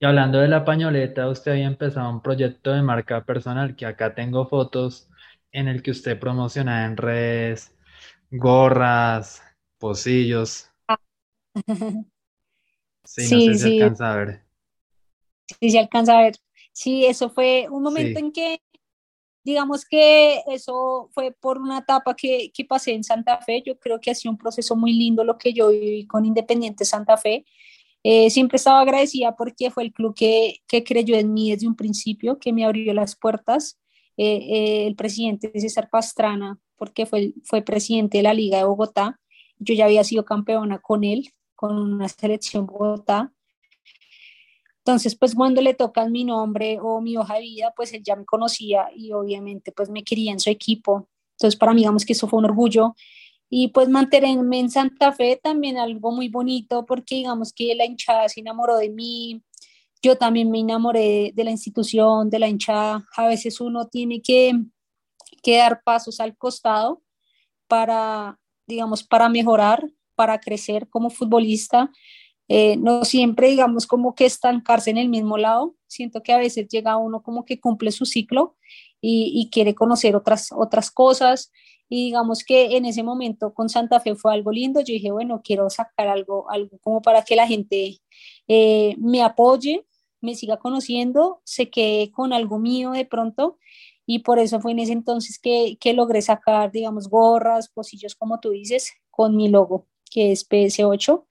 Y 0.00 0.04
hablando 0.06 0.38
de 0.38 0.48
la 0.48 0.64
pañoleta, 0.66 1.28
usted 1.30 1.52
había 1.52 1.66
empezado 1.66 2.10
un 2.10 2.20
proyecto 2.22 2.72
de 2.72 2.82
marca 2.82 3.24
personal, 3.24 3.74
que 3.76 3.86
acá 3.86 4.14
tengo 4.14 4.46
fotos 4.46 5.08
en 5.52 5.66
el 5.68 5.82
que 5.82 5.92
usted 5.92 6.18
promociona 6.18 6.84
en 6.84 6.96
redes, 6.98 7.74
gorras, 8.30 9.42
pocillos, 9.78 10.70
Sí, 13.04 13.26
sí, 13.28 13.28
no 13.28 13.40
sé 13.40 13.54
si 13.56 13.64
alcanza 13.64 14.12
a 14.12 14.16
ver. 14.16 14.42
Sí, 15.60 15.70
se 15.70 15.78
alcanza 15.78 16.18
a 16.18 16.22
ver. 16.22 16.34
Sí, 16.72 17.04
eso 17.06 17.30
fue 17.30 17.68
un 17.70 17.82
momento 17.82 18.18
en 18.18 18.32
que, 18.32 18.60
digamos 19.44 19.84
que 19.84 20.42
eso 20.48 21.08
fue 21.12 21.32
por 21.32 21.58
una 21.58 21.78
etapa 21.78 22.14
que, 22.14 22.50
que, 22.54 22.64
pasé 22.64 22.92
en 22.92 23.04
Santa 23.04 23.40
Fe. 23.40 23.62
Yo 23.64 23.78
creo 23.78 24.00
que 24.00 24.10
ha 24.10 24.14
sido 24.14 24.32
un 24.32 24.38
proceso 24.38 24.76
muy 24.76 24.92
lindo 24.92 25.24
lo 25.24 25.38
que 25.38 25.52
yo 25.52 25.70
viví 25.70 26.06
con 26.06 26.24
Independiente 26.24 26.84
Santa 26.84 27.16
Fe. 27.16 27.44
Eh, 28.04 28.30
siempre 28.30 28.56
estaba 28.56 28.80
agradecida 28.80 29.36
porque 29.36 29.70
fue 29.70 29.84
el 29.84 29.92
club 29.92 30.14
que, 30.14 30.56
que, 30.66 30.82
creyó 30.82 31.16
en 31.16 31.32
mí 31.32 31.52
desde 31.52 31.68
un 31.68 31.76
principio, 31.76 32.38
que 32.38 32.52
me 32.52 32.64
abrió 32.64 32.92
las 32.94 33.16
puertas. 33.16 33.78
Eh, 34.16 34.36
eh, 34.36 34.86
el 34.86 34.94
presidente 34.94 35.50
César 35.58 35.88
Pastrana, 35.90 36.58
porque 36.76 37.06
fue, 37.06 37.32
fue 37.44 37.62
presidente 37.62 38.18
de 38.18 38.22
la 38.24 38.34
Liga 38.34 38.58
de 38.58 38.64
Bogotá. 38.64 39.18
Yo 39.58 39.74
ya 39.74 39.86
había 39.86 40.04
sido 40.04 40.24
campeona 40.24 40.78
con 40.80 41.04
él, 41.04 41.30
con 41.54 41.78
una 41.78 42.08
selección 42.08 42.66
Bogotá. 42.66 43.32
Entonces, 44.84 45.14
pues 45.14 45.34
cuando 45.34 45.62
le 45.62 45.74
tocan 45.74 46.10
mi 46.10 46.24
nombre 46.24 46.78
o 46.82 47.00
mi 47.00 47.16
hoja 47.16 47.34
de 47.34 47.42
vida, 47.42 47.72
pues 47.76 47.92
él 47.92 48.02
ya 48.04 48.16
me 48.16 48.24
conocía 48.24 48.88
y 48.94 49.12
obviamente 49.12 49.70
pues 49.70 49.88
me 49.90 50.02
quería 50.02 50.32
en 50.32 50.40
su 50.40 50.50
equipo. 50.50 51.08
Entonces, 51.36 51.56
para 51.56 51.72
mí, 51.72 51.82
digamos 51.82 52.04
que 52.04 52.14
eso 52.14 52.26
fue 52.26 52.40
un 52.40 52.46
orgullo. 52.46 52.94
Y 53.48 53.68
pues 53.68 53.88
mantenerme 53.88 54.58
en 54.58 54.70
Santa 54.70 55.12
Fe 55.12 55.38
también 55.40 55.78
algo 55.78 56.10
muy 56.10 56.28
bonito 56.28 56.84
porque 56.86 57.16
digamos 57.16 57.52
que 57.52 57.74
la 57.74 57.84
hinchada 57.84 58.28
se 58.28 58.40
enamoró 58.40 58.76
de 58.78 58.90
mí. 58.90 59.42
Yo 60.02 60.16
también 60.16 60.50
me 60.50 60.58
enamoré 60.58 61.32
de, 61.34 61.44
la 61.44 61.50
institución, 61.52 62.28
de 62.28 62.38
la 62.40 62.48
hinchada. 62.48 63.06
A 63.16 63.28
veces 63.28 63.60
uno 63.60 63.86
tiene 63.86 64.20
que, 64.20 64.52
que 65.42 65.58
dar 65.58 65.82
pasos 65.84 66.18
al 66.18 66.36
costado 66.36 67.02
para, 67.68 68.40
digamos, 68.66 69.04
para 69.04 69.28
mejorar 69.28 69.86
para 70.14 70.40
crecer 70.40 70.88
como 70.88 71.10
futbolista. 71.10 71.90
Eh, 72.54 72.76
no 72.76 73.06
siempre, 73.06 73.48
digamos, 73.48 73.86
como 73.86 74.14
que 74.14 74.26
estancarse 74.26 74.90
en 74.90 74.98
el 74.98 75.08
mismo 75.08 75.38
lado. 75.38 75.74
Siento 75.86 76.22
que 76.22 76.34
a 76.34 76.36
veces 76.36 76.68
llega 76.68 76.98
uno 76.98 77.22
como 77.22 77.46
que 77.46 77.58
cumple 77.58 77.90
su 77.92 78.04
ciclo 78.04 78.56
y, 79.00 79.48
quiere 79.50 79.74
conocer 79.74 80.14
otras, 80.16 80.50
otras 80.54 80.90
cosas. 80.90 81.50
Y 81.88 82.04
digamos 82.04 82.44
que 82.44 82.76
en 82.76 82.84
ese 82.84 83.02
momento 83.02 83.54
con 83.54 83.70
Santa 83.70 84.00
Fe 84.00 84.16
fue 84.16 84.34
algo 84.34 84.52
lindo. 84.52 84.80
Yo 84.80 84.92
dije, 84.92 85.10
bueno, 85.10 85.40
quiero 85.42 85.70
sacar 85.70 86.08
algo, 86.08 86.50
algo 86.50 86.78
como 86.82 87.00
para 87.00 87.22
que 87.22 87.36
la 87.36 87.46
gente 87.46 88.00
eh, 88.48 88.96
me 88.98 89.22
apoye, 89.22 89.86
me 90.20 90.34
siga 90.34 90.58
conociendo, 90.58 91.40
se 91.44 91.70
quede 91.70 92.10
con 92.12 92.34
algo 92.34 92.58
mío 92.58 92.90
de 92.90 93.06
pronto. 93.06 93.58
Y 94.04 94.18
por 94.18 94.38
eso 94.38 94.60
fue 94.60 94.72
en 94.72 94.80
ese 94.80 94.92
entonces 94.92 95.38
que, 95.38 95.78
que 95.80 95.94
logré 95.94 96.20
sacar, 96.20 96.70
digamos, 96.70 97.08
gorras, 97.08 97.70
posillos, 97.70 98.14
como 98.14 98.40
tú 98.40 98.50
dices, 98.50 98.92
con 99.10 99.36
mi 99.36 99.48
logo 99.48 99.86
que 100.10 100.32
es 100.32 100.46
PS8 100.46 101.24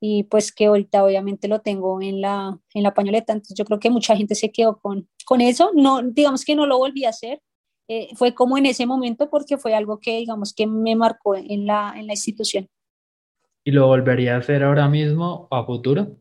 y 0.00 0.24
pues 0.24 0.52
que 0.52 0.66
ahorita 0.66 1.04
obviamente 1.04 1.48
lo 1.48 1.60
tengo 1.60 2.00
en 2.02 2.20
la, 2.20 2.58
en 2.74 2.82
la 2.82 2.94
pañoleta, 2.94 3.32
entonces 3.32 3.56
yo 3.56 3.64
creo 3.64 3.80
que 3.80 3.90
mucha 3.90 4.16
gente 4.16 4.34
se 4.34 4.52
quedó 4.52 4.78
con, 4.78 5.08
con 5.24 5.40
eso, 5.40 5.70
no, 5.74 6.02
digamos 6.02 6.44
que 6.44 6.54
no 6.54 6.66
lo 6.66 6.78
volví 6.78 7.04
a 7.04 7.10
hacer, 7.10 7.42
eh, 7.88 8.08
fue 8.16 8.34
como 8.34 8.58
en 8.58 8.66
ese 8.66 8.84
momento 8.84 9.30
porque 9.30 9.58
fue 9.58 9.74
algo 9.74 10.00
que 10.00 10.18
digamos 10.18 10.52
que 10.52 10.66
me 10.66 10.96
marcó 10.96 11.36
en 11.36 11.66
la, 11.66 11.94
en 11.96 12.06
la 12.06 12.14
institución. 12.14 12.68
¿Y 13.64 13.72
lo 13.72 13.86
volvería 13.86 14.34
a 14.34 14.38
hacer 14.38 14.62
ahora 14.62 14.88
mismo 14.88 15.48
o 15.50 15.56
a 15.56 15.64
futuro? 15.64 16.16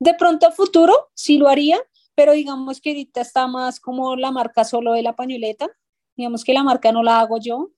De 0.00 0.14
pronto 0.14 0.46
a 0.46 0.52
futuro 0.52 1.10
sí 1.14 1.38
lo 1.38 1.48
haría, 1.48 1.78
pero 2.14 2.32
digamos 2.32 2.80
que 2.80 2.90
ahorita 2.90 3.20
está 3.20 3.46
más 3.46 3.80
como 3.80 4.16
la 4.16 4.30
marca 4.30 4.64
solo 4.64 4.92
de 4.92 5.02
la 5.02 5.16
pañoleta, 5.16 5.68
digamos 6.16 6.44
que 6.44 6.52
la 6.52 6.62
marca 6.62 6.92
no 6.92 7.02
la 7.02 7.20
hago 7.20 7.38
yo, 7.40 7.70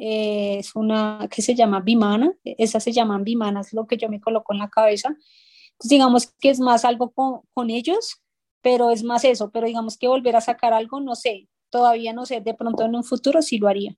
eh, 0.00 0.58
es 0.58 0.74
una 0.76 1.28
que 1.30 1.42
se 1.42 1.54
llama 1.54 1.80
Bimana, 1.80 2.32
esas 2.44 2.84
se 2.84 2.92
llaman 2.92 3.24
Bimanas, 3.24 3.72
lo 3.72 3.86
que 3.86 3.96
yo 3.96 4.08
me 4.08 4.20
coloco 4.20 4.52
en 4.52 4.60
la 4.60 4.68
cabeza. 4.68 5.08
Entonces, 5.08 5.90
digamos 5.90 6.34
que 6.40 6.50
es 6.50 6.60
más 6.60 6.84
algo 6.84 7.10
con, 7.10 7.40
con 7.52 7.70
ellos, 7.70 8.22
pero 8.62 8.90
es 8.90 9.02
más 9.02 9.24
eso, 9.24 9.50
pero 9.50 9.66
digamos 9.66 9.96
que 9.96 10.08
volver 10.08 10.36
a 10.36 10.40
sacar 10.40 10.72
algo, 10.72 11.00
no 11.00 11.14
sé, 11.14 11.48
todavía 11.70 12.12
no 12.12 12.26
sé, 12.26 12.40
de 12.40 12.54
pronto 12.54 12.84
en 12.84 12.94
un 12.94 13.04
futuro 13.04 13.42
sí 13.42 13.58
lo 13.58 13.68
haría. 13.68 13.96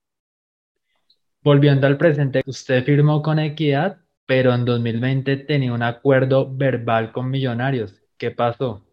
Volviendo 1.43 1.87
al 1.87 1.97
presente, 1.97 2.43
usted 2.45 2.83
firmó 2.83 3.21
con 3.21 3.39
Equidad, 3.39 3.97
pero 4.27 4.53
en 4.53 4.63
2020 4.63 5.37
tenía 5.37 5.73
un 5.73 5.81
acuerdo 5.81 6.47
verbal 6.55 7.11
con 7.11 7.31
Millonarios. 7.31 8.01
¿Qué 8.17 8.29
pasó? 8.29 8.85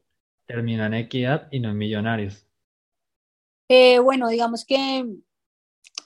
Terminó 0.46 0.86
en 0.86 0.94
Equidad 0.94 1.48
y 1.50 1.60
no 1.60 1.70
en 1.70 1.78
Millonarios. 1.78 2.46
Eh, 3.68 3.98
bueno, 3.98 4.28
digamos 4.28 4.64
que 4.64 5.04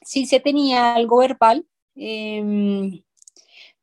sí 0.04 0.26
se 0.26 0.40
tenía 0.40 0.94
algo 0.94 1.18
verbal, 1.18 1.66
em, 1.94 3.02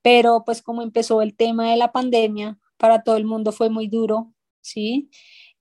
pero 0.02 0.44
pues 0.46 0.62
como 0.62 0.82
empezó 0.82 1.22
el 1.22 1.36
tema 1.36 1.72
de 1.72 1.78
la 1.78 1.92
pandemia, 1.92 2.60
para 2.78 3.04
todo 3.04 3.18
el 3.18 3.26
mundo 3.26 3.52
fue 3.52 3.70
muy 3.70 3.88
duro, 3.88 4.34
¿sí? 4.62 5.10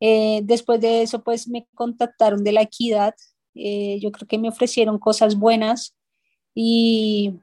Eh, 0.00 0.40
después 0.44 0.80
de 0.80 1.02
eso, 1.02 1.22
pues 1.24 1.48
me 1.48 1.66
contactaron 1.74 2.44
de 2.44 2.52
la 2.52 2.62
equidad, 2.62 3.14
eh, 3.54 3.98
yo 4.00 4.12
creo 4.12 4.28
que 4.28 4.38
me 4.38 4.48
ofrecieron 4.48 4.98
cosas 4.98 5.36
buenas 5.36 5.96
y 6.54 7.34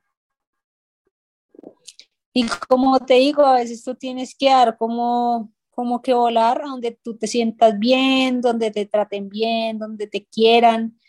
y 2.37 2.45
como 2.67 2.99
te 2.99 3.13
digo, 3.15 3.45
a 3.45 3.55
veces 3.55 3.81
tú 3.83 3.95
tienes 3.95 4.35
que 4.35 4.47
dar 4.49 4.77
como, 4.77 5.53
como 5.71 6.01
que 6.01 6.13
volar 6.13 6.61
a 6.61 6.67
donde 6.67 6.91
tú 6.91 7.17
te 7.17 7.27
sientas 7.27 7.79
bien, 7.79 8.41
donde 8.41 8.71
te 8.71 8.85
traten 8.85 9.29
bien, 9.29 9.79
donde 9.79 10.05
te 10.07 10.25
quieran. 10.25 10.99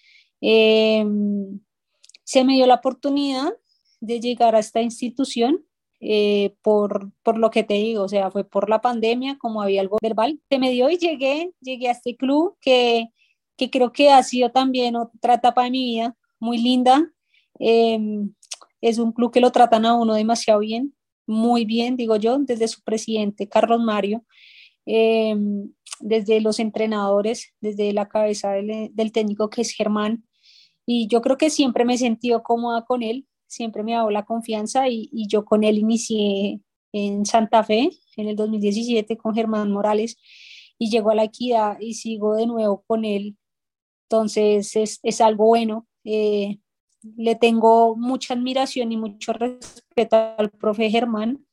Em, 0.41 1.59
se 2.27 2.45
me 2.45 2.55
dio 2.55 2.67
la 2.67 2.75
oportunidad 2.75 3.55
de 4.01 4.21
llegar 4.21 4.57
a 4.57 4.59
esta 4.59 4.83
institución 4.83 5.65
eh, 6.01 6.55
por, 6.61 7.13
por, 7.23 7.39
lo 7.39 7.51
que 7.51 7.63
te 7.63 7.75
digo, 7.75 8.03
o 8.03 8.09
sea, 8.09 8.31
fue 8.31 8.45
por 8.45 8.69
la 8.69 8.81
pandemia, 8.83 9.39
como 9.39 9.63
había 9.63 9.81
algo 9.81 9.97
verbal, 10.03 10.41
se 10.51 10.59
me 10.59 10.71
dio 10.73 10.91
y 10.91 10.99
llegué, 10.99 11.53
llegué 11.61 11.89
a 11.89 11.93
este 11.93 12.17
club 12.17 12.57
que, 12.61 13.07
que 13.57 13.71
creo 13.71 13.93
que 13.93 14.11
ha 14.11 14.23
sido 14.23 14.51
también 14.51 14.97
otra 14.97 15.35
etapa 15.35 15.65
de 15.65 15.71
mi 15.71 15.85
vida 15.85 16.17
muy 16.39 16.59
linda. 16.59 17.11
Em, 17.59 18.35
es 18.81 18.99
un 18.99 19.13
club 19.13 19.33
que 19.33 19.41
lo 19.41 19.53
tratan 19.53 19.87
a 19.87 19.95
uno 19.95 20.15
demasiado 20.15 20.61
bien, 20.61 20.95
muy 21.27 21.65
bien, 21.65 21.97
digo 21.97 22.17
yo, 22.17 22.37
desde 22.39 22.69
su 22.69 22.83
presidente, 22.83 23.49
Carlos 23.49 23.81
Mario, 23.81 24.25
em, 24.85 25.73
desde 26.01 26.41
los 26.41 26.59
entrenadores, 26.61 27.55
desde 27.61 27.93
la 27.93 28.09
cabeza 28.09 28.53
del, 28.53 28.91
del 28.93 29.13
técnico 29.13 29.49
que 29.49 29.63
es 29.63 29.73
Germán. 29.73 30.26
Y 30.87 31.09
yo 31.09 31.21
creo 31.21 31.37
que 31.37 31.51
siempre 31.51 31.85
me 31.85 31.95
he 31.95 31.99
sentido 31.99 32.43
cómoda 32.43 32.85
con 32.85 33.03
él, 33.03 33.27
siempre 33.47 33.83
me 33.83 33.95
ha 33.95 33.99
dado 33.99 34.11
la 34.11 34.25
confianza 34.25 34.89
y, 34.89 35.09
y, 35.13 35.27
yo 35.29 35.45
con 35.45 35.65
él 35.65 35.79
inicié 35.79 36.61
en 36.93 37.27
Santa 37.27 37.63
Fe 37.65 37.91
en 38.17 38.29
el 38.29 38.37
2017 38.37 39.17
con 39.17 39.35
Germán 39.35 39.71
Morales 39.73 40.17
y 40.79 40.91
llegó 40.91 41.11
a 41.11 41.15
la 41.15 41.25
equidad 41.25 41.79
y 41.81 41.95
sigo 41.95 42.35
de 42.37 42.47
nuevo 42.47 42.85
con 42.87 43.05
él. 43.05 43.37
Entonces 44.09 44.77
es, 44.77 45.01
es 45.03 45.21
algo 45.21 45.47
bueno. 45.47 45.87
Eh, 46.05 46.59
le 47.17 47.35
tengo 47.37 47.97
mucha 47.97 48.35
admiración 48.35 48.93
y 48.93 48.97
mucho 48.97 49.33
respeto 49.33 50.17
al 50.39 50.51
profe 50.51 50.91
Germán. 50.91 51.47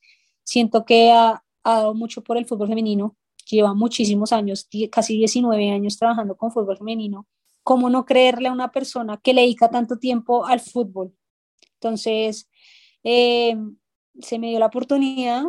Siento 0.43 0.85
que 0.85 1.11
ha, 1.11 1.43
ha 1.63 1.73
dado 1.75 1.93
mucho 1.93 2.23
por 2.23 2.37
el 2.37 2.45
fútbol 2.45 2.67
femenino. 2.67 3.15
Lleva 3.49 3.73
muchísimos 3.73 4.31
años, 4.31 4.67
casi 4.91 5.17
19 5.17 5.71
años 5.71 5.97
trabajando 5.97 6.35
con 6.35 6.51
fútbol 6.51 6.77
femenino. 6.77 7.27
¿Cómo 7.63 7.89
no 7.89 8.06
creerle 8.06 8.49
a 8.49 8.52
una 8.52 8.71
persona 8.71 9.17
que 9.17 9.34
le 9.34 9.41
dedica 9.41 9.69
tanto 9.69 9.97
tiempo 9.97 10.45
al 10.45 10.60
fútbol? 10.60 11.15
Entonces, 11.76 12.49
eh, 13.04 13.56
se 14.19 14.39
me 14.39 14.49
dio 14.49 14.60
la 14.60 14.67
oportunidad, 14.67 15.43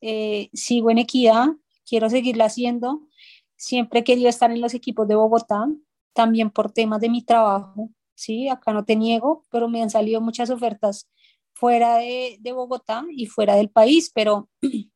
eh, 0.00 0.50
sigo 0.52 0.90
en 0.90 0.98
equidad, 0.98 1.48
quiero 1.86 2.10
seguirla 2.10 2.46
haciendo. 2.46 3.08
Siempre 3.56 4.00
he 4.00 4.04
querido 4.04 4.28
estar 4.28 4.50
en 4.50 4.60
los 4.60 4.74
equipos 4.74 5.08
de 5.08 5.14
Bogotá, 5.14 5.66
también 6.12 6.50
por 6.50 6.72
temas 6.72 7.00
de 7.00 7.08
mi 7.08 7.22
trabajo, 7.22 7.90
¿sí? 8.14 8.48
Acá 8.48 8.72
no 8.72 8.84
te 8.84 8.96
niego, 8.96 9.44
pero 9.50 9.68
me 9.68 9.82
han 9.82 9.90
salido 9.90 10.20
muchas 10.20 10.50
ofertas 10.50 11.08
fuera 11.54 11.96
de, 11.98 12.36
de 12.40 12.52
Bogotá 12.52 13.04
y 13.10 13.26
fuera 13.26 13.56
del 13.56 13.70
país, 13.70 14.10
pero 14.14 14.48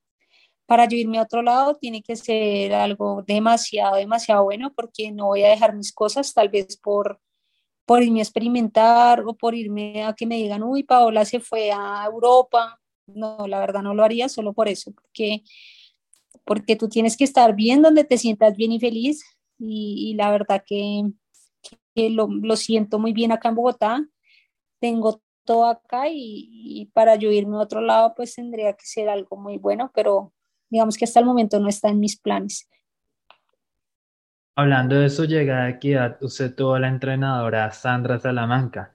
para 0.68 0.86
yo 0.86 0.98
irme 0.98 1.18
a 1.18 1.22
otro 1.22 1.40
lado 1.40 1.76
tiene 1.76 2.02
que 2.02 2.14
ser 2.14 2.74
algo 2.74 3.24
demasiado, 3.26 3.96
demasiado 3.96 4.44
bueno 4.44 4.70
porque 4.76 5.10
no 5.10 5.28
voy 5.28 5.42
a 5.42 5.48
dejar 5.48 5.74
mis 5.74 5.94
cosas 5.94 6.34
tal 6.34 6.50
vez 6.50 6.76
por 6.76 7.18
por 7.86 8.02
irme 8.02 8.20
a 8.20 8.22
experimentar 8.22 9.24
o 9.26 9.32
por 9.34 9.54
irme 9.54 10.04
a 10.04 10.12
que 10.12 10.26
me 10.26 10.36
digan, 10.36 10.62
uy, 10.62 10.82
Paola 10.82 11.24
se 11.24 11.40
fue 11.40 11.72
a 11.72 12.04
Europa. 12.04 12.78
No, 13.06 13.46
la 13.48 13.60
verdad 13.60 13.80
no 13.80 13.94
lo 13.94 14.04
haría 14.04 14.28
solo 14.28 14.52
por 14.52 14.68
eso, 14.68 14.92
porque, 14.92 15.42
porque 16.44 16.76
tú 16.76 16.90
tienes 16.90 17.16
que 17.16 17.24
estar 17.24 17.54
bien 17.54 17.80
donde 17.80 18.04
te 18.04 18.18
sientas 18.18 18.54
bien 18.58 18.72
y 18.72 18.78
feliz. 18.78 19.24
Y, 19.58 20.14
la 20.18 20.30
verdad 20.30 20.62
que, 20.66 21.02
lo, 22.10 22.28
lo, 22.28 22.56
siento 22.56 22.98
muy 22.98 23.14
bien 23.14 23.32
acá 23.32 23.48
en 23.48 23.54
Bogotá. 23.54 24.06
Tengo 24.80 25.22
todo 25.44 25.64
acá 25.64 26.10
y, 26.10 26.50
y 26.52 26.86
para 26.92 27.16
yo 27.16 27.30
irme 27.32 27.56
a 27.56 27.60
otro 27.60 27.80
lado, 27.80 28.12
pues 28.14 28.34
tendría 28.34 28.74
que 28.74 28.84
ser 28.84 29.08
algo 29.08 29.38
muy 29.38 29.56
bueno, 29.56 29.90
pero 29.94 30.34
digamos 30.70 30.96
que 30.96 31.04
hasta 31.04 31.20
el 31.20 31.26
momento 31.26 31.60
no 31.60 31.68
está 31.68 31.88
en 31.88 32.00
mis 32.00 32.16
planes. 32.16 32.68
Hablando 34.56 34.96
de 34.96 35.08
su 35.08 35.24
llegada 35.24 35.64
a 35.64 35.70
Equidad, 35.70 36.18
usted 36.20 36.54
tuvo 36.54 36.74
a 36.74 36.80
la 36.80 36.88
entrenadora 36.88 37.70
Sandra 37.70 38.18
Salamanca. 38.18 38.92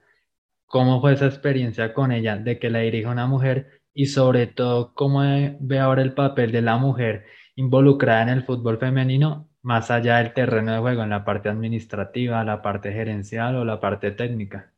¿Cómo 0.66 1.00
fue 1.00 1.14
esa 1.14 1.26
experiencia 1.26 1.94
con 1.94 2.12
ella 2.12 2.36
de 2.36 2.58
que 2.58 2.68
la 2.68 2.80
dirige 2.80 3.06
una 3.06 3.26
mujer 3.26 3.80
y 3.94 4.06
sobre 4.06 4.46
todo 4.46 4.92
cómo 4.92 5.22
ve 5.60 5.78
ahora 5.78 6.02
el 6.02 6.12
papel 6.12 6.52
de 6.52 6.60
la 6.62 6.76
mujer 6.76 7.24
involucrada 7.56 8.22
en 8.22 8.28
el 8.28 8.44
fútbol 8.44 8.78
femenino 8.78 9.48
más 9.64 9.90
allá 9.90 10.18
del 10.18 10.34
terreno 10.34 10.72
de 10.74 10.80
juego, 10.80 11.02
en 11.02 11.10
la 11.10 11.24
parte 11.24 11.48
administrativa, 11.48 12.44
la 12.44 12.60
parte 12.60 12.92
gerencial 12.92 13.56
o 13.56 13.64
la 13.64 13.80
parte 13.80 14.10
técnica? 14.10 14.73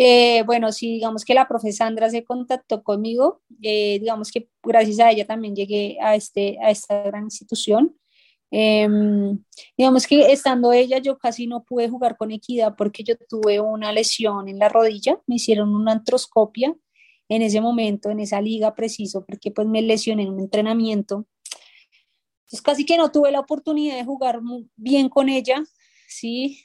Eh, 0.00 0.44
bueno, 0.46 0.70
sí, 0.70 0.92
digamos 0.92 1.24
que 1.24 1.34
la 1.34 1.48
profe 1.48 1.72
Sandra 1.72 2.08
se 2.08 2.22
contactó 2.22 2.84
conmigo, 2.84 3.42
eh, 3.60 3.98
digamos 3.98 4.30
que 4.30 4.48
gracias 4.62 5.00
a 5.00 5.10
ella 5.10 5.26
también 5.26 5.56
llegué 5.56 5.98
a, 6.00 6.14
este, 6.14 6.56
a 6.62 6.70
esta 6.70 7.02
gran 7.02 7.24
institución. 7.24 7.96
Em, 8.52 9.42
digamos 9.76 10.06
que 10.06 10.30
estando 10.30 10.72
ella, 10.72 10.98
yo 10.98 11.18
casi 11.18 11.48
no 11.48 11.64
pude 11.64 11.88
jugar 11.88 12.16
con 12.16 12.30
equidad 12.30 12.76
porque 12.76 13.02
yo 13.02 13.16
tuve 13.28 13.58
una 13.58 13.90
lesión 13.92 14.48
en 14.48 14.60
la 14.60 14.68
rodilla, 14.68 15.20
me 15.26 15.34
hicieron 15.34 15.74
una 15.74 15.92
antroscopia 15.92 16.72
en 17.28 17.42
ese 17.42 17.60
momento, 17.60 18.10
en 18.10 18.20
esa 18.20 18.40
liga 18.40 18.76
preciso, 18.76 19.24
porque 19.26 19.50
pues 19.50 19.66
me 19.66 19.82
lesioné 19.82 20.22
en 20.22 20.28
un 20.30 20.38
entrenamiento. 20.38 21.26
Entonces 22.42 22.62
casi 22.62 22.86
que 22.86 22.96
no 22.96 23.10
tuve 23.10 23.32
la 23.32 23.40
oportunidad 23.40 23.96
de 23.96 24.04
jugar 24.04 24.40
bien 24.76 25.08
con 25.08 25.28
ella, 25.28 25.60
¿sí? 26.06 26.62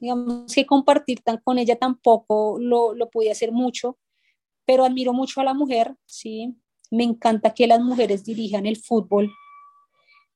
Digamos 0.00 0.52
que 0.52 0.66
compartir 0.66 1.20
tan, 1.20 1.38
con 1.38 1.58
ella 1.58 1.76
tampoco 1.76 2.58
lo, 2.58 2.94
lo 2.94 3.10
pude 3.10 3.30
hacer 3.30 3.52
mucho, 3.52 3.98
pero 4.64 4.84
admiro 4.84 5.12
mucho 5.12 5.40
a 5.40 5.44
la 5.44 5.54
mujer, 5.54 5.94
¿sí? 6.06 6.56
Me 6.90 7.04
encanta 7.04 7.54
que 7.54 7.66
las 7.66 7.80
mujeres 7.80 8.24
dirijan 8.24 8.66
el 8.66 8.76
fútbol, 8.76 9.30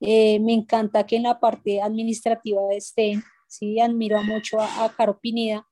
eh, 0.00 0.38
me 0.40 0.52
encanta 0.52 1.06
que 1.06 1.16
en 1.16 1.22
la 1.22 1.40
parte 1.40 1.80
administrativa 1.80 2.60
estén, 2.72 3.22
sí, 3.48 3.80
admiro 3.80 4.22
mucho 4.22 4.60
a, 4.60 4.84
a 4.84 4.94
Caro 4.94 5.18
Pineda, 5.18 5.66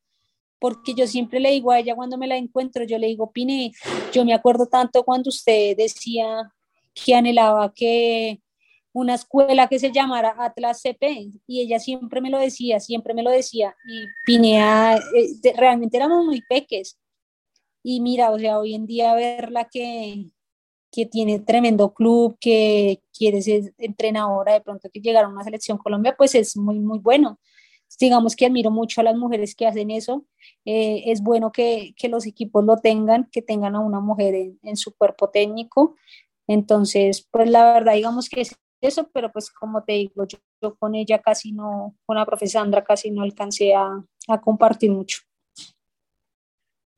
porque 0.59 0.94
yo 0.94 1.07
siempre 1.07 1.40
le 1.40 1.50
digo 1.50 1.72
a 1.72 1.81
ella 1.81 1.96
cuando 1.96 2.16
me 2.16 2.28
la 2.28 2.37
encuentro, 2.37 2.85
yo 2.85 2.96
le 2.98 3.09
digo, 3.09 3.33
Pine, 3.33 3.72
yo 4.12 4.24
me 4.24 4.33
acuerdo 4.33 4.66
tanto 4.66 5.02
cuando 5.02 5.28
usted 5.28 5.76
decía 5.76 6.52
que 6.94 7.14
anhelaba 7.14 7.72
que 7.74 8.40
una 8.92 9.14
escuela 9.14 9.68
que 9.68 9.78
se 9.78 9.92
llamara 9.92 10.35
Atlas 10.38 10.83
CP, 10.83 11.31
y 11.46 11.61
ella 11.61 11.78
siempre 11.78 12.20
me 12.20 12.31
lo 12.31 12.38
decía, 12.38 12.81
siempre 12.81 13.14
me 13.14 13.22
lo 13.22 13.31
decía, 13.31 13.74
y 13.88 14.07
Pinea, 14.24 14.96
eh, 14.96 15.55
realmente 15.57 15.96
éramos 15.96 16.24
muy 16.24 16.42
peques, 16.48 16.98
y 17.83 18.00
mira, 18.00 18.31
o 18.31 18.38
sea, 18.38 18.59
hoy 18.59 18.74
en 18.74 18.87
día 18.87 19.14
verla 19.14 19.68
que, 19.70 20.26
que 20.92 21.07
tiene 21.07 21.40
tremendo 21.40 21.92
club, 21.94 22.37
que 22.38 23.00
quiere 23.16 23.42
ser 23.42 23.74
entrenadora, 23.78 24.52
de 24.52 24.61
pronto 24.61 24.88
que 24.92 25.00
llegar 25.00 25.24
a 25.24 25.28
una 25.28 25.42
selección 25.42 25.78
Colombia, 25.78 26.14
pues 26.16 26.35
es 26.35 26.57
muy, 26.57 26.78
muy 26.78 26.98
bueno. 26.98 27.40
Digamos 27.98 28.37
que 28.37 28.46
admiro 28.46 28.70
mucho 28.70 29.00
a 29.00 29.05
las 29.05 29.16
mujeres 29.16 29.55
que 29.55 29.66
hacen 29.66 29.90
eso. 29.90 30.24
Eh, 30.64 31.05
es 31.07 31.22
bueno 31.22 31.52
que, 31.52 31.94
que, 31.96 32.09
los 32.09 32.26
equipos 32.26 32.64
lo 32.64 32.78
tengan, 32.78 33.28
que 33.31 33.42
tengan 33.42 33.76
a 33.76 33.81
una 33.81 34.00
mujer 34.00 34.35
en, 34.62 34.76
su 34.76 34.94
cuerpo 34.94 35.28
técnico. 35.31 35.96
Entonces, 36.46 37.26
pues 37.31 37.50
la 37.50 37.72
verdad, 37.72 37.94
digamos 37.94 38.28
que 38.28 38.46
eso, 38.83 39.09
pero 39.12 39.31
pues 39.31 39.51
como 39.51 39.83
te 39.85 39.92
digo, 39.92 40.27
yo, 40.27 40.38
yo 40.61 40.75
con 40.75 40.95
ella 40.95 41.21
casi 41.21 41.53
no, 41.53 41.97
con 42.05 42.16
la 42.16 42.27
profesora 42.27 42.64
Sandra 42.64 42.85
casi 42.85 43.11
no 43.11 43.23
alcancé 43.23 43.75
a, 43.75 44.03
a 44.29 44.40
compartir 44.40 44.90
mucho. 44.90 45.18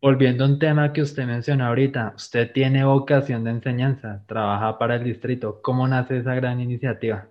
Volviendo 0.01 0.44
a 0.44 0.49
un 0.49 0.59
tema 0.59 0.92
que 0.92 1.01
usted 1.01 1.25
mencionó 1.25 1.66
ahorita, 1.66 2.12
usted 2.16 2.53
tiene 2.53 2.85
vocación 2.85 3.44
de 3.44 3.53
enseñanza, 3.53 4.23
trabaja 4.27 4.79
para 4.79 4.97
el 4.97 5.05
distrito. 5.05 5.62
¿Cómo 5.62 5.88
nace 5.88 6.18
esa 6.18 6.35
gran 6.35 6.61
iniciativa? 6.61 7.29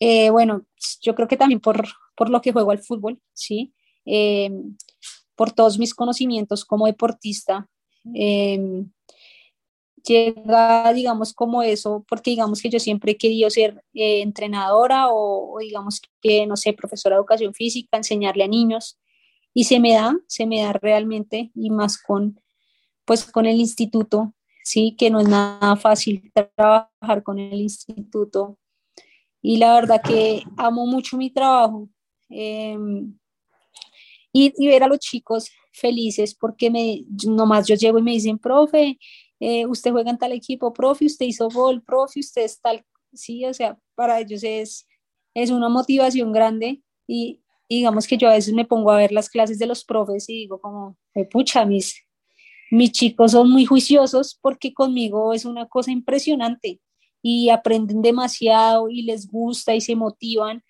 Eh, 0.00 0.30
bueno, 0.30 0.64
yo 1.02 1.14
creo 1.14 1.28
que 1.28 1.36
también 1.36 1.60
por, 1.60 1.86
por, 2.16 2.30
lo 2.30 2.40
que 2.40 2.52
juego 2.52 2.70
al 2.70 2.78
fútbol, 2.78 3.20
¿sí? 3.32 3.74
Eh, 4.06 4.50
por 5.34 5.52
todos 5.52 5.78
mis 5.78 5.94
conocimientos 5.94 6.64
como 6.64 6.86
deportista. 6.86 7.68
Eh, 8.14 8.86
llega, 10.06 10.92
digamos, 10.92 11.32
como 11.34 11.62
eso, 11.62 12.04
porque 12.08 12.30
digamos 12.30 12.60
que 12.62 12.70
yo 12.70 12.80
siempre 12.80 13.12
he 13.12 13.16
querido 13.16 13.50
ser 13.50 13.84
eh, 13.94 14.22
entrenadora 14.22 15.08
o, 15.08 15.54
o, 15.54 15.58
digamos 15.60 16.00
que, 16.20 16.46
no 16.46 16.56
sé, 16.56 16.72
profesora 16.72 17.16
de 17.16 17.20
educación 17.20 17.54
física, 17.54 17.96
enseñarle 17.96 18.44
a 18.44 18.48
niños. 18.48 18.98
Y 19.54 19.64
se 19.64 19.80
me 19.80 19.94
da, 19.94 20.16
se 20.26 20.46
me 20.46 20.62
da 20.62 20.72
realmente, 20.72 21.50
y 21.54 21.70
más 21.70 21.98
con, 22.00 22.40
pues, 23.04 23.24
con 23.24 23.46
el 23.46 23.56
instituto, 23.60 24.34
sí, 24.64 24.94
que 24.98 25.10
no 25.10 25.20
es 25.20 25.28
nada 25.28 25.76
fácil 25.76 26.30
trabajar 26.32 27.22
con 27.22 27.38
el 27.38 27.60
instituto. 27.60 28.58
Y 29.42 29.58
la 29.58 29.74
verdad 29.74 30.02
que 30.02 30.42
amo 30.56 30.86
mucho 30.86 31.16
mi 31.16 31.30
trabajo. 31.30 31.88
Eh, 32.30 32.76
y, 34.32 34.52
y, 34.56 34.66
ver 34.68 34.82
a 34.82 34.88
los 34.88 34.98
chicos 34.98 35.50
felices 35.72 36.34
porque 36.34 36.70
me, 36.70 37.04
nomás 37.26 37.66
yo 37.66 37.74
llego 37.74 37.98
y 37.98 38.02
me 38.02 38.12
dicen, 38.12 38.38
profe, 38.38 38.98
eh, 39.40 39.66
usted 39.66 39.92
juega 39.92 40.10
en 40.10 40.18
tal 40.18 40.32
equipo, 40.32 40.72
profe, 40.72 41.06
usted 41.06 41.26
hizo 41.26 41.48
gol, 41.48 41.82
profe, 41.82 42.20
usted 42.20 42.42
es 42.42 42.60
tal, 42.60 42.84
sí, 43.12 43.44
o 43.44 43.54
sea, 43.54 43.78
para 43.94 44.20
ellos 44.20 44.42
es, 44.44 44.86
es 45.34 45.50
una 45.50 45.68
motivación 45.68 46.32
grande 46.32 46.82
y, 47.06 47.42
digamos 47.68 48.06
que 48.06 48.16
yo 48.16 48.28
a 48.28 48.32
veces 48.32 48.54
me 48.54 48.64
pongo 48.64 48.90
a 48.90 48.96
ver 48.96 49.12
las 49.12 49.28
clases 49.28 49.58
de 49.58 49.66
los 49.66 49.84
profes 49.84 50.28
y 50.28 50.34
digo 50.34 50.58
como, 50.58 50.96
pucha, 51.30 51.66
mis, 51.66 52.02
mis 52.70 52.92
chicos 52.92 53.32
son 53.32 53.50
muy 53.50 53.66
juiciosos 53.66 54.38
porque 54.40 54.72
conmigo 54.72 55.34
es 55.34 55.44
una 55.44 55.66
cosa 55.68 55.90
impresionante 55.90 56.80
y 57.22 57.50
aprenden 57.50 58.02
demasiado 58.02 58.88
y 58.88 59.02
les 59.02 59.26
gusta 59.26 59.74
y 59.74 59.80
se 59.80 59.96
motivan. 59.96 60.62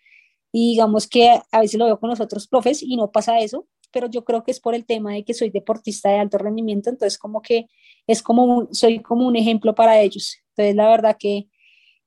Y 0.52 0.70
digamos 0.70 1.06
que 1.06 1.40
a 1.52 1.60
veces 1.60 1.78
lo 1.78 1.84
veo 1.84 2.00
con 2.00 2.10
los 2.10 2.20
otros 2.20 2.48
profes 2.48 2.82
y 2.82 2.96
no 2.96 3.10
pasa 3.10 3.38
eso, 3.38 3.68
pero 3.92 4.08
yo 4.08 4.24
creo 4.24 4.42
que 4.44 4.50
es 4.50 4.60
por 4.60 4.74
el 4.74 4.86
tema 4.86 5.12
de 5.12 5.24
que 5.24 5.34
soy 5.34 5.50
deportista 5.50 6.08
de 6.10 6.18
alto 6.18 6.38
rendimiento, 6.38 6.90
entonces 6.90 7.18
como 7.18 7.42
que 7.42 7.66
es 8.08 8.22
como, 8.24 8.68
soy 8.72 9.02
como 9.02 9.28
un 9.28 9.36
ejemplo 9.36 9.74
para 9.76 10.00
ellos. 10.00 10.38
Entonces 10.50 10.76
la 10.76 10.90
verdad 10.90 11.16
que, 11.20 11.48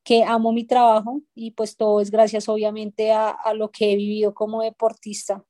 que 0.03 0.23
amo 0.25 0.53
mi 0.53 0.65
trabajo 0.65 1.21
y 1.35 1.51
pues 1.51 1.77
todo 1.77 2.01
es 2.01 2.11
gracias 2.11 2.49
obviamente 2.49 3.11
a, 3.13 3.29
a 3.31 3.53
lo 3.55 3.71
que 3.71 3.93
he 3.93 3.97
vivido 3.97 4.33
como 4.35 4.63
deportista. 4.63 5.45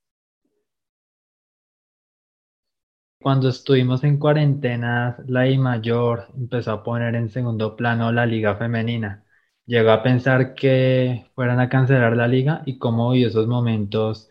Cuando 3.22 3.50
estuvimos 3.50 4.04
en 4.04 4.18
cuarentena, 4.20 5.18
la 5.28 5.48
I 5.48 5.58
mayor 5.58 6.28
empezó 6.38 6.72
a 6.74 6.84
poner 6.84 7.16
en 7.16 7.30
segundo 7.30 7.76
plano 7.78 8.12
la 8.12 8.26
liga 8.26 8.56
femenina. 8.58 9.26
Llegó 9.66 9.92
a 9.92 10.04
pensar 10.04 10.56
que 10.56 11.28
fueran 11.36 11.60
a 11.62 11.70
cancelar 11.70 12.18
la 12.18 12.28
liga 12.28 12.64
y 12.66 12.78
cómo 12.80 13.12
vio 13.12 13.28
esos 13.30 13.48
momentos 13.48 14.30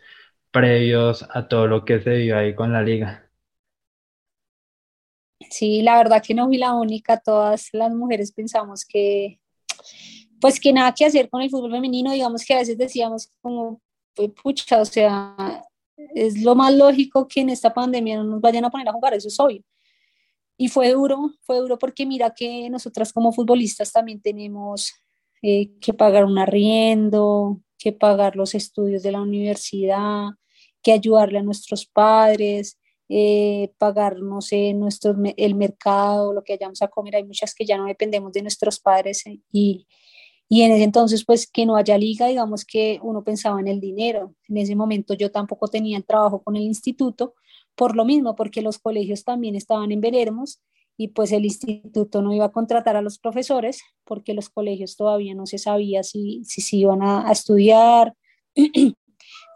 previos 0.52 1.26
a 1.32 1.48
todo 1.48 1.66
lo 1.68 1.84
que 1.86 2.00
se 2.00 2.16
vio 2.18 2.38
ahí 2.38 2.54
con 2.54 2.72
la 2.72 2.82
liga. 2.82 3.29
Sí, 5.50 5.82
la 5.82 5.96
verdad 5.96 6.22
que 6.22 6.32
no 6.32 6.46
fui 6.46 6.58
la 6.58 6.74
única, 6.74 7.18
todas 7.18 7.68
las 7.72 7.92
mujeres 7.92 8.32
pensamos 8.32 8.84
que, 8.84 9.40
pues 10.40 10.60
que 10.60 10.72
nada 10.72 10.94
que 10.94 11.04
hacer 11.04 11.28
con 11.28 11.42
el 11.42 11.50
fútbol 11.50 11.72
femenino, 11.72 12.12
digamos 12.12 12.44
que 12.44 12.54
a 12.54 12.58
veces 12.58 12.78
decíamos 12.78 13.32
como, 13.42 13.80
pues 14.14 14.30
pucha, 14.30 14.80
o 14.80 14.84
sea, 14.84 15.64
es 16.14 16.42
lo 16.42 16.54
más 16.54 16.72
lógico 16.74 17.26
que 17.28 17.40
en 17.40 17.50
esta 17.50 17.74
pandemia 17.74 18.18
no 18.18 18.24
nos 18.24 18.40
vayan 18.40 18.64
a 18.64 18.70
poner 18.70 18.88
a 18.88 18.92
jugar, 18.92 19.14
eso 19.14 19.28
es 19.28 19.40
obvio. 19.40 19.62
Y 20.56 20.68
fue 20.68 20.92
duro, 20.92 21.32
fue 21.42 21.58
duro 21.58 21.78
porque 21.78 22.06
mira 22.06 22.32
que 22.34 22.70
nosotras 22.70 23.12
como 23.12 23.32
futbolistas 23.32 23.92
también 23.92 24.20
tenemos 24.20 24.92
eh, 25.42 25.72
que 25.80 25.94
pagar 25.94 26.24
un 26.26 26.38
arriendo, 26.38 27.60
que 27.78 27.92
pagar 27.92 28.36
los 28.36 28.54
estudios 28.54 29.02
de 29.02 29.12
la 29.12 29.22
universidad, 29.22 30.28
que 30.82 30.92
ayudarle 30.92 31.38
a 31.38 31.42
nuestros 31.42 31.86
padres, 31.86 32.78
eh, 33.12 33.72
pagar, 33.76 34.20
no 34.20 34.40
sé, 34.40 34.72
nuestro, 34.72 35.16
el 35.36 35.54
mercado, 35.56 36.32
lo 36.32 36.44
que 36.44 36.52
hayamos 36.52 36.80
a 36.80 36.86
comer. 36.86 37.16
Hay 37.16 37.24
muchas 37.24 37.56
que 37.56 37.66
ya 37.66 37.76
no 37.76 37.86
dependemos 37.86 38.32
de 38.32 38.42
nuestros 38.42 38.78
padres 38.78 39.26
eh, 39.26 39.40
y, 39.50 39.88
y 40.48 40.62
en 40.62 40.70
ese 40.70 40.84
entonces, 40.84 41.24
pues 41.24 41.50
que 41.50 41.66
no 41.66 41.74
haya 41.74 41.98
liga, 41.98 42.28
digamos 42.28 42.64
que 42.64 43.00
uno 43.02 43.24
pensaba 43.24 43.58
en 43.58 43.66
el 43.66 43.80
dinero. 43.80 44.36
En 44.48 44.58
ese 44.58 44.76
momento 44.76 45.14
yo 45.14 45.32
tampoco 45.32 45.66
tenía 45.66 45.96
el 45.96 46.04
trabajo 46.04 46.40
con 46.40 46.54
el 46.54 46.62
instituto 46.62 47.34
por 47.74 47.96
lo 47.96 48.04
mismo, 48.04 48.36
porque 48.36 48.62
los 48.62 48.78
colegios 48.78 49.24
también 49.24 49.56
estaban 49.56 49.90
en 49.90 50.00
veremos 50.00 50.62
y 50.96 51.08
pues 51.08 51.32
el 51.32 51.44
instituto 51.44 52.22
no 52.22 52.32
iba 52.32 52.44
a 52.44 52.52
contratar 52.52 52.94
a 52.94 53.02
los 53.02 53.18
profesores 53.18 53.82
porque 54.04 54.34
los 54.34 54.50
colegios 54.50 54.96
todavía 54.96 55.34
no 55.34 55.46
se 55.46 55.58
sabía 55.58 56.04
si, 56.04 56.44
si 56.44 56.60
se 56.60 56.76
iban 56.76 57.02
a, 57.02 57.28
a 57.28 57.32
estudiar, 57.32 58.14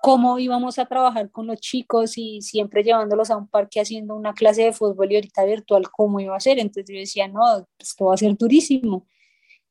cómo 0.05 0.39
íbamos 0.39 0.79
a 0.79 0.85
trabajar 0.85 1.31
con 1.31 1.47
los 1.47 1.59
chicos 1.61 2.19
y 2.19 2.43
siempre 2.43 2.83
llevándolos 2.83 3.31
a 3.31 3.39
un 3.39 3.49
parque 3.49 3.81
haciendo 3.81 4.15
una 4.15 4.35
clase 4.35 4.65
de 4.65 4.73
fútbol 4.75 5.11
y 5.11 5.15
ahorita 5.15 5.47
virtual, 5.47 5.91
cómo 5.91 6.21
iba 6.21 6.37
a 6.37 6.41
ser. 6.41 6.59
Entonces 6.59 6.95
yo 6.95 7.01
decía, 7.01 7.27
no, 7.27 7.67
esto 7.79 8.05
va 8.05 8.13
a 8.15 8.19
ser 8.19 8.37
durísimo. 8.37 9.07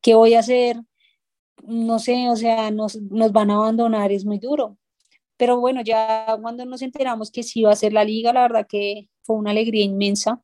¿Qué 0.02 0.16
voy 0.16 0.34
a 0.34 0.40
hacer? 0.40 0.78
No 1.68 2.00
sé, 2.00 2.32
o 2.32 2.36
sea, 2.36 2.72
nos, 2.72 3.00
nos 3.00 3.32
van 3.32 3.52
a 3.52 3.58
abandonar, 3.58 4.12
es 4.12 4.26
muy 4.26 4.40
duro. 4.40 4.80
Pero 5.38 5.60
bueno, 5.60 5.82
ya 5.84 6.26
cuando 6.42 6.66
nos 6.66 6.82
enteramos 6.82 7.30
que 7.30 7.44
sí 7.44 7.60
iba 7.60 7.72
a 7.72 7.76
ser 7.76 7.94
la 7.94 8.04
liga, 8.04 8.34
la 8.34 8.42
verdad 8.42 8.66
que 8.68 9.10
fue 9.22 9.36
una 9.36 9.52
alegría 9.52 9.84
inmensa. 9.84 10.42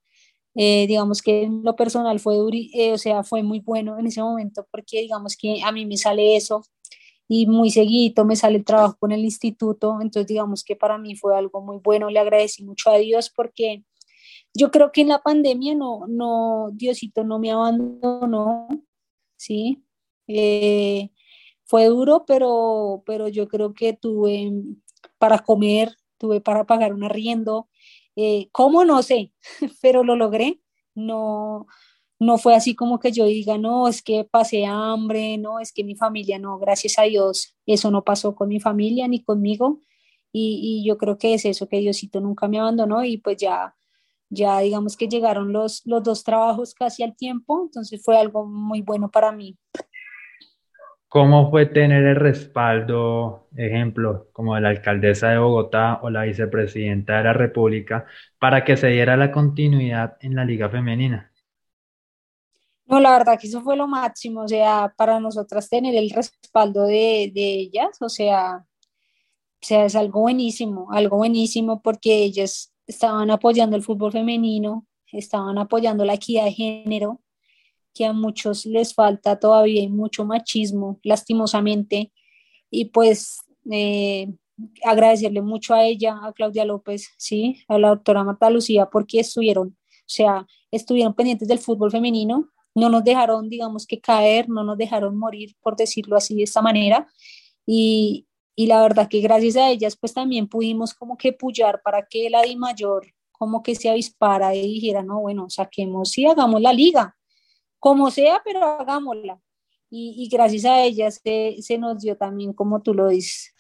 Eh, 0.54 0.86
digamos 0.88 1.24
que 1.24 1.44
en 1.46 1.64
lo 1.64 1.76
personal 1.76 2.20
fue, 2.20 2.36
eh, 2.74 2.94
o 2.94 2.98
sea, 3.00 3.24
fue 3.24 3.42
muy 3.42 3.60
bueno 3.60 3.98
en 3.98 4.06
ese 4.06 4.22
momento 4.22 4.68
porque 4.72 5.02
digamos 5.02 5.36
que 5.36 5.64
a 5.64 5.72
mí 5.72 5.88
me 5.88 5.98
sale 5.98 6.36
eso 6.36 6.64
y 7.32 7.46
muy 7.46 7.70
seguido 7.70 8.26
me 8.26 8.36
sale 8.36 8.58
el 8.58 8.66
trabajo 8.66 8.98
con 9.00 9.12
el 9.12 9.24
instituto, 9.24 10.00
entonces 10.02 10.28
digamos 10.28 10.64
que 10.64 10.76
para 10.76 10.98
mí 10.98 11.16
fue 11.16 11.38
algo 11.38 11.62
muy 11.62 11.78
bueno, 11.78 12.10
le 12.10 12.20
agradecí 12.20 12.64
mucho 12.64 12.90
a 12.90 12.98
Dios 12.98 13.30
porque 13.30 13.84
yo 14.56 14.72
creo 14.72 14.92
que 14.92 15.02
en 15.02 15.10
la 15.10 15.22
pandemia 15.22 15.76
no, 15.76 16.08
no, 16.08 16.70
Diosito 16.74 17.24
no 17.24 17.38
me 17.38 17.52
abandonó, 17.52 18.68
¿sí? 19.38 19.84
Eh, 20.28 21.12
fue 21.66 21.86
duro, 21.86 22.26
pero, 22.26 23.04
pero 23.06 23.28
yo 23.28 23.48
creo 23.48 23.76
que 23.76 23.94
tuve 23.94 24.52
para 25.20 25.40
comer, 25.40 25.96
tuve 26.18 26.42
para 26.42 26.66
pagar 26.66 26.94
un 26.94 27.04
arriendo, 27.04 27.70
eh, 28.16 28.50
¿cómo? 28.52 28.86
No 28.86 29.04
sé, 29.04 29.34
pero 29.84 30.04
lo 30.04 30.16
logré, 30.16 30.62
no, 30.96 31.68
no 32.20 32.38
fue 32.38 32.56
así 32.56 32.76
como 32.76 33.00
que 33.00 33.12
yo 33.12 33.26
diga, 33.26 33.58
no, 33.58 33.88
es 33.88 34.02
que 34.04 34.28
pasé 34.30 34.66
hambre, 34.66 35.38
no, 35.38 35.60
es 35.60 35.72
que 35.72 35.86
mi 35.86 35.96
familia, 35.96 36.38
no, 36.38 36.60
gracias 36.60 37.00
a 37.00 37.04
Dios, 37.04 37.56
eso 37.66 37.92
no 37.92 38.04
pasó 38.04 38.36
con 38.36 38.50
mi 38.50 38.60
familia 38.60 39.08
ni 39.08 39.24
conmigo. 39.24 39.80
Y, 40.32 40.84
yo 40.86 40.98
creo 40.98 41.18
que 41.18 41.34
es 41.34 41.46
eso, 41.46 41.68
que 41.68 41.80
Diosito 41.80 42.22
nunca 42.22 42.48
me 42.48 42.60
abandonó 42.60 43.04
y 43.04 43.18
pues 43.18 43.38
ya, 43.38 43.76
ya 44.30 44.60
digamos 44.60 44.96
que 44.96 45.08
llegaron 45.08 45.52
los, 45.54 45.82
los 45.86 46.04
dos 46.04 46.24
trabajos 46.24 46.76
casi 46.76 47.02
al 47.04 47.16
tiempo, 47.16 47.64
entonces 47.64 48.02
fue 48.04 48.18
algo 48.18 48.46
muy 48.46 48.82
bueno 48.82 49.10
para 49.10 49.32
mí. 49.32 49.58
¿Cómo 51.08 51.50
fue 51.50 51.66
tener 51.66 52.06
el 52.06 52.18
respaldo, 52.18 53.48
ejemplo, 53.56 54.28
como 54.32 54.54
de 54.54 54.62
la 54.62 54.70
alcaldesa 54.70 55.30
de 55.30 55.40
Bogotá 55.40 56.00
o 56.04 56.12
la 56.12 56.24
vicepresidenta 56.24 57.18
de 57.18 57.24
la 57.24 57.34
República, 57.34 58.06
para 58.38 58.64
que 58.64 58.78
se 58.78 58.90
diera 58.90 59.18
la 59.18 59.32
continuidad 59.32 60.18
en 60.22 60.36
la 60.36 60.46
liga 60.46 60.70
femenina? 60.70 61.29
No, 62.90 63.00
la 63.00 63.12
verdad 63.12 63.38
que 63.40 63.48
eso 63.48 63.62
fue 63.62 63.78
lo 63.78 63.88
máximo, 63.88 64.42
o 64.42 64.48
sea, 64.48 64.92
para 64.98 65.20
nosotras 65.20 65.70
tener 65.70 65.94
el 65.96 66.10
respaldo 66.10 66.86
de, 66.86 67.32
ellas, 67.36 67.98
o 68.02 68.10
sea, 68.10 68.66
sea, 69.62 69.86
es 69.86 69.96
algo 69.96 70.22
buenísimo, 70.22 70.88
algo 70.92 71.18
buenísimo 71.18 71.82
porque 71.84 72.24
ellas 72.24 72.74
estaban 72.88 73.30
apoyando 73.30 73.76
el 73.76 73.84
fútbol 73.84 74.12
femenino, 74.12 74.88
estaban 75.12 75.60
apoyando 75.60 76.04
la 76.04 76.16
equidad 76.16 76.46
de 76.46 76.54
género, 76.54 77.22
que 77.94 78.06
a 78.06 78.14
muchos 78.14 78.66
les 78.66 78.96
falta 78.96 79.40
todavía 79.40 79.88
mucho 79.90 80.26
machismo, 80.26 81.00
lastimosamente, 81.04 82.12
y 82.72 82.86
pues 82.86 83.42
eh, 83.72 84.34
agradecerle 84.84 85.44
mucho 85.44 85.76
a 85.76 85.84
ella, 85.86 86.18
a 86.24 86.34
Claudia 86.34 86.66
López, 86.66 87.10
sí, 87.18 87.64
a 87.68 87.78
la 87.78 87.90
doctora 87.90 88.24
Marta 88.24 88.50
Lucía, 88.50 88.88
porque 88.88 89.20
estuvieron, 89.20 89.70
o 89.70 90.04
sea, 90.08 90.48
estuvieron 90.72 91.14
pendientes 91.14 91.48
del 91.48 91.60
fútbol 91.60 91.92
femenino, 91.92 92.50
no 92.76 92.90
nos 92.90 93.04
dejaron, 93.04 93.50
digamos 93.50 93.86
que 93.88 94.00
caer, 94.00 94.50
no 94.50 94.64
nos 94.64 94.78
dejaron 94.78 95.18
morir, 95.18 95.56
por 95.62 95.76
decirlo 95.76 96.16
así 96.16 96.36
de 96.36 96.44
esta 96.44 96.62
manera. 96.62 97.08
Y, 97.66 98.28
y 98.56 98.68
la 98.68 98.82
verdad 98.82 99.08
que 99.10 99.22
gracias 99.22 99.56
a 99.58 99.70
ellas, 99.70 99.98
pues 99.98 100.14
también 100.14 100.48
pudimos 100.48 100.94
como 100.94 101.18
que 101.18 101.34
puyar 101.34 101.82
para 101.84 102.06
que 102.08 102.30
la 102.30 102.42
Di 102.42 102.56
Mayor 102.56 103.08
como 103.32 103.64
que 103.64 103.74
se 103.74 103.90
avispara 103.90 104.54
y 104.54 104.62
dijera, 104.62 105.02
no, 105.02 105.22
bueno, 105.22 105.50
saquemos 105.50 106.18
y 106.18 106.26
hagamos 106.26 106.62
la 106.62 106.74
liga, 106.74 107.18
como 107.80 108.12
sea, 108.12 108.42
pero 108.44 108.64
hagámosla. 108.64 109.42
Y, 109.90 110.16
y 110.18 110.28
gracias 110.28 110.66
a 110.66 110.84
ellas 110.84 111.22
se, 111.24 111.56
se 111.62 111.78
nos 111.78 112.02
dio 112.02 112.18
también, 112.18 112.52
como 112.52 112.82
tú 112.82 112.94
lo 112.94 113.08
dices, 113.08 113.56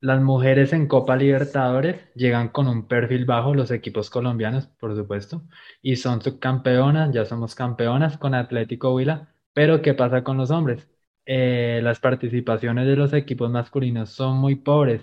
las 0.00 0.20
mujeres 0.22 0.72
en 0.72 0.86
Copa 0.88 1.16
Libertadores 1.16 2.00
llegan 2.14 2.48
con 2.48 2.68
un 2.68 2.86
perfil 2.88 3.24
bajo, 3.24 3.54
los 3.54 3.70
equipos 3.70 4.10
colombianos, 4.10 4.66
por 4.66 4.94
supuesto, 4.96 5.42
y 5.82 5.96
son 5.96 6.22
subcampeonas, 6.22 7.12
ya 7.12 7.24
somos 7.24 7.54
campeonas 7.54 8.18
con 8.18 8.34
Atlético 8.34 8.94
Huila, 8.94 9.34
pero 9.52 9.82
¿qué 9.82 9.94
pasa 9.94 10.22
con 10.24 10.36
los 10.36 10.50
hombres? 10.50 10.88
Eh, 11.26 11.80
las 11.82 11.98
participaciones 12.00 12.86
de 12.86 12.96
los 12.96 13.12
equipos 13.12 13.50
masculinos 13.50 14.10
son 14.10 14.36
muy 14.38 14.54
pobres. 14.56 15.02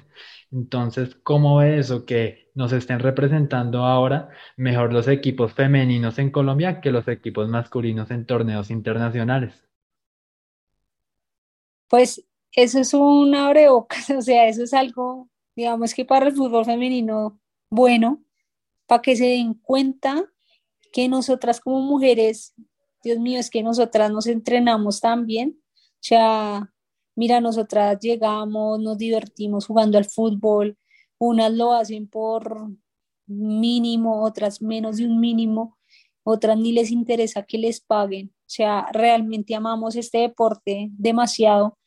Entonces, 0.51 1.15
¿cómo 1.23 1.57
ve 1.57 1.79
eso 1.79 2.05
que 2.05 2.51
nos 2.55 2.71
estén 2.71 2.99
representando 2.99 3.85
ahora 3.85 4.29
mejor 4.55 4.93
los 4.93 5.07
equipos 5.07 5.53
femeninos 5.53 6.19
en 6.19 6.31
Colombia 6.31 6.79
que 6.81 6.91
los 6.91 7.07
equipos 7.07 7.49
masculinos 7.49 8.11
en 8.11 8.25
torneos 8.25 8.69
internacionales? 8.71 9.65
Pues 11.87 12.25
eso 12.55 12.79
es 12.79 12.93
un 12.93 13.35
abrebocas, 13.35 14.09
o 14.09 14.21
sea, 14.21 14.47
eso 14.47 14.63
es 14.63 14.73
algo, 14.73 15.29
digamos 15.55 15.93
que 15.93 16.05
para 16.05 16.27
el 16.27 16.35
fútbol 16.35 16.65
femenino 16.65 17.39
bueno, 17.69 18.23
para 18.85 19.01
que 19.01 19.15
se 19.15 19.25
den 19.25 19.55
cuenta 19.55 20.25
que 20.91 21.09
nosotras 21.09 21.59
como 21.59 21.81
mujeres, 21.81 22.53
Dios 23.03 23.17
mío, 23.19 23.39
es 23.39 23.49
que 23.49 23.63
nosotras 23.63 24.11
nos 24.11 24.27
entrenamos 24.27 25.01
también, 25.01 25.59
o 25.59 26.05
sea, 26.05 26.71
mira, 27.15 27.41
nosotras 27.41 27.97
llegamos, 27.99 28.79
nos 28.79 28.97
divertimos 28.97 29.65
jugando 29.65 29.97
al 29.97 30.05
fútbol, 30.05 30.77
unas 31.17 31.51
lo 31.51 31.73
hacen 31.73 32.07
por 32.07 32.69
mínimo, 33.25 34.23
otras 34.23 34.61
menos 34.61 34.97
de 34.97 35.07
un 35.07 35.19
mínimo, 35.19 35.77
otras 36.23 36.57
ni 36.57 36.73
les 36.73 36.91
interesa 36.91 37.43
que 37.43 37.57
les 37.57 37.81
paguen, 37.81 38.27
o 38.27 38.49
sea, 38.49 38.87
realmente 38.91 39.55
amamos 39.55 39.95
este 39.95 40.19
deporte 40.19 40.89
demasiado 40.91 41.79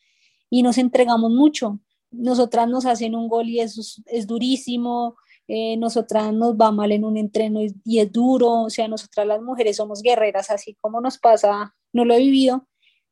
y 0.51 0.63
nos 0.63 0.79
entregamos 0.79 1.31
mucho. 1.31 1.81
nosotras 2.11 2.69
nos 2.69 2.87
hacen 2.87 3.15
un 3.15 3.29
gol 3.29 3.49
y 3.49 3.61
eso 3.61 3.83
es, 4.07 4.27
durísimo, 4.27 5.17
eh, 5.49 5.77
nosotras 5.77 6.33
nos 6.33 6.55
va 6.55 6.71
mal 6.73 6.93
en 6.93 7.05
un 7.05 7.17
entreno 7.17 7.61
y, 7.63 7.99
es 7.99 8.13
duro, 8.13 8.63
o 8.63 8.71
sea, 8.71 8.89
nosotras 8.89 9.27
las 9.27 9.43
mujeres 9.43 9.77
somos 9.77 10.03
guerreras, 10.03 10.51
así 10.51 10.77
como 10.81 11.01
nos 11.01 11.19
pasa, 11.19 11.75
no 11.93 12.05
lo 12.05 12.15
he 12.15 12.19
vivido, 12.19 12.67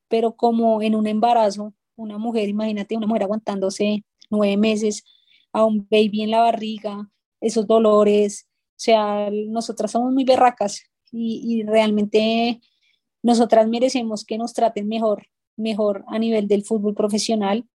pero 0.09 0.37
como 0.37 0.81
en 0.83 0.95
un 0.95 1.07
embarazo, 1.07 1.75
una 1.97 2.19
mujer, 2.19 2.49
imagínate, 2.49 2.97
una 2.97 3.07
mujer 3.07 3.25
aguantándose 3.25 4.05
nueve 4.31 4.57
meses 4.57 5.05
a 5.53 5.65
un 5.65 5.87
baby 5.91 6.23
en 6.23 6.31
la 6.31 6.41
barriga, 6.41 7.11
esos 7.41 7.67
dolores, 7.67 8.49
o 8.71 8.81
sea, 8.81 9.29
nosotras 9.31 9.91
somos 9.91 10.13
muy 10.13 10.25
berracas 10.25 10.83
y, 11.13 11.41
y 11.45 11.63
realmente 11.65 12.61
nosotras 13.23 13.69
merecemos 13.69 14.25
que 14.25 14.39
nos 14.39 14.55
traten 14.55 14.89
mejor, 14.89 15.29
mejor 15.57 16.05
a 16.09 16.19
nivel 16.19 16.49
del 16.49 16.65
fútbol 16.65 16.95
profesional, 16.95 17.67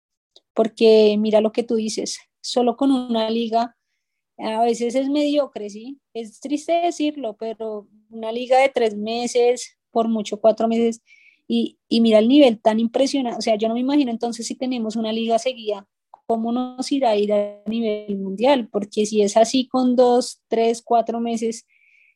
porque 0.55 1.17
mira 1.19 1.41
lo 1.41 1.53
que 1.53 1.63
tú 1.63 1.77
dices, 1.77 2.19
solo 2.41 2.77
con 2.77 2.91
una 2.91 3.31
liga 3.31 3.77
a 4.39 4.63
veces 4.63 4.95
es 4.95 5.09
mediocre, 5.09 5.69
¿sí? 5.69 5.99
Es 6.15 6.41
triste 6.41 6.73
decirlo, 6.73 7.37
pero 7.37 7.89
una 8.09 8.31
liga 8.31 8.59
de 8.59 8.69
tres 8.69 8.97
meses, 8.97 9.77
por 9.91 10.09
mucho 10.09 10.41
cuatro 10.41 10.69
meses, 10.69 11.03
y, 11.49 11.79
y, 11.89 12.01
mira 12.01 12.19
el 12.19 12.29
nivel 12.29 12.61
tan 12.61 12.79
impresionante, 12.79 13.39
o 13.39 13.43
sea, 13.43 13.57
yo 13.57 13.69
no 13.69 13.75
me 13.75 13.81
imagino 13.81 14.11
entonces 14.11 14.47
si 14.47 14.55
tenemos 14.55 14.97
una 14.97 15.13
liga 15.13 15.39
seguida, 15.39 15.89
¿cómo 16.27 16.53
nos 16.53 16.93
irá 16.93 17.11
a 17.11 17.17
ir 17.17 17.33
a 17.33 17.63
nivel 17.67 18.19
mundial? 18.19 18.69
Porque 18.71 19.07
si 19.07 19.23
es 19.23 19.37
así 19.37 19.67
con 19.67 19.97
dos, 19.97 20.43
tres, 20.49 20.83
cuatro 20.83 21.21
meses 21.21 21.67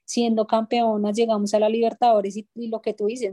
siendo 0.05 0.47
campeonas, 0.47 1.17
llegamos 1.17 1.55
a 1.55 1.59
la 1.59 1.71
Libertadores 1.71 2.37
y, 2.37 2.47
lo 2.69 2.83
que 2.83 2.93
tú 2.93 3.07
dices, 3.07 3.33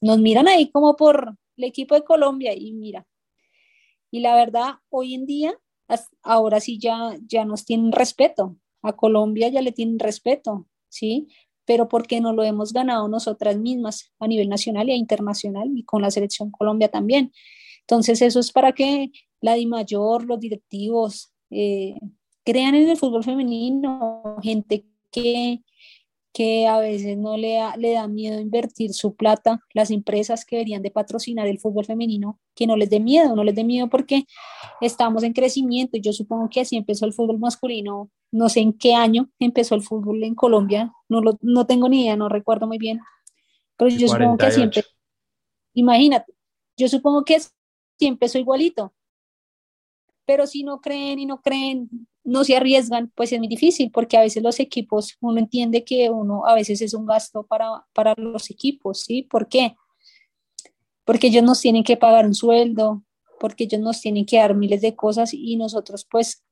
nos 0.00 0.18
miran 0.20 0.46
ahí 0.46 0.70
como 0.70 0.94
por 0.94 1.36
el 1.56 1.64
equipo 1.64 1.94
de 1.94 2.04
Colombia 2.04 2.54
y 2.54 2.72
mira. 2.72 3.06
Y 4.10 4.20
la 4.20 4.34
verdad, 4.34 4.74
hoy 4.90 5.14
en 5.14 5.26
día, 5.26 5.54
ahora 6.22 6.60
sí 6.60 6.78
ya, 6.78 7.16
ya 7.26 7.44
nos 7.44 7.64
tienen 7.64 7.92
respeto. 7.92 8.56
A 8.82 8.94
Colombia 8.94 9.48
ya 9.48 9.62
le 9.62 9.72
tienen 9.72 9.98
respeto, 9.98 10.66
¿sí? 10.88 11.28
Pero 11.64 11.88
porque 11.88 12.20
no 12.20 12.32
lo 12.32 12.42
hemos 12.42 12.72
ganado 12.72 13.08
nosotras 13.08 13.56
mismas 13.56 14.12
a 14.18 14.26
nivel 14.26 14.48
nacional 14.48 14.88
y 14.88 14.94
internacional 14.94 15.70
y 15.74 15.84
con 15.84 16.02
la 16.02 16.10
selección 16.10 16.50
Colombia 16.50 16.88
también. 16.88 17.32
Entonces, 17.80 18.22
eso 18.22 18.40
es 18.40 18.52
para 18.52 18.72
que 18.72 19.10
la 19.40 19.54
Di 19.54 19.66
Mayor, 19.66 20.24
los 20.24 20.40
directivos, 20.40 21.32
eh, 21.50 21.94
crean 22.44 22.74
en 22.74 22.88
el 22.88 22.96
fútbol 22.96 23.24
femenino, 23.24 24.36
gente 24.42 24.84
que, 25.10 25.62
que 26.32 26.66
a 26.66 26.78
veces 26.78 27.18
no 27.18 27.36
le, 27.36 27.58
le 27.76 27.92
da 27.92 28.08
miedo 28.08 28.40
invertir 28.40 28.94
su 28.94 29.14
plata, 29.14 29.60
las 29.74 29.90
empresas 29.90 30.44
que 30.44 30.56
deberían 30.56 30.82
de 30.82 30.90
patrocinar 30.90 31.46
el 31.46 31.58
fútbol 31.58 31.84
femenino, 31.84 32.40
que 32.54 32.66
no 32.66 32.76
les 32.76 32.88
dé 32.88 33.00
miedo, 33.00 33.36
no 33.36 33.44
les 33.44 33.54
dé 33.54 33.64
miedo 33.64 33.88
porque 33.90 34.24
estamos 34.80 35.22
en 35.24 35.34
crecimiento. 35.34 35.98
Yo 35.98 36.12
supongo 36.12 36.48
que 36.48 36.60
así 36.60 36.76
empezó 36.76 37.04
el 37.04 37.12
fútbol 37.12 37.38
masculino, 37.38 38.10
no 38.30 38.48
sé 38.48 38.60
en 38.60 38.72
qué 38.72 38.94
año 38.94 39.30
empezó 39.38 39.74
el 39.74 39.82
fútbol 39.82 40.22
en 40.24 40.34
Colombia, 40.34 40.92
no, 41.08 41.20
lo, 41.20 41.38
no 41.42 41.66
tengo 41.66 41.88
ni 41.88 42.04
idea, 42.04 42.16
no 42.16 42.30
recuerdo 42.30 42.66
muy 42.66 42.78
bien, 42.78 43.00
pero 43.76 43.90
yo 43.90 44.08
supongo 44.08 44.38
que 44.38 44.46
así 44.46 44.62
empezó. 44.62 44.88
Imagínate, 45.74 46.32
yo 46.78 46.88
supongo 46.88 47.24
que 47.24 47.36
así 47.36 47.50
empezó 48.00 48.38
igualito, 48.38 48.94
pero 50.24 50.46
si 50.46 50.62
no 50.64 50.80
creen 50.80 51.18
y 51.18 51.26
no 51.26 51.42
creen, 51.42 51.90
no 52.24 52.44
se 52.44 52.56
arriesgan, 52.56 53.10
pues 53.14 53.32
es 53.32 53.38
muy 53.38 53.48
difícil 53.48 53.90
porque 53.90 54.16
a 54.16 54.20
veces 54.20 54.42
los 54.42 54.60
equipos, 54.60 55.16
uno 55.20 55.38
entiende 55.38 55.84
que 55.84 56.10
uno 56.10 56.46
a 56.46 56.54
veces 56.54 56.80
es 56.80 56.94
un 56.94 57.06
gasto 57.06 57.44
para, 57.44 57.84
para 57.92 58.14
los 58.16 58.50
equipos, 58.50 59.00
¿sí? 59.00 59.22
¿Por 59.22 59.48
qué? 59.48 59.76
Porque 61.04 61.28
ellos 61.28 61.42
nos 61.42 61.60
tienen 61.60 61.82
que 61.82 61.96
pagar 61.96 62.26
un 62.26 62.34
sueldo, 62.34 63.02
porque 63.40 63.64
ellos 63.64 63.80
nos 63.80 64.00
tienen 64.00 64.24
que 64.24 64.38
dar 64.38 64.54
miles 64.54 64.80
de 64.80 64.94
cosas 64.94 65.34
y 65.34 65.56
nosotros 65.56 66.06
pues, 66.08 66.44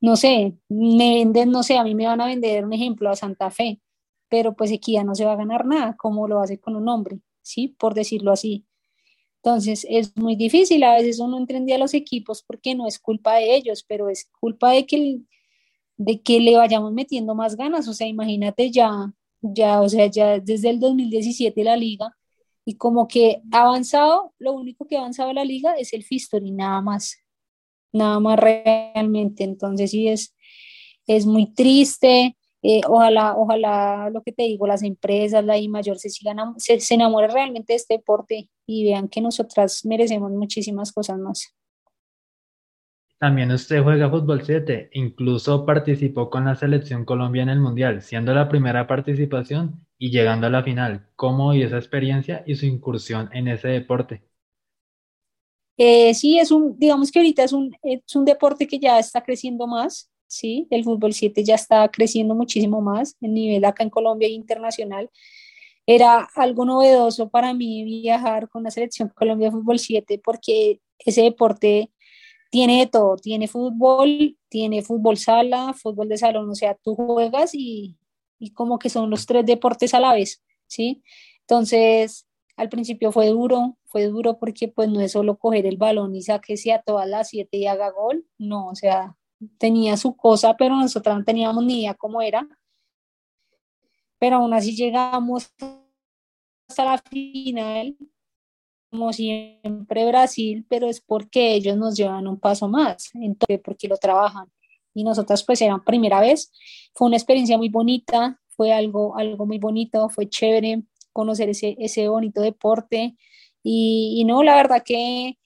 no 0.00 0.16
sé, 0.16 0.56
me 0.68 1.16
venden, 1.16 1.50
no 1.50 1.62
sé, 1.62 1.76
a 1.76 1.84
mí 1.84 1.94
me 1.94 2.06
van 2.06 2.20
a 2.20 2.26
vender 2.26 2.64
un 2.64 2.72
ejemplo 2.72 3.10
a 3.10 3.16
Santa 3.16 3.50
Fe, 3.50 3.82
pero 4.28 4.54
pues 4.54 4.70
Equidad 4.70 5.04
no 5.04 5.14
se 5.14 5.24
va 5.24 5.32
a 5.32 5.36
ganar 5.36 5.66
nada, 5.66 5.96
como 5.96 6.26
lo 6.26 6.40
hace 6.40 6.58
con 6.58 6.74
un 6.74 6.88
hombre, 6.88 7.20
¿sí? 7.42 7.68
Por 7.68 7.94
decirlo 7.94 8.32
así. 8.32 8.66
Entonces 9.46 9.86
es 9.88 10.16
muy 10.16 10.34
difícil, 10.34 10.82
a 10.82 10.94
veces 10.94 11.20
uno 11.20 11.38
entendía 11.38 11.76
a 11.76 11.78
los 11.78 11.94
equipos 11.94 12.42
porque 12.42 12.74
no 12.74 12.88
es 12.88 12.98
culpa 12.98 13.36
de 13.36 13.54
ellos, 13.54 13.84
pero 13.86 14.08
es 14.08 14.28
culpa 14.40 14.72
de 14.72 14.86
que, 14.86 15.20
de 15.96 16.20
que 16.20 16.40
le 16.40 16.56
vayamos 16.56 16.92
metiendo 16.92 17.36
más 17.36 17.56
ganas. 17.56 17.86
O 17.86 17.94
sea, 17.94 18.08
imagínate 18.08 18.72
ya, 18.72 19.12
ya, 19.40 19.82
o 19.82 19.88
sea, 19.88 20.06
ya 20.06 20.40
desde 20.40 20.70
el 20.70 20.80
2017 20.80 21.62
la 21.62 21.76
liga 21.76 22.16
y 22.64 22.74
como 22.74 23.06
que 23.06 23.40
ha 23.52 23.60
avanzado, 23.62 24.34
lo 24.40 24.52
único 24.52 24.84
que 24.88 24.96
ha 24.96 24.98
avanzado 24.98 25.32
la 25.32 25.44
liga 25.44 25.74
es 25.74 25.92
el 25.92 26.02
Fistori, 26.02 26.50
nada 26.50 26.80
más, 26.80 27.16
nada 27.92 28.18
más 28.18 28.40
realmente. 28.40 29.44
Entonces 29.44 29.92
sí 29.92 30.08
es, 30.08 30.34
es 31.06 31.24
muy 31.24 31.54
triste. 31.54 32.36
Eh, 32.68 32.80
ojalá, 32.88 33.36
ojalá 33.36 34.10
lo 34.10 34.22
que 34.24 34.32
te 34.32 34.42
digo, 34.42 34.66
las 34.66 34.82
empresas, 34.82 35.44
la 35.44 35.56
I 35.56 35.68
mayor 35.68 36.00
se 36.00 36.10
sigan, 36.10 36.36
se, 36.56 36.80
se 36.80 36.94
enamore 36.94 37.28
realmente 37.28 37.72
de 37.72 37.76
este 37.76 37.94
deporte 37.94 38.50
y 38.66 38.84
vean 38.84 39.06
que 39.06 39.20
nosotras 39.20 39.84
merecemos 39.84 40.32
muchísimas 40.32 40.90
cosas 40.90 41.16
más. 41.16 41.54
También 43.20 43.52
usted 43.52 43.84
juega 43.84 44.10
fútbol 44.10 44.42
7, 44.42 44.90
incluso 44.94 45.64
participó 45.64 46.28
con 46.28 46.46
la 46.46 46.56
selección 46.56 47.04
Colombia 47.04 47.44
en 47.44 47.50
el 47.50 47.60
Mundial, 47.60 48.02
siendo 48.02 48.34
la 48.34 48.48
primera 48.48 48.88
participación 48.88 49.86
y 49.96 50.10
llegando 50.10 50.48
a 50.48 50.50
la 50.50 50.64
final. 50.64 51.06
¿Cómo 51.14 51.54
y 51.54 51.62
esa 51.62 51.76
experiencia 51.76 52.42
y 52.48 52.56
su 52.56 52.66
incursión 52.66 53.30
en 53.32 53.46
ese 53.46 53.68
deporte? 53.68 54.24
Eh, 55.76 56.14
sí, 56.14 56.40
es 56.40 56.50
un, 56.50 56.76
digamos 56.76 57.12
que 57.12 57.20
ahorita 57.20 57.44
es 57.44 57.52
un, 57.52 57.76
es 57.84 58.16
un 58.16 58.24
deporte 58.24 58.66
que 58.66 58.80
ya 58.80 58.98
está 58.98 59.22
creciendo 59.22 59.68
más. 59.68 60.10
¿Sí? 60.26 60.66
El 60.70 60.84
fútbol 60.84 61.12
7 61.12 61.44
ya 61.44 61.54
está 61.54 61.88
creciendo 61.88 62.34
muchísimo 62.34 62.80
más 62.80 63.16
en 63.20 63.34
nivel 63.34 63.64
acá 63.64 63.82
en 63.82 63.90
Colombia 63.90 64.28
e 64.28 64.32
internacional. 64.32 65.10
Era 65.86 66.28
algo 66.34 66.64
novedoso 66.64 67.28
para 67.30 67.54
mí 67.54 67.84
viajar 67.84 68.48
con 68.48 68.64
la 68.64 68.70
selección 68.70 69.08
Colombia 69.14 69.50
Fútbol 69.52 69.78
7 69.78 70.20
porque 70.24 70.80
ese 70.98 71.22
deporte 71.22 71.92
tiene 72.50 72.80
de 72.80 72.86
todo, 72.86 73.16
tiene 73.16 73.48
fútbol, 73.48 74.36
tiene 74.48 74.82
fútbol 74.82 75.16
sala, 75.16 75.74
fútbol 75.74 76.08
de 76.08 76.16
salón, 76.16 76.48
o 76.50 76.54
sea, 76.54 76.74
tú 76.74 76.94
juegas 76.94 77.54
y, 77.54 77.98
y 78.38 78.52
como 78.52 78.78
que 78.78 78.88
son 78.88 79.10
los 79.10 79.26
tres 79.26 79.44
deportes 79.46 79.94
a 79.94 80.00
la 80.00 80.14
vez, 80.14 80.42
¿sí? 80.66 81.02
Entonces, 81.40 82.26
al 82.56 82.68
principio 82.68 83.12
fue 83.12 83.28
duro, 83.28 83.76
fue 83.84 84.06
duro 84.06 84.38
porque 84.38 84.68
pues 84.68 84.88
no 84.88 85.00
es 85.00 85.12
solo 85.12 85.38
coger 85.38 85.66
el 85.66 85.76
balón 85.76 86.14
y 86.14 86.22
saquese 86.22 86.72
a 86.72 86.82
todas 86.82 87.08
las 87.08 87.28
siete 87.28 87.58
y 87.58 87.66
haga 87.66 87.90
gol, 87.90 88.24
no, 88.38 88.68
o 88.68 88.74
sea, 88.74 89.16
tenía 89.58 89.96
su 89.96 90.16
cosa, 90.16 90.56
pero 90.56 90.76
nosotros 90.76 91.16
no 91.16 91.24
teníamos 91.24 91.64
ni 91.64 91.80
idea 91.80 91.94
cómo 91.94 92.22
era. 92.22 92.46
Pero 94.18 94.36
aún 94.36 94.54
así 94.54 94.74
llegamos 94.74 95.52
hasta 96.68 96.84
la 96.84 96.98
final, 96.98 97.96
como 98.90 99.12
siempre 99.12 100.06
Brasil, 100.06 100.64
pero 100.68 100.86
es 100.88 101.00
porque 101.00 101.54
ellos 101.54 101.76
nos 101.76 101.96
llevan 101.96 102.26
un 102.26 102.40
paso 102.40 102.68
más, 102.68 103.10
entonces 103.14 103.60
porque 103.62 103.88
lo 103.88 103.96
trabajan. 103.96 104.50
Y 104.94 105.04
nosotras 105.04 105.44
pues 105.44 105.60
era 105.60 105.82
primera 105.84 106.20
vez, 106.20 106.50
fue 106.94 107.08
una 107.08 107.16
experiencia 107.16 107.58
muy 107.58 107.68
bonita, 107.68 108.40
fue 108.48 108.72
algo, 108.72 109.16
algo 109.16 109.44
muy 109.46 109.58
bonito, 109.58 110.08
fue 110.08 110.28
chévere 110.28 110.82
conocer 111.12 111.50
ese, 111.50 111.76
ese 111.78 112.08
bonito 112.08 112.40
deporte. 112.40 113.16
Y, 113.62 114.16
y 114.18 114.24
no, 114.24 114.42
la 114.42 114.56
verdad 114.56 114.82
que 114.84 115.38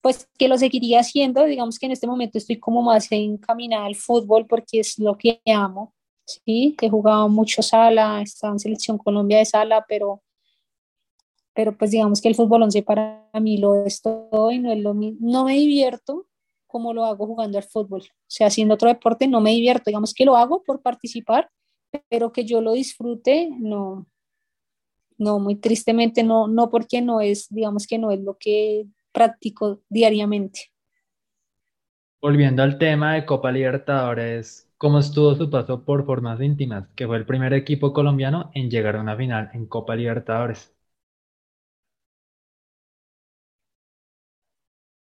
pues 0.00 0.28
que 0.38 0.48
lo 0.48 0.56
seguiría 0.56 1.00
haciendo, 1.00 1.44
digamos 1.44 1.78
que 1.78 1.86
en 1.86 1.92
este 1.92 2.06
momento 2.06 2.38
estoy 2.38 2.58
como 2.58 2.82
más 2.82 3.10
encaminada 3.10 3.86
al 3.86 3.96
fútbol 3.96 4.46
porque 4.46 4.80
es 4.80 4.98
lo 4.98 5.16
que 5.16 5.40
amo, 5.46 5.94
sí, 6.24 6.76
he 6.80 6.88
jugado 6.88 7.28
mucho 7.28 7.62
sala, 7.62 8.22
estaba 8.22 8.52
en 8.52 8.58
selección 8.58 8.98
Colombia 8.98 9.38
de 9.38 9.44
sala, 9.44 9.84
pero, 9.88 10.22
pero 11.54 11.76
pues 11.76 11.90
digamos 11.90 12.20
que 12.20 12.28
el 12.28 12.34
fútbol 12.34 12.62
11 12.62 12.82
para 12.82 13.28
mí 13.40 13.58
lo 13.58 13.84
es 13.84 14.00
todo 14.00 14.50
y 14.52 14.58
no 14.58 14.72
es 14.72 14.78
lo 14.78 14.94
no 14.94 15.44
me 15.44 15.54
divierto 15.54 16.26
como 16.66 16.94
lo 16.94 17.04
hago 17.04 17.26
jugando 17.26 17.58
al 17.58 17.64
fútbol, 17.64 18.02
o 18.02 18.24
sea, 18.28 18.46
haciendo 18.46 18.74
otro 18.74 18.88
deporte 18.88 19.26
no 19.26 19.40
me 19.40 19.50
divierto, 19.50 19.84
digamos 19.86 20.14
que 20.14 20.24
lo 20.24 20.36
hago 20.36 20.62
por 20.62 20.82
participar, 20.82 21.50
pero 22.08 22.32
que 22.32 22.44
yo 22.44 22.60
lo 22.60 22.72
disfrute, 22.72 23.50
no, 23.58 24.06
no, 25.18 25.40
muy 25.40 25.56
tristemente 25.56 26.22
no, 26.22 26.46
no 26.46 26.70
porque 26.70 27.02
no 27.02 27.20
es, 27.20 27.48
digamos 27.50 27.86
que 27.88 27.98
no 27.98 28.12
es 28.12 28.20
lo 28.20 28.38
que 28.38 28.86
práctico 29.12 29.82
diariamente. 29.88 30.72
Volviendo 32.22 32.62
al 32.62 32.78
tema 32.78 33.12
de 33.12 33.26
Copa 33.26 33.52
Libertadores, 33.52 34.70
¿cómo 34.78 35.00
estuvo 35.00 35.34
su 35.34 35.50
paso 35.50 35.84
por 35.84 36.06
Formas 36.06 36.40
Íntimas, 36.40 36.88
que 36.96 37.06
fue 37.06 37.18
el 37.18 37.26
primer 37.26 37.52
equipo 37.52 37.92
colombiano 37.92 38.50
en 38.54 38.70
llegar 38.70 38.96
a 38.96 39.02
una 39.02 39.16
final 39.16 39.50
en 39.52 39.66
Copa 39.66 39.96
Libertadores? 39.96 40.74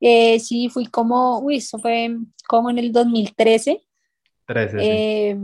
Eh, 0.01 0.39
sí, 0.41 0.69
fui 0.69 0.87
como, 0.87 1.41
uy, 1.41 1.57
eso 1.57 1.79
fue 1.79 2.11
como 2.49 2.71
en 2.71 2.79
el 2.79 2.93
2013. 2.93 3.83
13, 4.47 4.81
eh, 4.83 5.37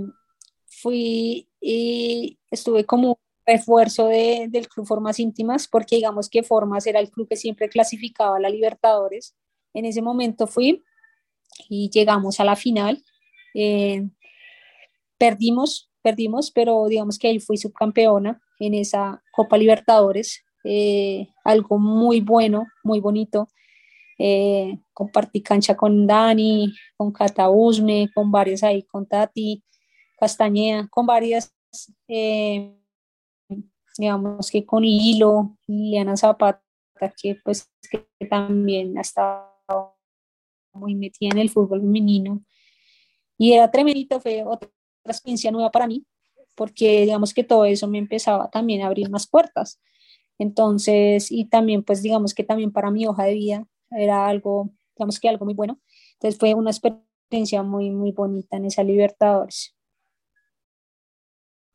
fui 0.66 1.48
y 1.60 2.38
estuve 2.50 2.84
como 2.86 3.20
refuerzo 3.52 4.06
de, 4.06 4.46
del 4.48 4.68
club 4.68 4.86
Formas 4.86 5.18
Íntimas, 5.18 5.68
porque 5.68 5.96
digamos 5.96 6.28
que 6.28 6.42
Formas 6.42 6.86
era 6.86 7.00
el 7.00 7.10
club 7.10 7.28
que 7.28 7.36
siempre 7.36 7.68
clasificaba 7.68 8.36
a 8.36 8.40
la 8.40 8.48
Libertadores, 8.48 9.34
en 9.74 9.84
ese 9.84 10.02
momento 10.02 10.46
fui 10.46 10.82
y 11.68 11.90
llegamos 11.90 12.40
a 12.40 12.44
la 12.44 12.56
final. 12.56 13.02
Eh, 13.54 14.08
perdimos, 15.18 15.90
perdimos, 16.02 16.50
pero 16.50 16.86
digamos 16.88 17.18
que 17.18 17.28
ahí 17.28 17.40
fui 17.40 17.56
subcampeona 17.56 18.40
en 18.58 18.74
esa 18.74 19.22
Copa 19.32 19.56
Libertadores. 19.56 20.44
Eh, 20.64 21.28
algo 21.44 21.78
muy 21.78 22.20
bueno, 22.20 22.66
muy 22.82 23.00
bonito. 23.00 23.48
Eh, 24.18 24.78
compartí 24.92 25.42
cancha 25.42 25.76
con 25.76 26.06
Dani, 26.06 26.74
con 26.96 27.10
Cata 27.12 27.48
Usme, 27.48 28.10
con 28.14 28.30
varios 28.30 28.62
ahí, 28.62 28.82
con 28.82 29.06
Tati 29.06 29.62
Castañeda, 30.18 30.88
con 30.90 31.06
varias, 31.06 31.54
digamos 33.96 34.50
que 34.50 34.64
con 34.64 34.84
Hilo, 34.84 35.56
Liliana 35.66 36.16
Zapata, 36.16 36.62
que 37.20 37.36
pues 37.44 37.70
que 37.90 38.26
también 38.26 38.96
ha 38.98 39.00
estado 39.00 39.96
muy 40.72 40.94
metida 40.94 41.30
en 41.32 41.38
el 41.38 41.50
fútbol 41.50 41.80
femenino. 41.80 42.42
Y 43.38 43.52
era 43.52 43.70
tremendo, 43.70 44.20
fue 44.20 44.44
otra 44.44 44.68
experiencia 45.04 45.50
nueva 45.50 45.70
para 45.70 45.86
mí, 45.86 46.04
porque 46.54 47.02
digamos 47.02 47.32
que 47.32 47.44
todo 47.44 47.64
eso 47.64 47.88
me 47.88 47.98
empezaba 47.98 48.50
también 48.50 48.82
a 48.82 48.86
abrir 48.86 49.10
más 49.10 49.26
puertas. 49.26 49.80
Entonces, 50.38 51.30
y 51.30 51.46
también 51.46 51.82
pues 51.82 52.02
digamos 52.02 52.34
que 52.34 52.44
también 52.44 52.72
para 52.72 52.90
mi 52.90 53.06
hoja 53.06 53.24
de 53.24 53.34
vida 53.34 53.66
era 53.90 54.26
algo, 54.26 54.70
digamos 54.96 55.18
que 55.20 55.28
algo 55.28 55.44
muy 55.44 55.54
bueno. 55.54 55.80
Entonces 56.14 56.38
fue 56.38 56.54
una 56.54 56.70
experiencia 56.70 57.62
muy, 57.62 57.90
muy 57.90 58.12
bonita 58.12 58.56
en 58.56 58.66
esa 58.66 58.82
Libertadores. 58.82 59.74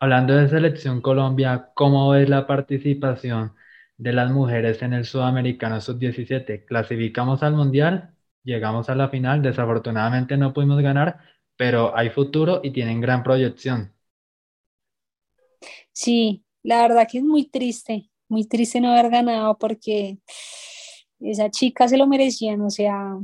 Hablando 0.06 0.36
de 0.36 0.48
Selección 0.48 1.02
Colombia, 1.02 1.72
¿cómo 1.74 2.10
ves 2.12 2.30
la 2.30 2.46
participación 2.46 3.56
de 3.98 4.14
las 4.14 4.30
mujeres 4.32 4.84
en 4.84 4.94
el 4.94 5.04
Sudamericano 5.06 5.82
Sub-17? 5.82 6.64
Clasificamos 6.66 7.42
al 7.42 7.56
Mundial, 7.56 8.14
llegamos 8.44 8.88
a 8.90 8.94
la 8.96 9.10
final, 9.10 9.42
desafortunadamente 9.42 10.38
no 10.38 10.54
pudimos 10.54 10.80
ganar, 10.84 11.22
pero 11.58 11.98
hay 11.98 12.12
futuro 12.12 12.62
y 12.64 12.70
tienen 12.72 13.02
gran 13.02 13.24
proyección. 13.24 13.94
Sí, 15.92 16.44
la 16.64 16.82
verdad 16.84 17.08
que 17.12 17.20
es 17.20 17.24
muy 17.24 17.46
triste, 17.50 18.10
muy 18.30 18.46
triste 18.46 18.80
no 18.82 18.92
haber 18.92 19.10
ganado 19.10 19.58
porque 19.58 20.20
esa 21.20 21.50
chica 21.50 21.88
se 21.88 21.98
lo 21.98 22.08
merecían, 22.08 22.62
o 22.62 22.70
sea, 22.70 23.18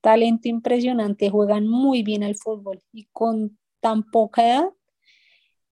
talento 0.00 0.48
impresionante, 0.48 1.30
juegan 1.30 1.68
muy 1.68 2.02
bien 2.02 2.24
al 2.24 2.36
fútbol 2.36 2.82
y 2.92 3.06
con 3.12 3.58
tan 3.80 4.04
poca 4.10 4.44
edad 4.48 4.70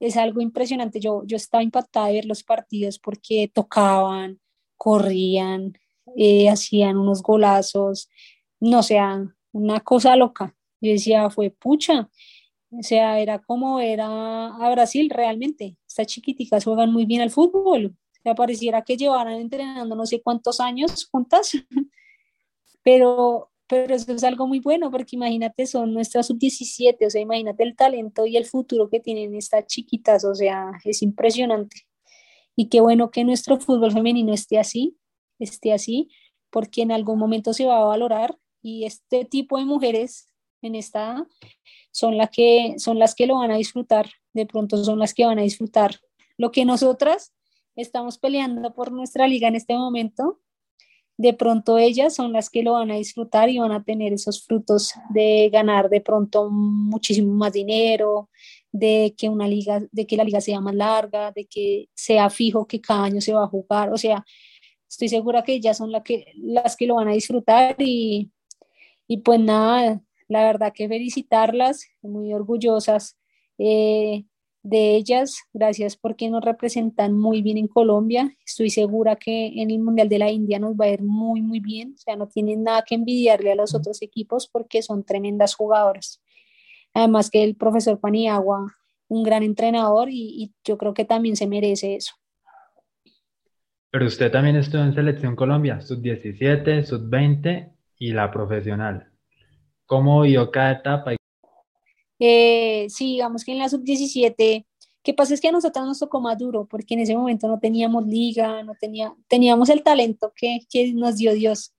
es 0.07 0.17
algo 0.17 0.41
impresionante. 0.41 1.01
Yo, 1.01 1.23
yo 1.25 1.37
estaba 1.37 1.63
impactada 1.63 2.09
de 2.09 2.15
ver 2.15 2.27
los 2.27 2.43
partidos 2.43 2.99
porque 2.99 3.51
tocaban, 3.53 4.41
corrían, 4.77 5.79
eh, 6.17 6.49
hacían 6.49 6.99
unos 6.99 7.23
golazos, 7.23 8.09
no 8.61 8.83
sea, 8.83 9.35
una 9.53 9.81
cosa 9.81 10.17
loca. 10.17 10.55
Yo 10.81 10.93
decía, 10.93 11.31
fue 11.31 11.51
pucha. 11.51 12.11
O 12.71 12.83
sea, 12.83 13.21
era 13.21 13.39
como 13.39 13.81
era 13.81 14.49
a 14.49 14.71
Brasil 14.71 15.09
realmente. 15.11 15.79
Estas 15.87 16.09
chiquiticas 16.09 16.65
juegan 16.65 16.93
muy 16.93 17.07
bien 17.07 17.23
al 17.23 17.31
fútbol. 17.31 17.87
O 17.87 18.23
sea, 18.23 18.35
pareciera 18.35 18.83
que 18.83 18.97
llevaran 18.97 19.35
entrenando 19.35 19.95
no 19.95 20.07
sé 20.07 20.21
cuántos 20.23 20.61
años 20.61 21.09
juntas. 21.11 21.53
Pero, 22.83 23.51
pero 23.67 23.95
eso 23.95 24.13
es 24.13 24.25
algo 24.25 24.47
muy 24.47 24.61
bueno 24.61 24.91
porque 24.91 25.17
imagínate, 25.17 25.67
son 25.67 25.95
nuestras 25.95 26.27
sub-17, 26.27 27.07
o 27.07 27.11
sea, 27.11 27.21
imagínate 27.21 27.63
el 27.63 27.77
talento 27.77 28.27
y 28.27 28.37
el 28.37 28.45
futuro 28.47 28.89
que 28.91 29.01
tienen 29.01 29.35
estas 29.35 29.67
chiquitas, 29.67 30.25
o 30.25 30.35
sea, 30.35 30.73
es 30.85 31.03
impresionante. 31.03 31.87
Y 32.57 32.69
qué 32.69 32.81
bueno 32.81 33.11
que 33.11 33.25
nuestro 33.25 33.59
fútbol 33.59 33.93
femenino 33.93 34.33
esté 34.33 34.59
así, 34.59 34.97
esté 35.39 35.73
así, 35.73 36.11
porque 36.51 36.83
en 36.83 36.93
algún 36.93 37.19
momento 37.19 37.53
se 37.53 37.67
va 37.67 37.79
a 37.79 37.85
valorar 37.85 38.39
y 38.63 38.85
este 38.85 39.25
tipo 39.25 39.59
de 39.59 39.65
mujeres 39.65 40.29
en 40.63 40.75
esta 40.75 41.27
son, 41.91 42.17
la 42.17 42.29
que, 42.29 42.75
son 42.79 42.99
las 42.99 43.15
que 43.15 43.27
lo 43.27 43.37
van 43.37 43.51
a 43.51 43.57
disfrutar, 43.57 44.11
de 44.33 44.47
pronto 44.47 44.83
son 44.85 44.99
las 44.99 45.15
que 45.15 45.27
van 45.27 45.39
a 45.39 45.43
disfrutar 45.43 46.01
lo 46.37 46.51
que 46.51 46.65
nosotras 46.65 47.33
estamos 47.77 48.19
peleando 48.19 48.75
por 48.75 48.93
nuestra 48.93 49.27
liga 49.27 49.49
en 49.49 49.57
este 49.57 49.75
momento, 49.75 50.41
de 51.17 51.33
pronto 51.35 51.79
ellas 51.79 52.15
son 52.15 52.33
las 52.33 52.51
que 52.51 52.63
lo 52.63 52.73
van 52.73 52.91
a 52.91 52.97
disfrutar 52.97 53.49
y 53.49 53.59
van 53.59 53.73
a 53.73 53.85
tener 53.85 54.13
esos 54.13 54.45
frutos 54.45 54.93
de 55.11 55.49
ganar 55.53 55.89
de 55.89 56.01
pronto 56.01 56.51
muchísimo 56.51 57.33
más 57.35 57.53
dinero, 57.53 58.31
de 58.73 59.15
que 59.17 59.29
una 59.29 59.47
liga, 59.47 59.81
de 59.93 60.07
que 60.07 60.17
la 60.17 60.25
liga 60.25 60.41
sea 60.41 60.61
más 60.61 60.75
larga, 60.75 61.31
de 61.33 61.47
que 61.47 61.89
sea 61.95 62.31
fijo 62.31 62.67
que 62.67 62.81
cada 62.81 63.05
año 63.05 63.21
se 63.21 63.33
va 63.33 63.45
a 63.45 63.49
jugar, 63.49 63.93
o 63.93 63.97
sea, 63.97 64.25
estoy 64.89 65.09
segura 65.09 65.45
que 65.45 65.55
ellas 65.55 65.79
son 65.79 65.93
que, 66.05 66.27
las 66.37 66.77
que 66.77 66.87
lo 66.87 66.97
van 66.97 67.09
a 67.09 67.13
disfrutar 67.13 67.77
y, 67.79 68.33
y 69.07 69.19
pues 69.19 69.41
nada, 69.41 70.03
la 70.29 70.45
verdad 70.45 70.73
que 70.75 70.89
felicitarlas, 70.89 71.87
muy 72.03 72.33
orgullosas. 72.33 73.17
Eh, 73.59 74.25
de 74.65 74.97
ellas, 74.97 75.43
gracias 75.53 75.95
porque 75.95 76.31
nos 76.31 76.43
representan 76.43 77.13
muy 77.13 77.43
bien 77.43 77.59
en 77.59 77.69
Colombia, 77.69 78.35
estoy 78.45 78.71
segura 78.71 79.15
que 79.15 79.49
en 79.61 79.71
el 79.71 79.79
Mundial 79.79 80.09
de 80.09 80.19
la 80.19 80.31
India 80.31 80.59
nos 80.59 80.73
va 80.75 80.87
a 80.87 80.89
ir 80.89 81.03
muy, 81.03 81.43
muy 81.43 81.61
bien, 81.61 81.93
o 81.95 81.99
sea, 81.99 82.17
no 82.17 82.29
tienen 82.29 82.63
nada 82.63 82.83
que 82.83 82.95
envidiarle 82.95 83.53
a 83.53 83.57
los 83.57 83.75
otros 83.75 84.01
equipos 84.01 84.49
porque 84.49 84.81
son 84.81 85.05
tremendas 85.05 85.55
jugadoras. 85.55 86.23
Además 86.95 87.31
que 87.31 87.45
el 87.45 87.57
profesor 87.57 88.01
Paniagua, 88.01 88.75
un 89.09 89.23
gran 89.23 89.43
entrenador 89.43 90.09
y, 90.09 90.43
y 90.43 90.55
yo 90.65 90.79
creo 90.79 90.95
que 90.95 91.05
también 91.05 91.37
se 91.37 91.47
merece 91.47 91.97
eso. 91.97 92.15
Pero 93.91 94.07
usted 94.07 94.33
también 94.33 94.57
estuvo 94.57 94.83
en 94.83 94.95
Selección 94.95 95.37
Colombia, 95.37 95.83
sub-17, 95.83 96.85
sub-20 96.85 97.71
y 97.99 98.13
la 98.13 98.31
profesional. 98.33 99.13
¿Cómo 99.85 100.23
vio 100.23 100.51
cada 100.51 100.73
etapa? 100.73 101.13
Eh, 102.19 102.87
sí, 102.89 103.13
digamos 103.13 103.45
que 103.45 103.53
en 103.53 103.59
la 103.59 103.69
sub-17, 103.69 104.67
¿qué 105.03 105.15
pasa? 105.15 105.35
Es 105.35 105.41
que 105.41 105.49
a 105.49 105.53
nosotros 105.53 105.85
nos 105.85 105.99
tocó 105.99 106.21
más 106.21 106.39
duro, 106.39 106.67
porque 106.67 106.95
en 106.95 107.01
ese 107.01 107.17
momento 107.17 107.49
no 107.49 107.59
teníamos 107.59 108.07
liga, 108.07 108.63
no 108.63 108.75
tenía, 108.81 109.15
teníamos 109.29 109.69
el 109.69 109.83
talento 109.83 110.33
que, 110.35 110.61
que 110.71 110.93
nos 110.93 111.17
dio 111.17 111.35
Dios. 111.35 111.75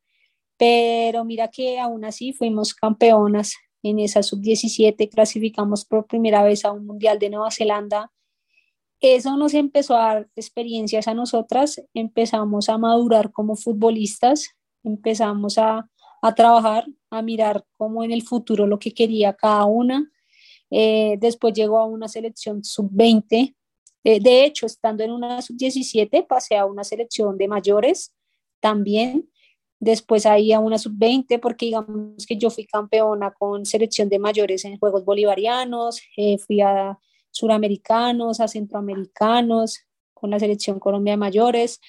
Pero 0.57 1.25
mira 1.25 1.49
que 1.49 1.79
aún 1.79 2.05
así 2.05 2.33
fuimos 2.33 2.73
campeonas 2.73 3.55
en 3.83 3.99
esa 3.99 4.23
sub-17, 4.23 5.09
clasificamos 5.09 5.85
por 5.85 6.07
primera 6.07 6.43
vez 6.43 6.65
a 6.65 6.71
un 6.71 6.85
mundial 6.85 7.19
de 7.19 7.29
Nueva 7.29 7.51
Zelanda. 7.51 8.11
Eso 8.99 9.37
nos 9.37 9.53
empezó 9.53 9.95
a 9.95 10.05
dar 10.05 10.29
experiencias 10.35 11.07
a 11.07 11.13
nosotras, 11.13 11.81
empezamos 11.93 12.69
a 12.69 12.77
madurar 12.77 13.31
como 13.31 13.55
futbolistas, 13.55 14.55
empezamos 14.83 15.57
a, 15.57 15.87
a 16.21 16.35
trabajar, 16.35 16.87
a 17.11 17.21
mirar 17.21 17.65
cómo 17.77 18.03
en 18.03 18.11
el 18.11 18.23
futuro 18.23 18.65
lo 18.65 18.79
que 18.79 18.93
quería 18.93 19.33
cada 19.33 19.65
una. 19.65 20.11
Eh, 20.71 21.17
después 21.19 21.53
llegó 21.53 21.79
a 21.79 21.85
una 21.85 22.07
selección 22.07 22.63
sub-20. 22.63 23.55
Eh, 24.03 24.19
de 24.19 24.45
hecho, 24.45 24.65
estando 24.65 25.03
en 25.03 25.11
una 25.11 25.41
sub-17, 25.41 26.25
pasé 26.27 26.57
a 26.57 26.65
una 26.65 26.83
selección 26.83 27.37
de 27.37 27.47
mayores 27.47 28.13
también. 28.59 29.29
Después 29.79 30.25
ahí 30.25 30.53
a 30.53 30.59
una 30.59 30.77
sub-20, 30.77 31.39
porque 31.39 31.67
digamos 31.67 32.25
que 32.25 32.37
yo 32.37 32.49
fui 32.49 32.65
campeona 32.65 33.31
con 33.31 33.65
selección 33.65 34.09
de 34.09 34.19
mayores 34.19 34.65
en 34.65 34.77
Juegos 34.77 35.05
Bolivarianos, 35.05 36.01
eh, 36.17 36.37
fui 36.37 36.61
a 36.61 36.97
suramericanos, 37.31 38.39
a 38.39 38.47
centroamericanos, 38.47 39.79
con 40.13 40.29
la 40.29 40.39
selección 40.39 40.79
Colombia 40.79 41.13
de 41.13 41.17
mayores. 41.17 41.79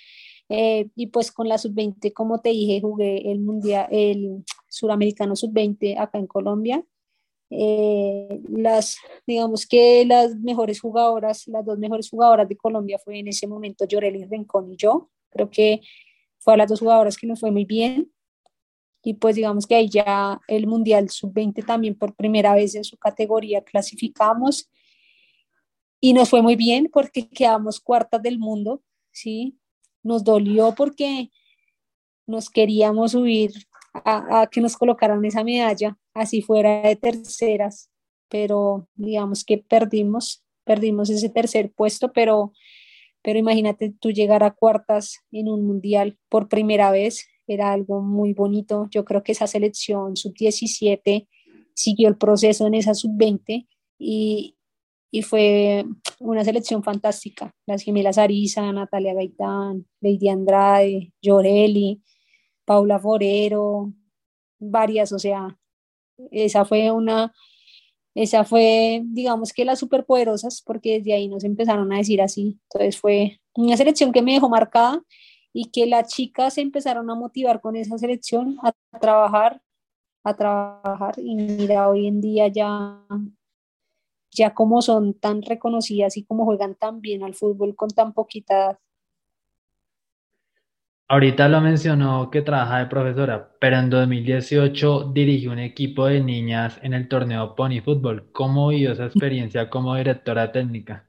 Eh, 0.48 0.88
y 0.94 1.08
pues 1.08 1.32
con 1.32 1.48
la 1.48 1.58
sub-20, 1.58 2.12
como 2.12 2.40
te 2.40 2.50
dije, 2.50 2.80
jugué 2.80 3.30
el 3.30 3.40
mundial, 3.40 3.88
el 3.90 4.44
suramericano 4.68 5.34
sub-20 5.34 5.98
acá 5.98 6.18
en 6.18 6.26
Colombia. 6.26 6.84
Eh, 7.50 8.40
las, 8.48 8.98
digamos 9.26 9.66
que 9.66 10.04
las 10.04 10.36
mejores 10.36 10.80
jugadoras, 10.80 11.46
las 11.46 11.64
dos 11.64 11.78
mejores 11.78 12.10
jugadoras 12.10 12.48
de 12.48 12.56
Colombia 12.56 12.98
fue 12.98 13.18
en 13.18 13.28
ese 13.28 13.46
momento 13.46 13.86
Yoreli 13.86 14.24
Rincón 14.24 14.72
y 14.72 14.76
yo. 14.76 15.10
Creo 15.30 15.50
que 15.50 15.80
fue 16.38 16.54
a 16.54 16.56
las 16.56 16.68
dos 16.68 16.80
jugadoras 16.80 17.16
que 17.16 17.26
nos 17.26 17.40
fue 17.40 17.50
muy 17.50 17.64
bien. 17.64 18.12
Y 19.02 19.14
pues 19.14 19.36
digamos 19.36 19.66
que 19.66 19.76
ahí 19.76 19.88
ya 19.88 20.40
el 20.48 20.66
Mundial 20.66 21.08
Sub-20 21.10 21.64
también 21.64 21.96
por 21.96 22.14
primera 22.16 22.54
vez 22.54 22.74
en 22.74 22.82
su 22.82 22.96
categoría 22.96 23.62
clasificamos 23.62 24.68
y 26.00 26.12
nos 26.12 26.28
fue 26.28 26.42
muy 26.42 26.56
bien 26.56 26.90
porque 26.92 27.28
quedamos 27.28 27.78
cuartas 27.78 28.20
del 28.22 28.38
mundo, 28.38 28.82
¿sí? 29.12 29.58
nos 30.06 30.24
dolió 30.24 30.74
porque 30.74 31.30
nos 32.26 32.48
queríamos 32.48 33.12
subir 33.12 33.52
a, 33.92 34.46
que 34.50 34.60
nos 34.60 34.76
colocaran 34.76 35.24
esa 35.24 35.42
medalla, 35.42 35.98
así 36.16 36.42
fuera 36.42 36.82
de 36.82 36.96
terceras, 36.96 37.90
pero 38.28 38.88
digamos 38.94 39.44
que 39.44 39.58
perdimos, 39.58 40.44
perdimos 40.64 41.10
ese 41.10 41.28
tercer 41.28 41.70
puesto, 41.72 42.12
pero, 42.12 42.52
pero 43.22 43.38
imagínate 43.38 43.94
tú 44.00 44.10
llegar 44.10 44.42
a 44.42 44.52
cuartas 44.52 45.18
en 45.30 45.48
un 45.48 45.66
mundial 45.66 46.18
por 46.28 46.48
primera 46.48 46.90
vez, 46.90 47.26
era 47.46 47.72
algo 47.72 48.00
muy 48.00 48.32
bonito. 48.32 48.88
Yo 48.90 49.04
creo 49.04 49.22
que 49.22 49.32
esa 49.32 49.46
selección 49.46 50.16
sub-17 50.16 51.28
siguió 51.74 52.08
el 52.08 52.16
proceso 52.16 52.66
en 52.66 52.74
esa 52.74 52.94
sub-20 52.94 53.68
y, 53.98 54.56
y 55.10 55.22
fue 55.22 55.84
una 56.18 56.44
selección 56.44 56.82
fantástica. 56.82 57.54
Las 57.66 57.82
gemelas 57.82 58.18
Arisa, 58.18 58.72
Natalia 58.72 59.14
Gaitán, 59.14 59.86
Lady 60.00 60.28
Andrade, 60.28 61.12
Llorelli, 61.22 62.02
Paula 62.64 62.98
Forero, 62.98 63.92
varias, 64.58 65.12
o 65.12 65.18
sea, 65.18 65.56
esa 66.30 66.64
fue 66.64 66.90
una, 66.90 67.32
esa 68.14 68.44
fue, 68.44 69.02
digamos 69.04 69.52
que 69.52 69.64
las 69.64 69.78
superpoderosas, 69.78 70.62
porque 70.62 70.98
desde 70.98 71.14
ahí 71.14 71.28
nos 71.28 71.44
empezaron 71.44 71.92
a 71.92 71.98
decir 71.98 72.22
así. 72.22 72.58
Entonces 72.64 72.98
fue 73.00 73.40
una 73.54 73.76
selección 73.76 74.12
que 74.12 74.22
me 74.22 74.34
dejó 74.34 74.48
marcada 74.48 75.02
y 75.52 75.70
que 75.70 75.86
las 75.86 76.08
chicas 76.08 76.54
se 76.54 76.60
empezaron 76.62 77.10
a 77.10 77.14
motivar 77.14 77.60
con 77.60 77.76
esa 77.76 77.98
selección 77.98 78.58
a 78.62 78.72
trabajar, 78.98 79.62
a 80.24 80.34
trabajar 80.34 81.14
y 81.18 81.34
mira, 81.34 81.88
hoy 81.88 82.06
en 82.06 82.20
día 82.20 82.48
ya 82.48 83.02
ya 84.36 84.54
como 84.54 84.82
son 84.82 85.14
tan 85.14 85.42
reconocidas 85.42 86.16
y 86.16 86.24
como 86.24 86.44
juegan 86.44 86.74
tan 86.74 87.00
bien 87.00 87.22
al 87.24 87.34
fútbol 87.34 87.74
con 87.74 87.88
tan 87.88 88.12
poquita. 88.12 88.78
Ahorita 91.08 91.48
lo 91.48 91.60
mencionó 91.60 92.30
que 92.32 92.42
trabaja 92.42 92.80
de 92.80 92.86
profesora, 92.86 93.56
pero 93.60 93.78
en 93.78 93.90
2018 93.90 95.12
dirigió 95.12 95.52
un 95.52 95.60
equipo 95.60 96.06
de 96.06 96.20
niñas 96.20 96.80
en 96.82 96.94
el 96.94 97.06
torneo 97.08 97.54
Pony 97.54 97.80
Fútbol. 97.80 98.32
¿Cómo 98.32 98.68
vivió 98.68 98.90
esa 98.90 99.06
experiencia 99.06 99.70
como 99.70 99.94
directora 99.94 100.50
técnica? 100.50 101.08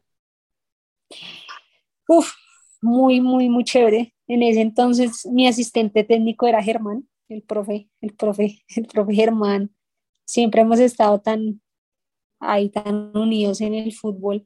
Uf, 2.07 2.31
muy, 2.79 3.21
muy, 3.21 3.49
muy 3.49 3.63
chévere. 3.63 4.13
En 4.27 4.43
ese 4.43 4.61
entonces 4.61 5.25
mi 5.25 5.47
asistente 5.47 6.03
técnico 6.03 6.45
era 6.45 6.61
Germán, 6.61 7.09
el 7.27 7.41
profe, 7.41 7.89
el 7.99 8.13
profe, 8.13 8.63
el 8.75 8.85
profe 8.85 9.15
Germán. 9.15 9.71
Siempre 10.25 10.61
hemos 10.61 10.79
estado 10.79 11.19
tan, 11.21 11.59
ahí 12.39 12.69
tan 12.69 13.17
unidos 13.17 13.61
en 13.61 13.73
el 13.73 13.91
fútbol. 13.93 14.45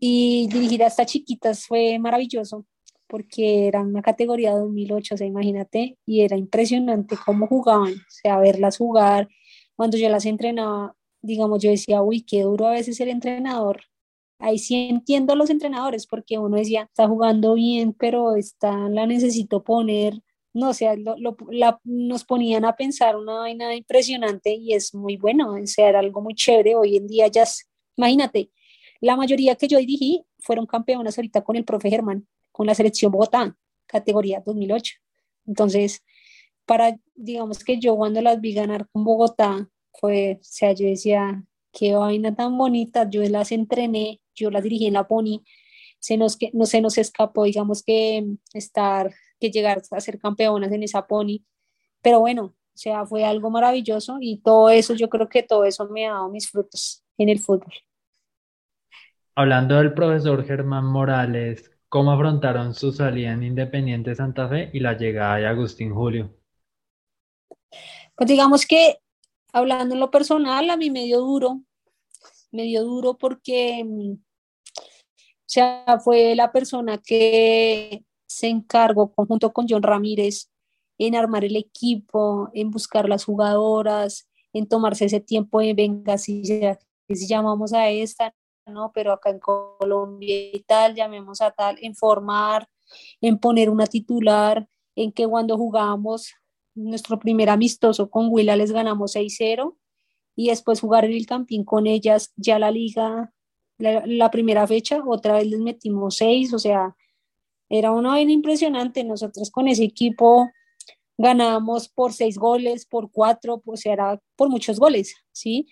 Y 0.00 0.48
dirigir 0.48 0.82
a 0.82 0.88
estas 0.88 1.06
chiquitas 1.06 1.64
fue 1.64 1.96
maravilloso 2.00 2.66
porque 3.08 3.66
era 3.66 3.80
una 3.82 4.02
categoría 4.02 4.52
2008, 4.52 5.14
o 5.14 5.18
sea, 5.18 5.26
imagínate, 5.26 5.98
y 6.06 6.22
era 6.22 6.36
impresionante 6.36 7.16
cómo 7.24 7.46
jugaban, 7.46 7.92
o 7.92 8.10
sea, 8.10 8.38
verlas 8.38 8.78
jugar. 8.78 9.28
Cuando 9.76 9.96
yo 9.96 10.08
las 10.08 10.26
entrenaba, 10.26 10.96
digamos, 11.22 11.62
yo 11.62 11.70
decía, 11.70 12.02
uy, 12.02 12.22
qué 12.22 12.42
duro 12.42 12.66
a 12.66 12.72
veces 12.72 13.00
el 13.00 13.08
entrenador. 13.08 13.82
Ahí 14.38 14.58
sí 14.58 14.88
entiendo 14.90 15.32
a 15.32 15.36
los 15.36 15.50
entrenadores, 15.50 16.06
porque 16.06 16.38
uno 16.38 16.56
decía, 16.56 16.82
está 16.84 17.08
jugando 17.08 17.54
bien, 17.54 17.92
pero 17.94 18.36
está, 18.36 18.88
la 18.88 19.06
necesito 19.06 19.64
poner, 19.64 20.20
no, 20.52 20.70
o 20.70 20.74
sea, 20.74 20.94
nos 21.84 22.24
ponían 22.24 22.64
a 22.64 22.76
pensar 22.76 23.16
una 23.16 23.34
vaina 23.40 23.74
impresionante 23.74 24.54
y 24.54 24.74
es 24.74 24.94
muy 24.94 25.16
bueno, 25.16 25.52
o 25.52 25.66
sea, 25.66 25.88
era 25.88 26.00
algo 26.00 26.22
muy 26.22 26.34
chévere. 26.34 26.74
Hoy 26.76 26.96
en 26.96 27.06
día 27.06 27.28
ya, 27.28 27.44
imagínate, 27.96 28.50
la 29.00 29.16
mayoría 29.16 29.56
que 29.56 29.68
yo 29.68 29.78
dirigí 29.78 30.24
fueron 30.38 30.66
campeonas 30.66 31.18
ahorita 31.18 31.42
con 31.44 31.56
el 31.56 31.64
profe 31.64 31.90
Germán 31.90 32.26
con 32.56 32.66
la 32.66 32.74
selección 32.74 33.12
Bogotá, 33.12 33.54
categoría 33.84 34.42
2008. 34.44 34.94
Entonces, 35.46 36.02
para, 36.64 36.96
digamos 37.14 37.62
que 37.62 37.78
yo 37.78 37.94
cuando 37.96 38.22
las 38.22 38.40
vi 38.40 38.54
ganar 38.54 38.88
con 38.88 39.04
Bogotá, 39.04 39.68
fue, 39.92 40.38
o 40.40 40.42
sea, 40.42 40.72
yo 40.72 40.86
decía, 40.86 41.44
qué 41.70 41.94
vaina 41.94 42.34
tan 42.34 42.56
bonita, 42.56 43.10
yo 43.10 43.22
las 43.28 43.52
entrené, 43.52 44.22
yo 44.34 44.50
las 44.50 44.62
dirigí 44.62 44.86
en 44.86 44.94
la 44.94 45.06
Pony, 45.06 45.42
se 45.98 46.16
nos, 46.16 46.38
que, 46.38 46.50
no 46.54 46.64
se 46.64 46.80
nos 46.80 46.96
escapó, 46.96 47.44
digamos 47.44 47.82
que 47.82 48.26
estar, 48.54 49.12
que 49.38 49.50
llegar 49.50 49.82
a 49.90 50.00
ser 50.00 50.18
campeonas 50.18 50.72
en 50.72 50.82
esa 50.82 51.06
Pony, 51.06 51.44
pero 52.00 52.20
bueno, 52.20 52.44
o 52.44 52.78
sea, 52.78 53.04
fue 53.04 53.22
algo 53.22 53.50
maravilloso 53.50 54.16
y 54.18 54.38
todo 54.38 54.70
eso, 54.70 54.94
yo 54.94 55.10
creo 55.10 55.28
que 55.28 55.42
todo 55.42 55.66
eso 55.66 55.86
me 55.90 56.06
ha 56.06 56.12
dado 56.12 56.30
mis 56.30 56.48
frutos 56.48 57.04
en 57.18 57.28
el 57.28 57.38
fútbol. 57.38 57.74
Hablando 59.34 59.76
del 59.76 59.92
profesor 59.92 60.42
Germán 60.46 60.86
Morales, 60.86 61.75
¿Cómo 61.88 62.10
afrontaron 62.10 62.74
su 62.74 62.92
salida 62.92 63.32
en 63.32 63.44
Independiente 63.44 64.14
Santa 64.14 64.48
Fe 64.48 64.70
y 64.72 64.80
la 64.80 64.96
llegada 64.96 65.36
de 65.36 65.46
Agustín 65.46 65.94
Julio? 65.94 66.34
Pues 68.16 68.28
digamos 68.28 68.66
que 68.66 68.98
hablando 69.52 69.94
en 69.94 70.00
lo 70.00 70.10
personal, 70.10 70.68
a 70.70 70.76
mí 70.76 70.90
me 70.90 71.04
dio 71.04 71.20
duro, 71.20 71.62
me 72.50 72.64
dio 72.64 72.82
duro 72.82 73.16
porque, 73.16 73.84
mm, 73.84 74.12
o 74.12 75.48
sea, 75.48 76.00
fue 76.02 76.34
la 76.34 76.50
persona 76.50 76.98
que 76.98 78.04
se 78.26 78.48
encargó 78.48 79.14
conjunto 79.14 79.52
con 79.52 79.66
John 79.68 79.82
Ramírez 79.82 80.50
en 80.98 81.14
armar 81.14 81.44
el 81.44 81.56
equipo, 81.56 82.50
en 82.52 82.70
buscar 82.70 83.08
las 83.08 83.24
jugadoras, 83.24 84.28
en 84.52 84.66
tomarse 84.66 85.04
ese 85.04 85.20
tiempo 85.20 85.60
de 85.60 85.74
venga, 85.74 86.18
si, 86.18 86.42
si 86.44 87.28
llamamos 87.28 87.72
a 87.72 87.90
esta, 87.90 88.34
¿no? 88.66 88.92
Pero 88.92 89.12
acá 89.12 89.30
en 89.30 89.38
Colombia 89.38 90.50
y 90.52 90.60
tal, 90.60 90.94
llamemos 90.94 91.40
a 91.40 91.50
tal, 91.50 91.78
en 91.80 91.94
formar, 91.94 92.68
en 93.20 93.38
poner 93.38 93.70
una 93.70 93.86
titular, 93.86 94.68
en 94.94 95.12
que 95.12 95.26
cuando 95.26 95.56
jugamos 95.56 96.34
nuestro 96.74 97.18
primer 97.18 97.48
amistoso 97.48 98.10
con 98.10 98.28
Huila 98.30 98.56
les 98.56 98.72
ganamos 98.72 99.16
6-0 99.16 99.76
y 100.34 100.48
después 100.48 100.80
jugar 100.80 101.04
en 101.04 101.12
el 101.12 101.26
campín 101.26 101.64
con 101.64 101.86
ellas, 101.86 102.32
ya 102.36 102.58
la 102.58 102.70
liga, 102.70 103.32
la, 103.78 104.30
primera 104.30 104.66
fecha, 104.66 105.02
otra 105.06 105.34
vez 105.34 105.46
les 105.46 105.60
metimos 105.60 106.16
6, 106.16 106.52
o 106.52 106.58
sea, 106.58 106.94
era 107.68 107.90
una 107.92 108.10
vaina 108.10 108.32
impresionante. 108.32 109.02
Nosotros 109.04 109.50
con 109.50 109.68
ese 109.68 109.84
equipo 109.84 110.50
ganábamos 111.16 111.88
por 111.88 112.12
6 112.12 112.36
goles, 112.38 112.84
por 112.86 113.10
4, 113.10 113.60
pues 113.64 113.86
era 113.86 114.20
por 114.36 114.50
muchos 114.50 114.78
goles, 114.78 115.14
¿sí? 115.32 115.66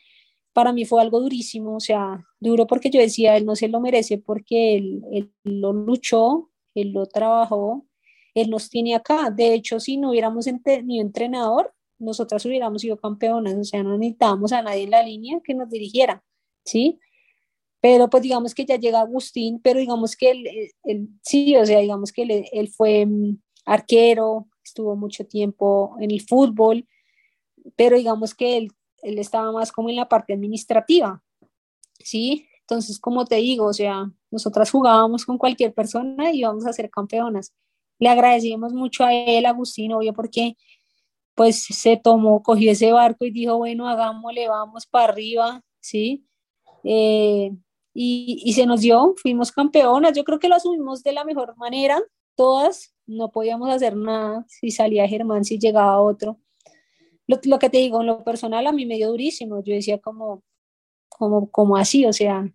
Para 0.55 0.73
mí 0.73 0.85
fue 0.85 1.03
algo 1.03 1.21
durísimo, 1.21 1.77
o 1.77 1.81
sea, 1.81 2.25
duro 2.39 2.67
porque 2.67 2.89
yo 2.89 3.01
decía, 3.01 3.37
él 3.37 3.45
no 3.45 3.57
se 3.57 3.69
lo 3.69 3.81
merece 3.81 4.19
porque 4.19 4.77
él, 4.77 5.03
él, 5.13 5.33
lo 5.43 5.73
luchó, 5.73 6.51
él 6.75 6.93
lo 6.93 7.07
trabajó, 7.07 7.85
él 8.35 8.51
nos 8.51 8.71
tiene 8.71 8.95
acá. 8.95 9.31
De 9.31 9.53
hecho, 9.53 9.81
si 9.81 9.97
no 9.97 10.11
hubiéramos 10.11 10.47
tenido 10.63 11.03
entrenador, 11.03 11.75
nosotras 11.99 12.47
hubiéramos 12.47 12.83
sido 12.83 12.97
campeonas, 12.97 13.55
o 13.55 13.65
sea, 13.65 13.83
no 13.83 13.99
necesitábamos 13.99 14.53
a 14.53 14.63
nadie 14.63 14.85
en 14.85 14.91
la 14.93 15.03
línea 15.03 15.41
que 15.43 15.55
nos 15.55 15.69
dirigiera, 15.69 16.23
¿sí? 16.65 17.01
Pero 17.81 18.09
pues 18.09 18.23
digamos 18.23 18.55
que 18.55 18.65
ya 18.65 18.77
llega 18.77 19.01
Agustín, 19.01 19.61
pero 19.61 19.81
digamos 19.81 20.17
que 20.17 20.31
él, 20.31 21.11
sí, 21.23 21.57
o 21.57 21.67
sea, 21.67 21.81
digamos 21.81 22.13
que 22.13 22.23
él, 22.23 22.45
él 22.53 22.69
fue 22.69 23.07
mm, 23.07 23.39
arquero, 23.67 24.49
estuvo 24.65 24.95
mucho 24.95 25.27
tiempo 25.27 25.97
en 25.99 26.13
el 26.13 26.21
fútbol, 26.23 26.87
pero 27.77 27.97
digamos 27.97 28.35
que 28.35 28.57
él 28.57 28.71
él 29.05 29.19
estaba 29.19 29.53
más 29.53 29.71
como 29.71 29.91
en 29.91 29.97
la 29.97 30.09
parte 30.09 30.33
administrativa, 30.33 31.23
¿sí? 31.99 32.49
Entonces, 32.61 32.99
como 32.99 33.27
te 33.27 33.37
digo, 33.37 33.67
o 33.67 33.73
sea, 33.73 34.11
nosotras 34.31 34.71
jugábamos 34.71 35.27
con 35.27 35.37
cualquier 35.39 35.75
persona 35.75 36.33
y 36.33 36.39
íbamos 36.39 36.67
a 36.67 36.73
ser 36.73 36.91
campeonas. 36.91 37.53
Le 37.99 38.09
agradecemos 38.09 38.73
mucho 38.73 39.05
a 39.05 39.13
él, 39.13 39.47
Agustín, 39.47 39.93
obvio, 39.93 40.15
porque 40.15 40.57
pues 41.35 41.65
se 41.65 41.97
tomó, 41.97 42.43
cogió 42.43 42.73
ese 42.73 42.93
barco 42.93 43.25
y 43.25 43.31
dijo, 43.31 43.59
bueno, 43.59 43.89
hagámosle, 43.89 44.49
vamos 44.49 44.87
para 44.87 45.13
arriba, 45.13 45.63
¿sí? 45.81 46.27
Eh, 46.85 47.51
y, 47.93 48.43
y, 48.45 48.53
se 48.55 48.67
nos 48.67 48.81
dio, 48.81 49.15
fuimos 49.17 49.53
campeonas, 49.53 50.17
yo 50.17 50.25
creo 50.25 50.39
que 50.39 50.49
lo 50.49 50.57
asumimos 50.57 51.03
de 51.03 51.13
la 51.13 51.25
mejor 51.25 51.57
manera, 51.57 52.03
todas, 52.37 52.95
no 53.07 53.31
podíamos 53.31 53.71
hacer 53.71 53.97
nada 53.97 54.45
si 54.49 54.71
salía 54.71 55.09
Germán, 55.09 55.45
si 55.45 55.59
llegaba 55.59 56.01
otro, 56.01 56.39
lo, 57.27 57.59
que 57.59 57.71
te 57.71 57.79
digo, 57.79 58.01
en 58.01 58.07
lo 58.09 58.25
personal 58.25 58.67
a 58.67 58.73
mí 58.73 58.87
me 58.87 58.97
dio 58.97 59.09
durísimo, 59.09 59.63
yo 59.63 59.75
decía 59.75 59.99
como, 59.99 60.43
como, 61.09 61.51
como 61.51 61.77
así, 61.77 62.05
o 62.07 62.13
sea, 62.13 62.49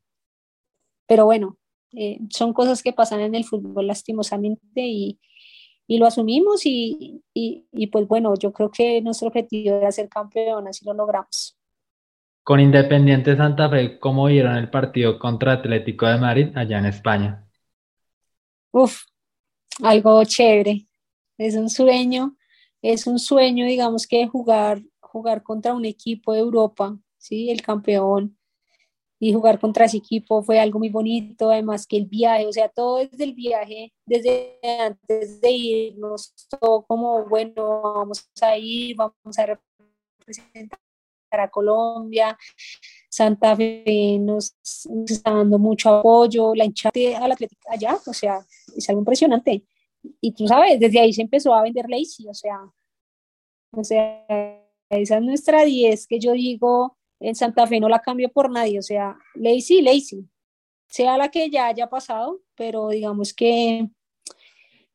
pero 1.08 1.26
bueno, 1.26 1.58
eh, 1.94 2.20
son 2.30 2.54
cosas 2.54 2.84
que 2.84 2.94
pasan 2.94 3.22
en 3.22 3.36
el 3.36 3.46
fútbol 3.46 3.88
lastimosamente 3.88 4.82
y, 4.82 5.20
y 5.88 5.98
lo 5.98 6.06
asumimos 6.06 6.66
y, 6.66 7.24
y, 7.34 7.66
y, 7.72 7.88
pues 7.88 8.08
bueno, 8.08 8.34
yo 8.36 8.54
creo 8.54 8.70
que 8.70 9.02
nuestro 9.02 9.30
objetivo 9.30 9.78
era 9.78 9.92
ser 9.92 10.08
campeón, 10.08 10.68
así 10.68 10.86
lo 10.86 10.94
logramos. 10.94 11.58
Con 12.44 12.60
Independiente 12.60 13.36
Santa 13.36 13.70
Fe, 13.70 14.00
¿cómo 14.00 14.26
vieron 14.26 14.56
el 14.56 14.70
partido 14.70 15.18
contra 15.18 15.54
Atlético 15.54 16.06
de 16.08 16.18
Madrid 16.18 16.56
allá 16.56 16.80
en 16.80 16.86
España? 16.86 17.48
Uf, 18.72 19.02
algo 19.82 20.24
chévere, 20.26 20.88
es 21.38 21.56
un 21.56 21.70
sueño 21.70 22.36
es 22.82 23.08
un 23.08 23.20
sueño, 23.20 23.66
digamos, 23.66 24.08
que 24.08 24.28
jugar, 24.28 24.82
jugar 25.00 25.44
contra 25.44 25.74
un 25.74 25.86
equipo 25.86 26.34
de 26.34 26.40
Europa, 26.40 26.98
¿sí? 27.18 27.50
El 27.50 27.62
campeón, 27.62 28.38
y 29.20 29.34
jugar 29.34 29.60
contra 29.60 29.86
ese 29.86 29.98
equipo 29.98 30.42
fue 30.42 30.60
algo 30.60 30.80
muy 30.80 30.90
bonito, 30.90 31.52
además 31.52 31.86
que 31.86 31.98
el 31.98 32.06
viaje, 32.06 32.48
o 32.48 32.54
sea, 32.54 32.70
todo 32.70 32.98
desde 32.98 33.26
el 33.26 33.34
viaje, 33.34 33.94
desde 34.06 34.60
antes 34.64 35.42
de 35.42 35.52
irnos, 35.52 36.34
todo 36.60 36.84
como, 36.84 37.28
bueno, 37.28 37.82
vamos 37.96 38.30
a 38.42 38.58
ir, 38.58 38.96
vamos 38.96 39.38
a 39.38 39.46
representar 39.46 40.80
a 41.32 41.50
Colombia, 41.50 42.38
Santa 43.10 43.56
Fe 43.56 44.18
nos, 44.20 44.56
está 45.06 45.32
dando 45.32 45.60
mucho 45.60 45.90
apoyo, 45.90 46.56
la 46.56 46.66
hinchada 46.66 46.92
al 47.22 47.34
Atlético 47.34 47.70
allá, 47.70 48.00
o 48.06 48.14
sea, 48.14 48.40
es 48.76 48.90
algo 48.90 49.02
impresionante 49.02 49.64
y 50.22 50.34
tú 50.34 50.48
sabes, 50.48 50.80
desde 50.80 51.00
ahí 51.00 51.14
se 51.14 51.22
empezó 51.22 51.54
a 51.54 51.64
vender 51.64 51.86
Lazy, 51.90 52.28
o 52.28 52.34
sea, 52.34 52.60
o 53.72 53.84
sea, 53.84 54.26
esa 54.90 55.18
es 55.18 55.22
nuestra 55.22 55.64
10 55.64 56.08
que 56.08 56.20
yo 56.20 56.34
digo, 56.34 56.98
en 57.20 57.36
Santa 57.36 57.68
Fe 57.68 57.80
no 57.80 57.90
la 57.90 58.00
cambio 58.00 58.30
por 58.30 58.50
nadie, 58.50 58.80
o 58.80 58.82
sea, 58.82 59.18
Lazy, 59.36 59.82
Lazy, 59.82 60.28
sea 60.88 61.18
la 61.18 61.30
que 61.30 61.50
ya 61.50 61.68
haya 61.68 61.88
pasado, 61.90 62.42
pero 62.56 62.90
digamos 62.90 63.34
que 63.34 63.90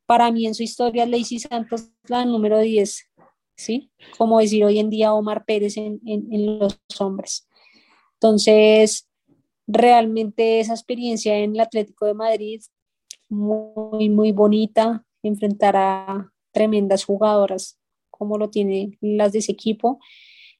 para 0.05 0.31
mí 0.31 0.45
en 0.45 0.55
su 0.55 0.63
historia 0.63 1.05
Lazy 1.05 1.39
Santos 1.39 1.91
la 2.07 2.25
número 2.25 2.59
10, 2.59 3.09
¿sí? 3.55 3.91
Como 4.17 4.39
decir 4.39 4.63
hoy 4.65 4.79
en 4.79 4.89
día 4.89 5.13
Omar 5.13 5.45
Pérez 5.45 5.77
en, 5.77 6.01
en 6.05 6.59
los 6.59 6.79
hombres. 6.99 7.47
Entonces, 8.13 9.09
realmente 9.67 10.59
esa 10.59 10.73
experiencia 10.73 11.37
en 11.37 11.53
el 11.53 11.59
Atlético 11.59 12.05
de 12.05 12.13
Madrid, 12.13 12.61
muy, 13.29 14.09
muy 14.09 14.31
bonita, 14.31 15.03
enfrentar 15.23 15.75
a 15.75 16.31
tremendas 16.51 17.05
jugadoras 17.05 17.77
como 18.09 18.37
lo 18.37 18.49
tienen 18.49 18.97
las 19.01 19.33
de 19.33 19.39
ese 19.39 19.51
equipo 19.51 19.99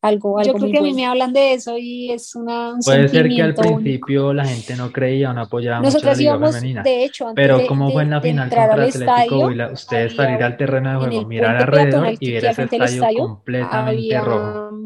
algo, 0.05 0.41
Yo 0.43 0.53
creo 0.53 0.72
que 0.72 0.78
a 0.78 0.82
mí 0.82 0.93
me 0.93 1.05
hablan 1.05 1.34
de 1.34 1.53
eso 1.53 1.78
y 1.78 2.11
es 2.11 2.36
una. 2.36 2.76
Puede 2.84 3.07
ser 3.09 3.28
que 3.28 3.41
al 3.41 3.55
principio 3.55 4.34
la 4.34 4.45
gente 4.45 4.76
no 4.76 4.91
creía 4.91 5.32
o 5.32 5.34
no 5.34 5.41
apoyaba 5.41 5.82
mucho 5.82 5.97
la 5.99 6.13
Liga 6.13 6.39
Femenina. 6.39 6.84
De 6.84 7.05
hecho, 7.05 7.34
pero 7.36 7.66
como 7.66 7.91
fue 7.91 8.03
en 8.03 8.11
la 8.11 8.22
final 8.22 8.49
contra 8.49 8.66
Atlético 8.66 9.47
Huila, 9.47 9.72
ustedes 9.72 10.16
salir 10.16 10.43
al 10.43 10.57
terreno 10.57 10.91
de 10.91 11.07
juego, 11.07 11.28
mirar 11.28 11.57
alrededor 11.57 12.13
y 12.20 12.32
ver 12.32 12.45
ese 12.45 12.63
estadio, 12.63 13.20
completamente 13.20 14.22
rojo 14.22 14.84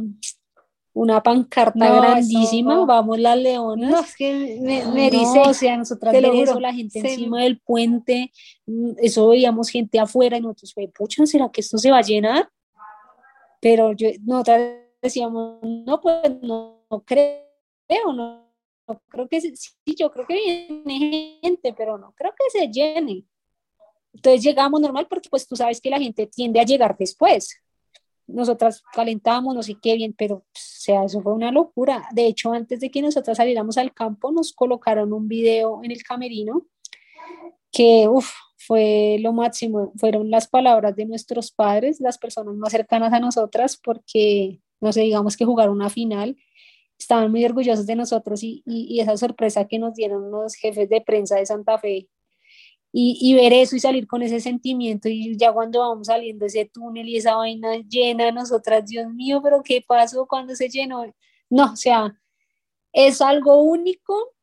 una 0.93 1.21
pancarta 1.21 1.95
grandísima, 1.95 2.85
vamos 2.85 3.19
las 3.19 3.37
leonas. 3.37 3.91
No, 3.91 3.99
es 3.99 4.15
que 4.15 4.59
me, 4.61 5.09
dice, 5.09 5.39
o 5.45 5.53
sea, 5.53 5.77
nosotras 5.77 6.13
te 6.13 6.41
eso, 6.41 6.59
la 6.59 6.73
gente 6.73 6.99
encima 6.99 7.43
del 7.43 7.59
puente, 7.59 8.31
mm, 8.65 8.91
eso 8.97 9.29
veíamos 9.29 9.69
gente 9.69 9.99
afuera 9.99 10.37
y 10.37 10.41
nosotros, 10.41 10.73
pucha, 10.95 11.25
¿será 11.25 11.49
que 11.49 11.61
esto 11.61 11.77
se 11.77 11.91
va 11.91 11.99
a 11.99 12.01
llenar? 12.01 12.49
Pero 13.61 13.91
yo, 13.93 14.09
nosotras 14.21 14.73
decíamos, 15.01 15.59
no, 15.61 16.01
pues 16.01 16.41
no, 16.41 16.85
creo, 17.05 17.43
no, 18.13 18.49
creo 19.09 19.27
que 19.27 19.41
sí, 19.41 19.73
yo 19.97 20.11
creo 20.11 20.25
que 20.25 20.33
viene 20.33 21.39
gente, 21.41 21.73
pero 21.73 21.97
no 21.97 22.13
creo 22.13 22.31
que 22.31 22.59
se 22.59 22.67
llene. 22.67 23.25
Entonces 24.13 24.41
llegamos 24.41 24.81
normal 24.81 25.07
porque 25.07 25.29
pues 25.29 25.47
tú 25.47 25.55
sabes 25.55 25.79
que 25.79 25.89
la 25.89 25.99
gente 25.99 26.25
tiende 26.27 26.59
a 26.59 26.65
llegar 26.65 26.97
después. 26.97 27.61
Nosotras 28.29 28.83
calentamos, 28.93 29.55
no 29.55 29.63
sé 29.63 29.75
qué 29.81 29.95
bien, 29.95 30.13
pero 30.17 30.35
o 30.35 30.43
sea, 30.53 31.03
eso 31.03 31.21
fue 31.21 31.33
una 31.33 31.51
locura. 31.51 32.07
De 32.11 32.25
hecho, 32.25 32.53
antes 32.53 32.79
de 32.79 32.89
que 32.91 33.01
nosotras 33.01 33.37
saliéramos 33.37 33.77
al 33.77 33.93
campo, 33.93 34.31
nos 34.31 34.53
colocaron 34.53 35.13
un 35.13 35.27
video 35.27 35.81
en 35.83 35.91
el 35.91 36.03
camerino 36.03 36.65
que, 37.71 38.07
uff, 38.07 38.31
fue 38.57 39.17
lo 39.19 39.33
máximo. 39.33 39.91
Fueron 39.97 40.29
las 40.31 40.47
palabras 40.47 40.95
de 40.95 41.05
nuestros 41.05 41.51
padres, 41.51 41.99
las 41.99 42.17
personas 42.17 42.55
más 42.55 42.71
cercanas 42.71 43.13
a 43.13 43.19
nosotras, 43.19 43.77
porque 43.77 44.61
no 44.81 44.93
sé, 44.93 45.01
digamos 45.01 45.37
que 45.37 45.45
jugar 45.45 45.69
una 45.69 45.89
final, 45.89 46.37
estaban 46.97 47.31
muy 47.31 47.45
orgullosos 47.45 47.85
de 47.85 47.95
nosotros 47.95 48.43
y, 48.43 48.61
y, 48.65 48.99
esa 48.99 49.15
sorpresa 49.17 49.67
que 49.67 49.79
nos 49.79 49.93
dieron 49.95 50.31
los 50.31 50.55
jefes 50.55 50.89
de 50.89 51.01
prensa 51.01 51.37
de 51.37 51.45
Santa 51.45 51.77
Fe 51.77 52.09
y, 52.91 53.17
y, 53.21 53.35
ver 53.35 53.53
eso 53.53 53.75
y 53.75 53.79
salir 53.79 54.07
con 54.07 54.23
ese 54.23 54.39
sentimiento 54.39 55.09
y 55.09 55.37
ya 55.37 55.53
cuando 55.53 55.79
vamos 55.79 56.07
saliendo 56.07 56.45
ese 56.45 56.65
túnel 56.65 57.07
y 57.07 57.17
esa 57.17 57.35
vaina 57.35 57.75
llena, 57.87 58.31
nosotras, 58.31 58.85
Dios 58.85 59.11
mío, 59.13 59.41
pero 59.43 59.61
¿qué 59.63 59.83
pasó 59.87 60.25
cuando 60.27 60.55
se 60.55 60.69
llenó? 60.69 61.05
No, 61.49 61.73
o 61.73 61.75
sea, 61.75 62.19
es 62.91 63.21
algo 63.21 63.61
único, 63.61 64.33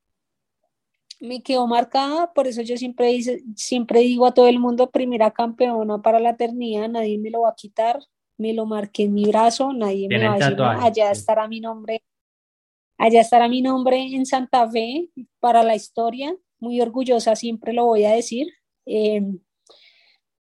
me 1.20 1.42
quedó 1.42 1.66
marcada, 1.66 2.32
por 2.32 2.46
eso 2.46 2.62
yo 2.62 2.76
siempre, 2.76 3.08
dice, 3.08 3.42
siempre 3.56 4.00
digo 4.00 4.26
a 4.26 4.34
todo 4.34 4.48
el 4.48 4.58
mundo, 4.58 4.90
primera 4.90 5.30
campeona 5.32 6.00
para 6.00 6.20
la 6.20 6.30
eternidad, 6.30 6.88
nadie 6.88 7.18
me 7.18 7.30
lo 7.30 7.42
va 7.42 7.50
a 7.50 7.54
quitar, 7.54 7.98
me 8.36 8.52
lo 8.52 8.66
marqué 8.66 9.04
en 9.04 9.14
mi 9.14 9.24
brazo, 9.24 9.72
nadie 9.72 10.08
me 10.08 10.24
va 10.24 10.34
a 10.34 10.38
decir, 10.38 10.60
allá 10.60 11.10
estará 11.10 11.48
mi 11.48 11.60
nombre, 11.60 12.04
allá 12.98 13.20
estará 13.20 13.48
mi 13.48 13.62
nombre 13.62 13.98
en 13.98 14.26
Santa 14.26 14.68
Fe 14.70 15.10
para 15.40 15.62
la 15.62 15.74
historia, 15.74 16.36
muy 16.58 16.80
orgullosa, 16.80 17.36
siempre 17.36 17.72
lo 17.72 17.86
voy 17.86 18.04
a 18.04 18.12
decir, 18.12 18.48
eh, 18.86 19.22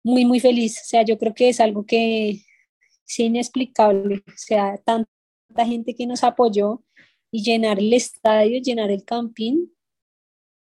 muy, 0.04 0.26
muy 0.26 0.40
feliz, 0.40 0.82
o 0.82 0.86
sea, 0.86 1.04
yo 1.04 1.18
creo 1.18 1.34
que 1.34 1.50
es 1.50 1.60
algo 1.60 1.86
que 1.86 2.30
es 2.30 3.20
inexplicable, 3.20 4.24
o 4.28 4.32
sea, 4.36 4.78
tanta 4.86 5.66
gente 5.66 5.96
que 5.96 6.08
nos 6.08 6.24
apoyó 6.24 6.84
y 7.32 7.44
llenar 7.44 7.80
el 7.80 7.94
estadio, 7.94 8.62
llenar 8.62 8.92
el 8.92 9.04
campín 9.04 9.74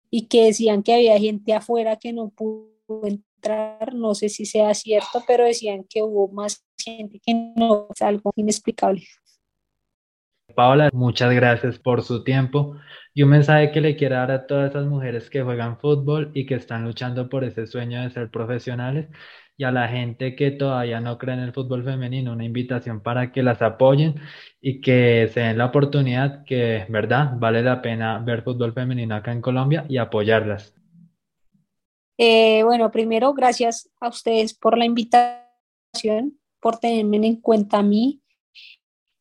y 0.09 0.27
que 0.27 0.45
decían 0.45 0.83
que 0.83 0.93
había 0.93 1.19
gente 1.19 1.53
afuera 1.53 1.97
que 1.97 2.13
no 2.13 2.29
pudo 2.29 2.73
no 3.93 4.15
sé 4.15 4.29
si 4.29 4.45
sea 4.45 4.73
cierto, 4.73 5.23
pero 5.27 5.45
decían 5.45 5.85
que 5.89 6.01
hubo 6.01 6.29
más 6.29 6.65
gente 6.77 7.19
que 7.19 7.33
no, 7.55 7.87
es 7.93 8.01
algo 8.01 8.31
inexplicable. 8.35 9.03
Paola, 10.55 10.89
muchas 10.93 11.33
gracias 11.33 11.79
por 11.79 12.03
su 12.03 12.23
tiempo 12.23 12.75
y 13.13 13.23
un 13.23 13.29
mensaje 13.29 13.71
que 13.71 13.81
le 13.81 13.95
quiero 13.95 14.15
dar 14.15 14.31
a 14.31 14.47
todas 14.47 14.71
esas 14.71 14.85
mujeres 14.85 15.29
que 15.29 15.43
juegan 15.43 15.77
fútbol 15.77 16.31
y 16.33 16.45
que 16.45 16.55
están 16.55 16.83
luchando 16.83 17.29
por 17.29 17.43
ese 17.43 17.67
sueño 17.67 18.01
de 18.01 18.09
ser 18.09 18.29
profesionales 18.29 19.07
y 19.55 19.65
a 19.65 19.71
la 19.71 19.87
gente 19.87 20.35
que 20.35 20.51
todavía 20.51 20.99
no 20.99 21.17
cree 21.17 21.35
en 21.35 21.41
el 21.41 21.53
fútbol 21.53 21.83
femenino, 21.83 22.33
una 22.33 22.45
invitación 22.45 23.01
para 23.01 23.31
que 23.31 23.43
las 23.43 23.61
apoyen 23.61 24.15
y 24.59 24.81
que 24.81 25.29
se 25.31 25.41
den 25.41 25.59
la 25.59 25.65
oportunidad 25.67 26.43
que, 26.43 26.85
verdad, 26.89 27.33
vale 27.37 27.61
la 27.61 27.81
pena 27.81 28.17
ver 28.19 28.41
fútbol 28.41 28.73
femenino 28.73 29.15
acá 29.15 29.31
en 29.31 29.41
Colombia 29.41 29.85
y 29.87 29.97
apoyarlas. 29.97 30.73
Eh, 32.17 32.63
bueno, 32.63 32.89
primero, 32.91 33.33
gracias 33.33 33.91
a 33.99 34.09
ustedes 34.09 34.53
por 34.53 34.77
la 34.77 34.85
invitación, 34.85 36.39
por 36.59 36.77
tenerme 36.77 37.27
en 37.27 37.41
cuenta 37.41 37.79
a 37.79 37.83
mí. 37.83 38.22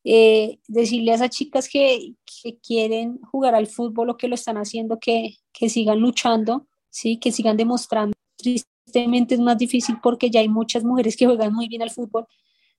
Eh, 0.05 0.59
decirle 0.66 1.12
a 1.12 1.14
esas 1.14 1.30
chicas 1.30 1.68
que, 1.68 2.14
quieren 2.61 3.20
jugar 3.20 3.55
al 3.55 3.68
fútbol 3.68 4.11
o 4.11 4.16
que 4.16 4.26
lo 4.26 4.34
están 4.34 4.57
haciendo, 4.57 4.98
que, 4.98 5.36
que 5.53 5.68
sigan 5.68 6.00
luchando, 6.00 6.66
¿sí? 6.90 7.18
que 7.18 7.30
sigan 7.30 7.57
demostrando. 7.57 8.16
Tristemente 8.36 9.34
es 9.34 9.40
más 9.40 9.57
difícil 9.57 9.98
porque 10.03 10.28
ya 10.28 10.40
hay 10.40 10.48
muchas 10.48 10.82
mujeres 10.82 11.16
que 11.16 11.26
juegan 11.26 11.55
muy 11.55 11.68
bien 11.68 11.82
al 11.82 11.92
fútbol, 11.92 12.26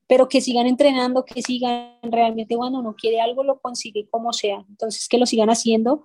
pero 0.05 0.27
que 0.27 0.41
sigan 0.41 0.67
entrenando, 0.67 1.23
que 1.23 1.41
sigan 1.41 1.93
realmente 2.01 2.57
cuando 2.57 2.79
uno 2.79 2.93
quiere 2.93 3.21
algo 3.21 3.41
lo 3.45 3.61
consigue 3.61 4.05
como 4.11 4.33
sea. 4.33 4.65
Entonces, 4.67 5.07
que 5.07 5.17
lo 5.17 5.25
sigan 5.25 5.49
haciendo 5.49 6.03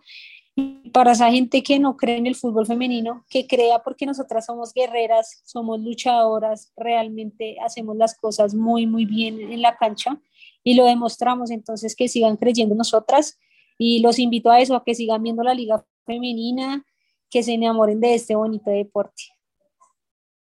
para 0.93 1.12
esa 1.12 1.31
gente 1.31 1.62
que 1.62 1.79
no 1.79 1.97
cree 1.97 2.16
en 2.16 2.27
el 2.27 2.35
fútbol 2.37 2.66
femenino, 2.66 3.25
que 3.29 3.47
crea 3.47 3.81
porque 3.81 4.07
nosotras 4.07 4.47
somos 4.47 4.73
guerreras, 4.73 5.43
somos 5.45 5.81
luchadoras, 5.81 6.73
realmente 6.77 7.57
hacemos 7.64 7.97
las 7.97 8.16
cosas 8.16 8.55
muy, 8.55 8.87
muy 8.87 9.05
bien 9.05 9.41
en 9.41 9.62
la 9.62 9.77
cancha 9.77 10.21
y 10.69 10.75
lo 10.75 10.85
demostramos, 10.85 11.51
entonces 11.51 11.97
que 11.97 12.09
sigan 12.09 12.37
creyendo 12.37 12.75
nosotras 12.75 13.39
y 13.79 14.01
los 14.01 14.19
invito 14.19 14.51
a 14.51 14.61
eso, 14.61 14.77
a 14.77 14.85
que 14.85 14.95
sigan 14.95 15.23
viendo 15.23 15.43
la 15.43 15.55
liga 15.55 15.83
femenina, 16.05 16.85
que 17.31 17.43
se 17.43 17.55
enamoren 17.55 18.01
de 18.01 18.14
este 18.14 18.35
bonito 18.35 18.71
deporte. 18.71 19.23